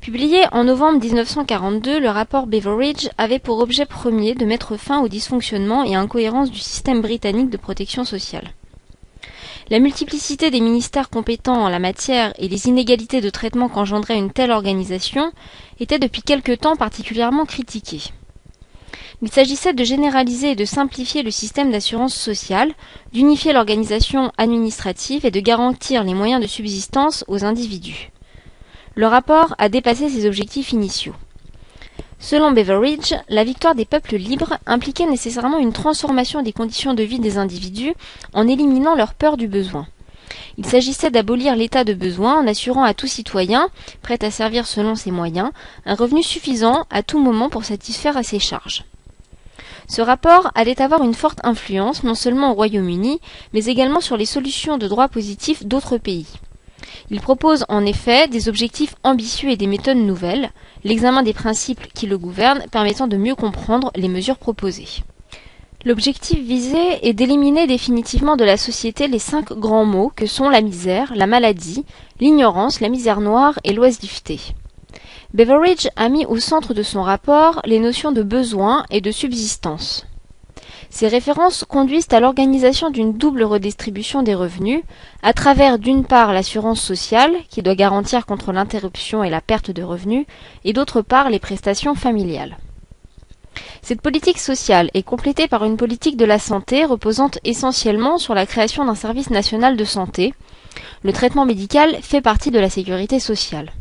Publié 0.00 0.44
en 0.52 0.64
novembre 0.64 1.00
1942, 1.00 2.00
le 2.00 2.08
rapport 2.08 2.46
Beveridge 2.46 3.10
avait 3.18 3.38
pour 3.38 3.58
objet 3.58 3.84
premier 3.84 4.34
de 4.34 4.46
mettre 4.46 4.78
fin 4.78 5.02
au 5.02 5.08
dysfonctionnement 5.08 5.84
et 5.84 5.96
incohérence 5.96 6.50
du 6.50 6.58
système 6.58 7.02
britannique 7.02 7.50
de 7.50 7.58
protection 7.58 8.04
sociale. 8.04 8.52
La 9.68 9.80
multiplicité 9.80 10.50
des 10.50 10.60
ministères 10.62 11.10
compétents 11.10 11.62
en 11.62 11.68
la 11.68 11.78
matière 11.78 12.32
et 12.38 12.48
les 12.48 12.68
inégalités 12.68 13.20
de 13.20 13.28
traitement 13.28 13.68
qu'engendrait 13.68 14.16
une 14.16 14.32
telle 14.32 14.50
organisation 14.50 15.30
étaient 15.78 15.98
depuis 15.98 16.22
quelque 16.22 16.52
temps 16.52 16.76
particulièrement 16.76 17.44
critiquées. 17.44 18.12
Il 19.22 19.30
s'agissait 19.30 19.72
de 19.72 19.84
généraliser 19.84 20.52
et 20.52 20.56
de 20.56 20.64
simplifier 20.64 21.22
le 21.22 21.30
système 21.30 21.70
d'assurance 21.70 22.14
sociale, 22.14 22.72
d'unifier 23.12 23.52
l'organisation 23.52 24.32
administrative 24.38 25.26
et 25.26 25.30
de 25.30 25.40
garantir 25.40 26.04
les 26.04 26.14
moyens 26.14 26.42
de 26.42 26.46
subsistance 26.46 27.24
aux 27.28 27.44
individus. 27.44 28.10
Le 28.94 29.06
rapport 29.06 29.54
a 29.58 29.68
dépassé 29.68 30.08
ses 30.08 30.26
objectifs 30.26 30.72
initiaux. 30.72 31.14
Selon 32.18 32.52
Beveridge, 32.52 33.14
la 33.28 33.42
victoire 33.42 33.74
des 33.74 33.84
peuples 33.84 34.16
libres 34.16 34.58
impliquait 34.66 35.06
nécessairement 35.06 35.58
une 35.58 35.72
transformation 35.72 36.42
des 36.42 36.52
conditions 36.52 36.94
de 36.94 37.02
vie 37.02 37.18
des 37.18 37.36
individus 37.36 37.94
en 38.32 38.46
éliminant 38.46 38.94
leur 38.94 39.14
peur 39.14 39.36
du 39.36 39.48
besoin. 39.48 39.86
Il 40.58 40.66
s'agissait 40.66 41.10
d'abolir 41.10 41.56
l'état 41.56 41.84
de 41.84 41.94
besoin 41.94 42.38
en 42.38 42.46
assurant 42.46 42.84
à 42.84 42.94
tout 42.94 43.06
citoyen, 43.06 43.68
prêt 44.02 44.22
à 44.22 44.30
servir 44.30 44.66
selon 44.66 44.94
ses 44.94 45.10
moyens, 45.10 45.50
un 45.86 45.94
revenu 45.94 46.22
suffisant 46.22 46.84
à 46.90 47.02
tout 47.02 47.18
moment 47.18 47.48
pour 47.48 47.64
satisfaire 47.64 48.16
à 48.16 48.22
ses 48.22 48.38
charges. 48.38 48.84
Ce 49.88 50.00
rapport 50.00 50.50
allait 50.54 50.80
avoir 50.80 51.02
une 51.02 51.14
forte 51.14 51.40
influence 51.42 52.04
non 52.04 52.14
seulement 52.14 52.52
au 52.52 52.54
Royaume-Uni, 52.54 53.20
mais 53.52 53.64
également 53.66 54.00
sur 54.00 54.16
les 54.16 54.26
solutions 54.26 54.78
de 54.78 54.88
droit 54.88 55.08
positif 55.08 55.66
d'autres 55.66 55.98
pays. 55.98 56.26
Il 57.10 57.20
propose 57.20 57.64
en 57.68 57.84
effet 57.84 58.28
des 58.28 58.48
objectifs 58.48 58.94
ambitieux 59.02 59.50
et 59.50 59.56
des 59.56 59.66
méthodes 59.66 59.98
nouvelles, 59.98 60.50
l'examen 60.84 61.22
des 61.22 61.32
principes 61.32 61.92
qui 61.92 62.06
le 62.06 62.18
gouvernent 62.18 62.64
permettant 62.70 63.06
de 63.06 63.16
mieux 63.16 63.34
comprendre 63.34 63.90
les 63.94 64.08
mesures 64.08 64.38
proposées. 64.38 65.02
L'objectif 65.84 66.38
visé 66.38 67.08
est 67.08 67.12
d'éliminer 67.12 67.66
définitivement 67.66 68.36
de 68.36 68.44
la 68.44 68.56
société 68.56 69.08
les 69.08 69.18
cinq 69.18 69.52
grands 69.52 69.84
maux 69.84 70.12
que 70.14 70.26
sont 70.26 70.48
la 70.48 70.60
misère, 70.60 71.12
la 71.16 71.26
maladie, 71.26 71.84
l'ignorance, 72.20 72.80
la 72.80 72.88
misère 72.88 73.20
noire 73.20 73.58
et 73.64 73.72
l'oisiveté. 73.72 74.38
Beveridge 75.34 75.88
a 75.96 76.08
mis 76.08 76.24
au 76.24 76.36
centre 76.36 76.72
de 76.72 76.84
son 76.84 77.02
rapport 77.02 77.62
les 77.64 77.80
notions 77.80 78.12
de 78.12 78.22
besoin 78.22 78.84
et 78.90 79.00
de 79.00 79.10
subsistance. 79.10 80.06
Ces 80.88 81.08
références 81.08 81.64
conduisent 81.64 82.12
à 82.12 82.20
l'organisation 82.20 82.90
d'une 82.90 83.14
double 83.14 83.42
redistribution 83.42 84.22
des 84.22 84.36
revenus, 84.36 84.82
à 85.22 85.32
travers 85.32 85.80
d'une 85.80 86.04
part 86.04 86.32
l'assurance 86.32 86.80
sociale, 86.80 87.32
qui 87.48 87.62
doit 87.62 87.74
garantir 87.74 88.24
contre 88.24 88.52
l'interruption 88.52 89.24
et 89.24 89.30
la 89.30 89.40
perte 89.40 89.72
de 89.72 89.82
revenus, 89.82 90.26
et 90.64 90.74
d'autre 90.74 91.02
part 91.02 91.28
les 91.28 91.40
prestations 91.40 91.96
familiales. 91.96 92.56
Cette 93.82 94.00
politique 94.00 94.38
sociale 94.38 94.90
est 94.94 95.02
complétée 95.02 95.48
par 95.48 95.64
une 95.64 95.76
politique 95.76 96.16
de 96.16 96.24
la 96.24 96.38
santé 96.38 96.84
reposant 96.84 97.30
essentiellement 97.44 98.18
sur 98.18 98.34
la 98.34 98.46
création 98.46 98.84
d'un 98.84 98.94
service 98.94 99.30
national 99.30 99.76
de 99.76 99.84
santé. 99.84 100.34
Le 101.02 101.12
traitement 101.12 101.44
médical 101.44 101.96
fait 102.02 102.20
partie 102.20 102.50
de 102.50 102.58
la 102.58 102.70
sécurité 102.70 103.20
sociale. 103.20 103.72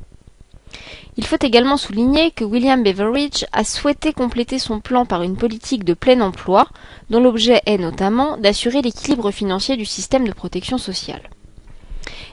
Il 1.17 1.25
faut 1.25 1.37
également 1.41 1.77
souligner 1.77 2.31
que 2.31 2.45
William 2.45 2.81
Beveridge 2.83 3.45
a 3.51 3.63
souhaité 3.63 4.13
compléter 4.13 4.59
son 4.59 4.79
plan 4.79 5.05
par 5.05 5.23
une 5.23 5.35
politique 5.35 5.83
de 5.83 5.93
plein 5.93 6.21
emploi, 6.21 6.67
dont 7.09 7.19
l'objet 7.19 7.61
est 7.65 7.77
notamment 7.77 8.37
d'assurer 8.37 8.81
l'équilibre 8.81 9.31
financier 9.31 9.75
du 9.75 9.85
système 9.85 10.25
de 10.27 10.33
protection 10.33 10.77
sociale. 10.77 11.29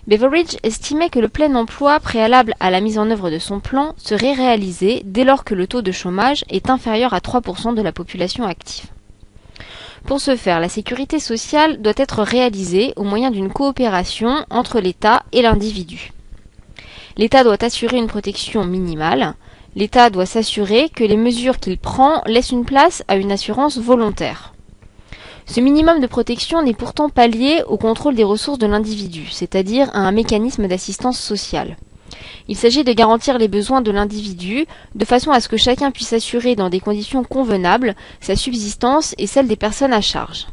Beveridge 0.09 0.57
estimait 0.63 1.11
que 1.11 1.19
le 1.19 1.29
plein 1.29 1.55
emploi 1.55 2.01
préalable 2.01 2.55
à 2.61 2.71
la 2.71 2.81
mise 2.81 2.99
en 2.99 3.11
œuvre 3.11 3.31
de 3.31 3.39
son 3.39 3.61
plan 3.61 3.93
serait 3.99 4.33
réalisé 4.33 5.03
dès 5.05 5.23
lors 5.23 5.45
que 5.45 5.55
le 5.55 5.67
taux 5.67 5.83
de 5.83 5.93
chômage 5.93 6.47
est 6.49 6.71
inférieur 6.71 7.13
à 7.13 7.19
3% 7.19 7.75
de 7.75 7.83
la 7.83 7.93
population 7.93 8.45
active. 8.45 8.87
Pour 10.07 10.23
ce 10.23 10.35
faire, 10.35 10.61
la 10.61 10.71
sécurité 10.71 11.19
sociale 11.19 11.83
doit 11.83 11.93
être 11.99 12.23
réalisée 12.23 12.95
au 12.97 13.05
moyen 13.05 13.31
d'une 13.31 13.53
coopération 13.53 14.47
entre 14.49 14.81
l'État 14.81 15.25
et 15.33 15.43
l'individu. 15.43 16.13
L'État 17.19 17.45
doit 17.45 17.63
assurer 17.63 17.99
une 17.99 18.07
protection 18.07 18.65
minimale. 18.65 19.35
L'État 19.77 20.09
doit 20.09 20.25
s'assurer 20.25 20.89
que 20.89 21.05
les 21.05 21.19
mesures 21.19 21.59
qu'il 21.59 21.77
prend 21.77 22.23
laissent 22.25 22.53
une 22.53 22.65
place 22.65 23.05
à 23.09 23.17
une 23.17 23.31
assurance 23.31 23.77
volontaire. 23.77 24.47
Ce 25.51 25.61
minimum 25.61 26.01
de 26.01 26.07
protection 26.07 26.62
n'est 26.62 26.74
pourtant 26.74 27.09
pas 27.09 27.26
lié 27.26 27.62
au 27.66 27.78
contrôle 27.78 28.14
des 28.14 28.22
ressources 28.22 28.59
de 28.59 28.66
l'individu, 28.66 29.28
c'est-à-dire 29.30 29.88
à 29.94 30.01
un 30.01 30.12
mécanisme 30.12 30.68
d'assistance 30.68 31.18
sociale. 31.18 31.78
Il 32.49 32.57
s'agit 32.57 32.84
de 32.84 32.92
garantir 32.92 33.38
les 33.38 33.49
besoins 33.49 33.80
de 33.80 33.90
l'individu 33.90 34.66
de 34.94 35.05
façon 35.07 35.30
à 35.30 35.40
ce 35.40 35.49
que 35.49 35.57
chacun 35.57 35.90
puisse 35.90 36.12
assurer 36.12 36.55
dans 36.55 36.68
des 36.68 36.80
conditions 36.80 37.24
convenables 37.24 37.96
sa 38.20 38.36
subsistance 38.36 39.14
et 39.16 39.26
celle 39.26 39.49
des 39.49 39.57
personnes 39.57 39.94
à 39.94 40.03
charge. 40.03 40.49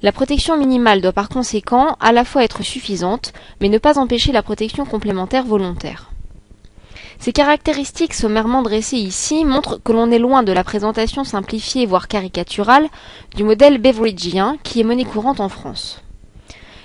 La 0.00 0.12
protection 0.12 0.56
minimale 0.56 1.00
doit 1.00 1.12
par 1.12 1.28
conséquent 1.28 1.96
à 1.98 2.12
la 2.12 2.24
fois 2.24 2.44
être 2.44 2.62
suffisante, 2.62 3.32
mais 3.60 3.68
ne 3.68 3.78
pas 3.78 3.98
empêcher 3.98 4.30
la 4.30 4.42
protection 4.42 4.84
complémentaire 4.84 5.44
volontaire. 5.44 6.13
Ces 7.18 7.32
caractéristiques 7.32 8.14
sommairement 8.14 8.62
dressées 8.62 8.98
ici 8.98 9.44
montrent 9.44 9.80
que 9.82 9.92
l'on 9.92 10.10
est 10.10 10.18
loin 10.18 10.42
de 10.42 10.52
la 10.52 10.64
présentation 10.64 11.24
simplifiée 11.24 11.86
voire 11.86 12.08
caricaturale 12.08 12.88
du 13.34 13.44
modèle 13.44 13.78
beveridgien 13.78 14.58
qui 14.62 14.80
est 14.80 14.84
monnaie 14.84 15.04
courante 15.04 15.40
en 15.40 15.48
France. 15.48 16.00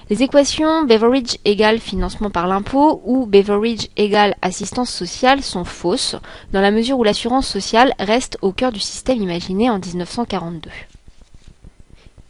Les 0.09 0.23
équations 0.23 0.85
Beveridge 0.85 1.35
égale 1.45 1.77
financement 1.77 2.31
par 2.31 2.47
l'impôt 2.47 2.99
ou 3.05 3.27
Beveridge 3.27 3.89
égale 3.95 4.35
assistance 4.41 4.89
sociale 4.89 5.43
sont 5.43 5.65
fausses, 5.65 6.15
dans 6.51 6.61
la 6.61 6.71
mesure 6.71 6.97
où 6.97 7.03
l'assurance 7.03 7.47
sociale 7.47 7.93
reste 7.99 8.39
au 8.41 8.51
cœur 8.51 8.71
du 8.71 8.79
système 8.79 9.21
imaginé 9.21 9.69
en 9.69 9.77
1942. 9.77 10.71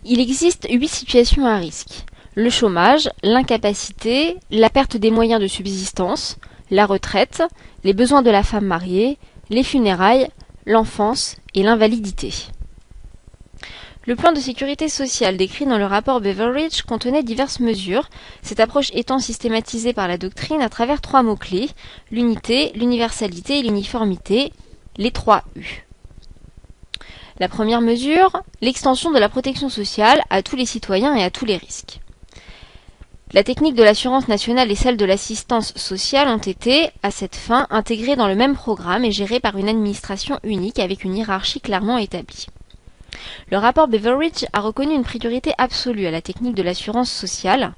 Il 0.04 0.20
existe 0.20 0.68
huit 0.70 0.90
situations 0.90 1.46
à 1.46 1.56
risque. 1.56 2.04
Le 2.36 2.50
chômage, 2.50 3.10
l'incapacité, 3.24 4.36
la 4.52 4.70
perte 4.70 4.98
des 4.98 5.10
moyens 5.10 5.42
de 5.42 5.48
subsistance, 5.48 6.38
la 6.72 6.86
retraite, 6.86 7.44
les 7.84 7.94
besoins 7.94 8.22
de 8.22 8.30
la 8.30 8.44
femme 8.44 8.66
mariée, 8.66 9.18
les 9.50 9.64
funérailles, 9.64 10.28
l'enfance 10.66 11.38
et 11.54 11.64
l'invalidité. 11.64 12.34
Le 14.06 14.16
plan 14.16 14.32
de 14.32 14.40
sécurité 14.40 14.90
sociale 14.90 15.38
décrit 15.38 15.66
dans 15.66 15.78
le 15.78 15.86
rapport 15.86 16.22
Beveridge 16.22 16.82
contenait 16.84 17.22
diverses 17.22 17.60
mesures, 17.60 18.10
cette 18.42 18.60
approche 18.60 18.90
étant 18.94 19.20
systématisée 19.20 19.94
par 19.94 20.08
la 20.08 20.18
doctrine 20.18 20.62
à 20.62 20.70
travers 20.70 21.02
trois 21.02 21.22
mots-clés, 21.22 21.70
l'unité, 22.10 22.72
l'universalité 22.76 23.60
et 23.60 23.62
l'uniformité, 23.62 24.52
les 24.98 25.12
trois 25.12 25.44
U. 25.56 25.86
La 27.40 27.50
première 27.50 27.82
mesure, 27.82 28.42
l'extension 28.62 29.12
de 29.12 29.20
la 29.20 29.30
protection 29.30 29.70
sociale 29.70 30.24
à 30.30 30.42
tous 30.42 30.56
les 30.56 30.66
citoyens 30.66 31.16
et 31.16 31.24
à 31.24 31.30
tous 31.30 31.46
les 31.46 31.58
risques. 31.58 32.00
La 33.32 33.44
technique 33.44 33.76
de 33.76 33.84
l'assurance 33.84 34.28
nationale 34.28 34.72
et 34.72 34.76
celle 34.76 34.98
de 34.98 35.06
l'assistance 35.06 35.72
sociale 35.76 36.30
ont 36.30 36.40
été, 36.40 36.90
à 37.04 37.12
cette 37.12 37.36
fin, 37.36 37.68
intégrées 37.70 38.16
dans 38.16 38.28
le 38.28 38.34
même 38.34 38.56
programme 38.56 39.06
et 39.06 39.12
gérées 39.12 39.40
par 39.40 39.56
une 39.56 39.70
administration 39.70 40.40
unique 40.44 40.80
avec 40.80 41.04
une 41.04 41.16
hiérarchie 41.16 41.62
clairement 41.62 42.00
établie. 42.00 42.48
Le 43.52 43.58
rapport 43.58 43.88
Beveridge 43.88 44.46
a 44.52 44.62
reconnu 44.62 44.96
une 44.96 45.04
priorité 45.04 45.52
absolue 45.60 46.08
à 46.08 46.12
la 46.12 46.24
technique 46.24 46.56
de 46.56 46.64
l'assurance 46.64 47.12
sociale. 47.12 47.74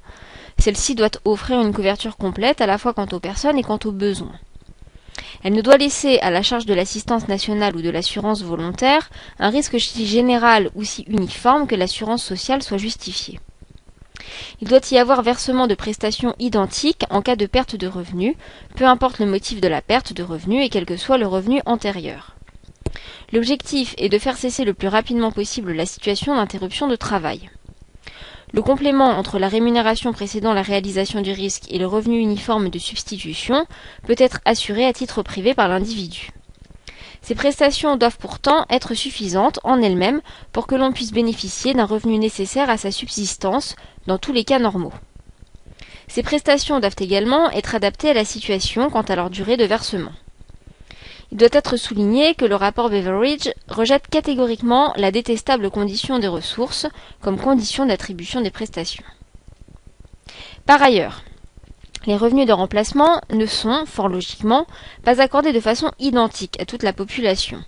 Celle-ci 0.56 0.94
doit 0.94 1.20
offrir 1.26 1.60
une 1.60 1.74
couverture 1.74 2.16
complète 2.16 2.62
à 2.62 2.66
la 2.66 2.78
fois 2.78 2.94
quant 2.94 3.08
aux 3.12 3.20
personnes 3.20 3.58
et 3.58 3.62
quant 3.62 3.78
aux 3.84 3.92
besoins. 3.92 4.38
Elle 5.44 5.52
ne 5.52 5.60
doit 5.60 5.76
laisser 5.76 6.18
à 6.20 6.30
la 6.30 6.42
charge 6.42 6.64
de 6.64 6.72
l'assistance 6.72 7.28
nationale 7.28 7.76
ou 7.76 7.82
de 7.82 7.90
l'assurance 7.90 8.42
volontaire 8.42 9.10
un 9.38 9.50
risque 9.50 9.78
si 9.78 10.06
général 10.06 10.70
ou 10.74 10.82
si 10.82 11.02
uniforme 11.08 11.66
que 11.66 11.74
l'assurance 11.74 12.24
sociale 12.24 12.62
soit 12.62 12.78
justifiée. 12.78 13.38
Il 14.60 14.68
doit 14.68 14.80
y 14.90 14.98
avoir 14.98 15.22
versement 15.22 15.66
de 15.66 15.74
prestations 15.74 16.34
identiques 16.38 17.04
en 17.10 17.22
cas 17.22 17.36
de 17.36 17.46
perte 17.46 17.76
de 17.76 17.86
revenus, 17.86 18.36
peu 18.76 18.84
importe 18.84 19.18
le 19.18 19.26
motif 19.26 19.60
de 19.60 19.68
la 19.68 19.82
perte 19.82 20.12
de 20.12 20.22
revenus 20.22 20.64
et 20.64 20.68
quel 20.68 20.86
que 20.86 20.96
soit 20.96 21.18
le 21.18 21.26
revenu 21.26 21.60
antérieur. 21.66 22.36
L'objectif 23.32 23.94
est 23.98 24.08
de 24.08 24.18
faire 24.18 24.36
cesser 24.36 24.64
le 24.64 24.74
plus 24.74 24.88
rapidement 24.88 25.32
possible 25.32 25.72
la 25.72 25.86
situation 25.86 26.36
d'interruption 26.36 26.86
de 26.86 26.96
travail. 26.96 27.50
Le 28.52 28.60
complément 28.60 29.08
entre 29.08 29.38
la 29.38 29.48
rémunération 29.48 30.12
précédant 30.12 30.52
la 30.52 30.60
réalisation 30.60 31.22
du 31.22 31.32
risque 31.32 31.64
et 31.70 31.78
le 31.78 31.86
revenu 31.86 32.18
uniforme 32.18 32.68
de 32.68 32.78
substitution 32.78 33.66
peut 34.06 34.16
être 34.18 34.40
assuré 34.44 34.84
à 34.84 34.92
titre 34.92 35.22
privé 35.22 35.54
par 35.54 35.68
l'individu. 35.68 36.30
Ces 37.22 37.34
prestations 37.34 37.96
doivent 37.96 38.18
pourtant 38.18 38.66
être 38.68 38.94
suffisantes 38.94 39.60
en 39.62 39.80
elles-mêmes 39.80 40.20
pour 40.50 40.66
que 40.66 40.74
l'on 40.74 40.92
puisse 40.92 41.12
bénéficier 41.12 41.72
d'un 41.72 41.86
revenu 41.86 42.18
nécessaire 42.18 42.68
à 42.68 42.76
sa 42.76 42.90
subsistance 42.90 43.76
dans 44.06 44.18
tous 44.18 44.32
les 44.32 44.44
cas 44.44 44.58
normaux. 44.58 44.92
Ces 46.08 46.22
prestations 46.22 46.80
doivent 46.80 46.96
également 46.98 47.50
être 47.50 47.74
adaptées 47.74 48.10
à 48.10 48.14
la 48.14 48.24
situation 48.24 48.90
quant 48.90 49.02
à 49.02 49.16
leur 49.16 49.30
durée 49.30 49.56
de 49.56 49.64
versement. 49.64 50.12
Il 51.30 51.38
doit 51.38 51.48
être 51.52 51.76
souligné 51.76 52.34
que 52.34 52.44
le 52.44 52.56
rapport 52.56 52.90
Beveridge 52.90 53.50
rejette 53.66 54.08
catégoriquement 54.08 54.92
la 54.96 55.10
détestable 55.10 55.70
condition 55.70 56.18
des 56.18 56.28
ressources 56.28 56.86
comme 57.22 57.38
condition 57.40 57.86
d'attribution 57.86 58.42
des 58.42 58.50
prestations. 58.50 59.04
Par 60.66 60.82
ailleurs, 60.82 61.22
les 62.04 62.16
revenus 62.16 62.46
de 62.46 62.52
remplacement 62.52 63.20
ne 63.30 63.46
sont, 63.46 63.86
fort 63.86 64.08
logiquement, 64.08 64.66
pas 65.04 65.22
accordés 65.22 65.52
de 65.52 65.60
façon 65.60 65.90
identique 65.98 66.60
à 66.60 66.66
toute 66.66 66.82
la 66.82 66.92
population. 66.92 67.64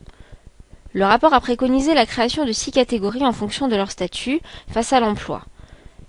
Le 0.93 1.05
rapport 1.07 1.33
a 1.33 1.41
préconisé 1.41 1.95
la 1.95 2.05
création 2.05 2.45
de 2.45 2.53
six 2.53 2.71
catégories 2.71 3.25
en 3.25 3.33
fonction 3.33 3.69
de 3.69 3.77
leur 3.77 3.91
statut 3.91 4.41
face 4.69 4.93
à 4.93 5.01
l'emploi. 5.01 5.45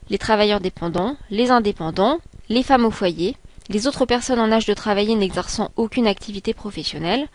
Les 0.09 0.17
travailleurs 0.17 0.59
dépendants, 0.59 1.17
les 1.29 1.51
indépendants, 1.51 2.19
les 2.49 2.63
femmes 2.63 2.85
au 2.85 2.91
foyer, 2.91 3.35
les 3.69 3.87
autres 3.87 4.05
personnes 4.05 4.39
en 4.39 4.51
âge 4.51 4.65
de 4.65 4.73
travailler 4.73 5.15
n'exerçant 5.15 5.71
aucune 5.75 6.07
activité 6.07 6.53
professionnelle, 6.53 7.27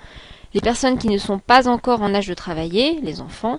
les 0.55 0.61
personnes 0.61 0.99
qui 0.99 1.09
ne 1.09 1.19
sont 1.19 1.39
pas 1.39 1.69
encore 1.69 2.03
en 2.03 2.15
âge 2.15 2.29
de 2.29 2.35
travailler, 2.35 3.01
les 3.03 3.21
enfants, 3.21 3.59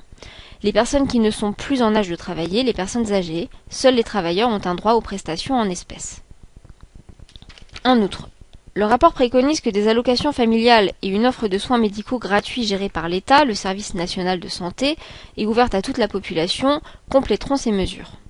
les 0.63 0.73
personnes 0.73 1.07
qui 1.07 1.19
ne 1.19 1.31
sont 1.31 1.53
plus 1.53 1.81
en 1.81 1.95
âge 1.95 2.09
de 2.09 2.15
travailler, 2.15 2.63
les 2.63 2.73
personnes 2.73 3.11
âgées, 3.11 3.49
seuls 3.69 3.95
les 3.95 4.03
travailleurs 4.03 4.49
ont 4.49 4.61
un 4.65 4.75
droit 4.75 4.93
aux 4.93 5.01
prestations 5.01 5.55
en 5.55 5.69
espèces. 5.69 6.21
En 7.83 7.99
outre, 7.99 8.29
Le 8.73 8.85
rapport 8.85 9.11
préconise 9.11 9.59
que 9.59 9.69
des 9.69 9.89
allocations 9.89 10.31
familiales 10.31 10.93
et 11.01 11.09
une 11.09 11.25
offre 11.25 11.49
de 11.49 11.57
soins 11.57 11.77
médicaux 11.77 12.19
gratuits 12.19 12.63
gérés 12.63 12.87
par 12.87 13.09
l'État, 13.09 13.43
le 13.43 13.53
service 13.53 13.95
national 13.95 14.39
de 14.39 14.47
santé, 14.47 14.95
et 15.35 15.45
ouverte 15.45 15.75
à 15.75 15.81
toute 15.81 15.97
la 15.97 16.07
population, 16.07 16.79
compléteront 17.09 17.57
ces 17.57 17.73
mesures. 17.73 18.20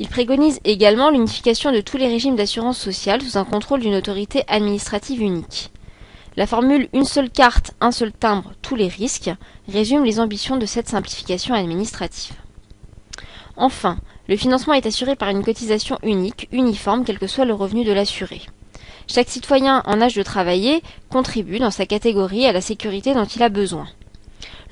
Il 0.00 0.08
préconise 0.08 0.58
également 0.64 1.10
l'unification 1.10 1.70
de 1.70 1.80
tous 1.80 1.96
les 1.96 2.08
régimes 2.08 2.34
d'assurance 2.34 2.78
sociale 2.78 3.22
sous 3.22 3.38
un 3.38 3.44
contrôle 3.44 3.80
d'une 3.80 3.94
autorité 3.94 4.42
administrative 4.48 5.22
unique. 5.22 5.70
La 6.36 6.48
formule 6.48 6.88
une 6.92 7.04
seule 7.04 7.30
carte, 7.30 7.74
un 7.80 7.92
seul 7.92 8.12
timbre, 8.12 8.54
tous 8.60 8.74
les 8.74 8.88
risques 8.88 9.30
résume 9.68 10.04
les 10.04 10.18
ambitions 10.18 10.56
de 10.56 10.66
cette 10.66 10.88
simplification 10.88 11.54
administrative. 11.54 12.34
Enfin, 13.56 13.98
le 14.28 14.36
financement 14.36 14.74
est 14.74 14.86
assuré 14.86 15.14
par 15.14 15.28
une 15.28 15.44
cotisation 15.44 15.96
unique, 16.02 16.48
uniforme, 16.50 17.04
quel 17.04 17.20
que 17.20 17.28
soit 17.28 17.44
le 17.44 17.54
revenu 17.54 17.84
de 17.84 17.92
l'assuré. 17.92 18.40
Chaque 19.06 19.28
citoyen 19.28 19.80
en 19.86 20.00
âge 20.00 20.14
de 20.14 20.22
travailler 20.24 20.82
contribue 21.08 21.60
dans 21.60 21.70
sa 21.70 21.86
catégorie 21.86 22.46
à 22.46 22.52
la 22.52 22.60
sécurité 22.60 23.14
dont 23.14 23.26
il 23.26 23.42
a 23.44 23.48
besoin. 23.48 23.86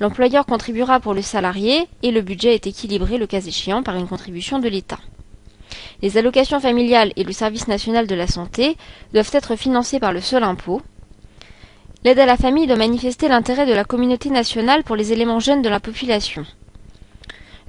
L'employeur 0.01 0.45
contribuera 0.45 0.99
pour 0.99 1.13
le 1.13 1.21
salarié 1.21 1.87
et 2.01 2.11
le 2.11 2.21
budget 2.21 2.55
est 2.55 2.67
équilibré 2.67 3.17
le 3.17 3.27
cas 3.27 3.39
échéant 3.39 3.83
par 3.83 3.95
une 3.95 4.07
contribution 4.07 4.59
de 4.59 4.67
l'État. 4.67 4.99
Les 6.01 6.17
allocations 6.17 6.59
familiales 6.59 7.13
et 7.15 7.23
le 7.23 7.31
service 7.31 7.67
national 7.67 8.07
de 8.07 8.15
la 8.15 8.27
santé 8.27 8.77
doivent 9.13 9.31
être 9.33 9.55
financés 9.55 9.99
par 9.99 10.13
le 10.13 10.21
seul 10.21 10.43
impôt. 10.43 10.81
L'aide 12.03 12.19
à 12.19 12.25
la 12.25 12.37
famille 12.37 12.67
doit 12.67 12.75
manifester 12.75 13.27
l'intérêt 13.27 13.65
de 13.65 13.73
la 13.73 13.85
communauté 13.85 14.29
nationale 14.29 14.83
pour 14.83 14.95
les 14.95 15.13
éléments 15.13 15.39
jeunes 15.39 15.61
de 15.61 15.69
la 15.69 15.79
population. 15.79 16.45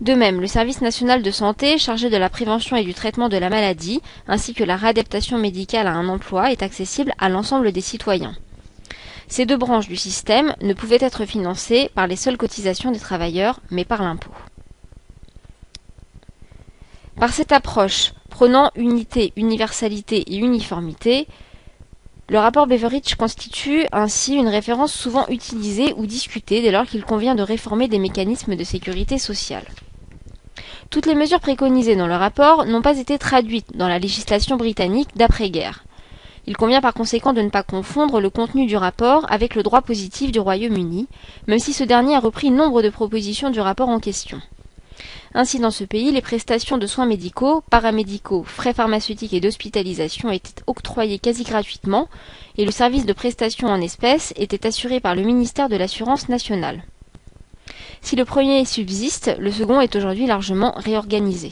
De 0.01 0.15
même, 0.15 0.41
le 0.41 0.49
service 0.49 0.81
national 0.81 1.23
de 1.23 1.31
santé, 1.31 1.79
chargé 1.79 2.11
de 2.11 2.17
la 2.17 2.29
prévention 2.29 2.77
et 2.77 2.83
du 2.83 2.95
traitement 2.95 3.29
de 3.29 3.37
la 3.37 3.49
maladie, 3.49 4.01
ainsi 4.27 4.53
que 4.53 4.65
la 4.65 4.77
réadaptation 4.77 5.39
médicale 5.39 5.87
à 5.87 5.93
un 5.93 6.09
emploi, 6.09 6.51
est 6.51 6.65
accessible 6.65 7.15
à 7.19 7.29
l'ensemble 7.29 7.71
des 7.71 7.81
citoyens. 7.81 8.35
Ces 9.29 9.47
deux 9.47 9.57
branches 9.57 9.89
du 9.89 9.97
système 9.97 10.55
ne 10.61 10.75
pouvaient 10.75 10.99
être 11.01 11.25
financées 11.25 11.91
par 11.95 12.09
les 12.09 12.17
seules 12.17 12.37
cotisations 12.37 12.91
des 12.91 12.99
travailleurs, 12.99 13.61
mais 13.71 13.85
par 13.85 14.03
l'impôt. 14.03 14.33
Par 17.19 17.33
cette 17.33 17.53
approche, 17.53 18.13
prônant 18.29 18.71
unité, 18.75 19.33
universalité 19.37 20.33
et 20.33 20.37
uniformité, 20.37 21.29
le 22.29 22.39
rapport 22.39 22.67
Beveridge 22.67 23.15
constitue 23.15 23.87
ainsi 23.93 24.35
une 24.35 24.49
référence 24.49 24.93
souvent 24.93 25.27
utilisée 25.29 25.93
ou 25.97 26.07
discutée 26.07 26.63
dès 26.63 26.71
lors 26.71 26.87
qu'il 26.87 27.05
convient 27.05 27.35
de 27.35 27.43
réformer 27.43 27.87
des 27.87 27.99
mécanismes 27.99 28.57
de 28.57 28.65
sécurité 28.65 29.19
sociale. 29.19 29.65
Toutes 30.91 31.07
les 31.07 31.15
mesures 31.15 31.41
préconisées 31.41 31.97
dans 31.97 32.07
le 32.07 32.17
rapport 32.17 32.65
n'ont 32.65 32.83
pas 32.83 32.99
été 32.99 33.19
traduites 33.19 33.77
dans 33.77 33.89
la 33.89 33.99
législation 33.99 34.57
britannique 34.57 35.11
d'après-guerre. 35.17 35.85
Il 36.47 36.57
convient 36.57 36.81
par 36.81 36.95
conséquent 36.95 37.33
de 37.33 37.41
ne 37.43 37.49
pas 37.49 37.63
confondre 37.63 38.21
le 38.21 38.31
contenu 38.31 38.67
du 38.67 38.77
rapport 38.77 39.25
avec 39.31 39.55
le 39.55 39.63
droit 39.63 39.83
positif 39.83 40.31
du 40.31 40.41
Royaume-Uni, 40.41 41.07
même 41.47 41.59
si 41.59 41.73
ce 41.73 41.85
dernier 41.85 42.17
a 42.17 42.21
repris 42.21 42.51
nombre 42.51 42.83
de 42.83 42.91
propositions 42.91 43.51
du 43.51 43.61
rapport 43.61 43.89
en 43.89 44.01
question. 44.01 44.41
Ainsi, 45.37 45.59
dans 45.59 45.73
ce 45.73 45.83
pays, 45.83 46.13
les 46.13 46.23
prestations 46.23 46.79
de 46.79 46.87
soins 46.87 47.07
médicaux, 47.07 47.65
paramédicaux, 47.69 48.45
frais 48.45 48.73
pharmaceutiques 48.73 49.33
et 49.33 49.41
d'hospitalisation 49.41 50.31
étaient 50.31 50.63
octroyées 50.69 51.19
quasi 51.19 51.43
gratuitement, 51.43 52.09
et 52.57 52.65
le 52.65 52.71
service 52.71 53.05
de 53.05 53.13
prestation 53.13 53.67
en 53.67 53.81
espèces 53.81 54.33
était 54.37 54.65
assuré 54.65 55.01
par 55.01 55.17
le 55.17 55.23
ministère 55.23 55.69
de 55.69 55.77
l'Assurance 55.77 56.29
nationale. 56.29 56.85
Si 58.01 58.15
le 58.15 58.25
premier 58.25 58.65
subsiste, 58.65 59.35
le 59.41 59.51
second 59.51 59.81
est 59.81 59.97
aujourd'hui 59.97 60.27
largement 60.27 60.73
réorganisé. 60.77 61.51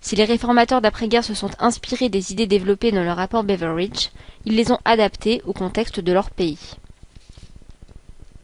Si 0.00 0.14
les 0.14 0.24
réformateurs 0.24 0.80
d'après-guerre 0.80 1.24
se 1.24 1.34
sont 1.34 1.50
inspirés 1.58 2.10
des 2.10 2.32
idées 2.32 2.46
développées 2.46 2.92
dans 2.92 3.02
le 3.02 3.12
rapport 3.12 3.42
Beveridge, 3.42 4.10
ils 4.44 4.54
les 4.54 4.70
ont 4.70 4.78
adaptées 4.84 5.42
au 5.46 5.52
contexte 5.52 5.98
de 5.98 6.12
leur 6.12 6.30
pays. 6.30 6.58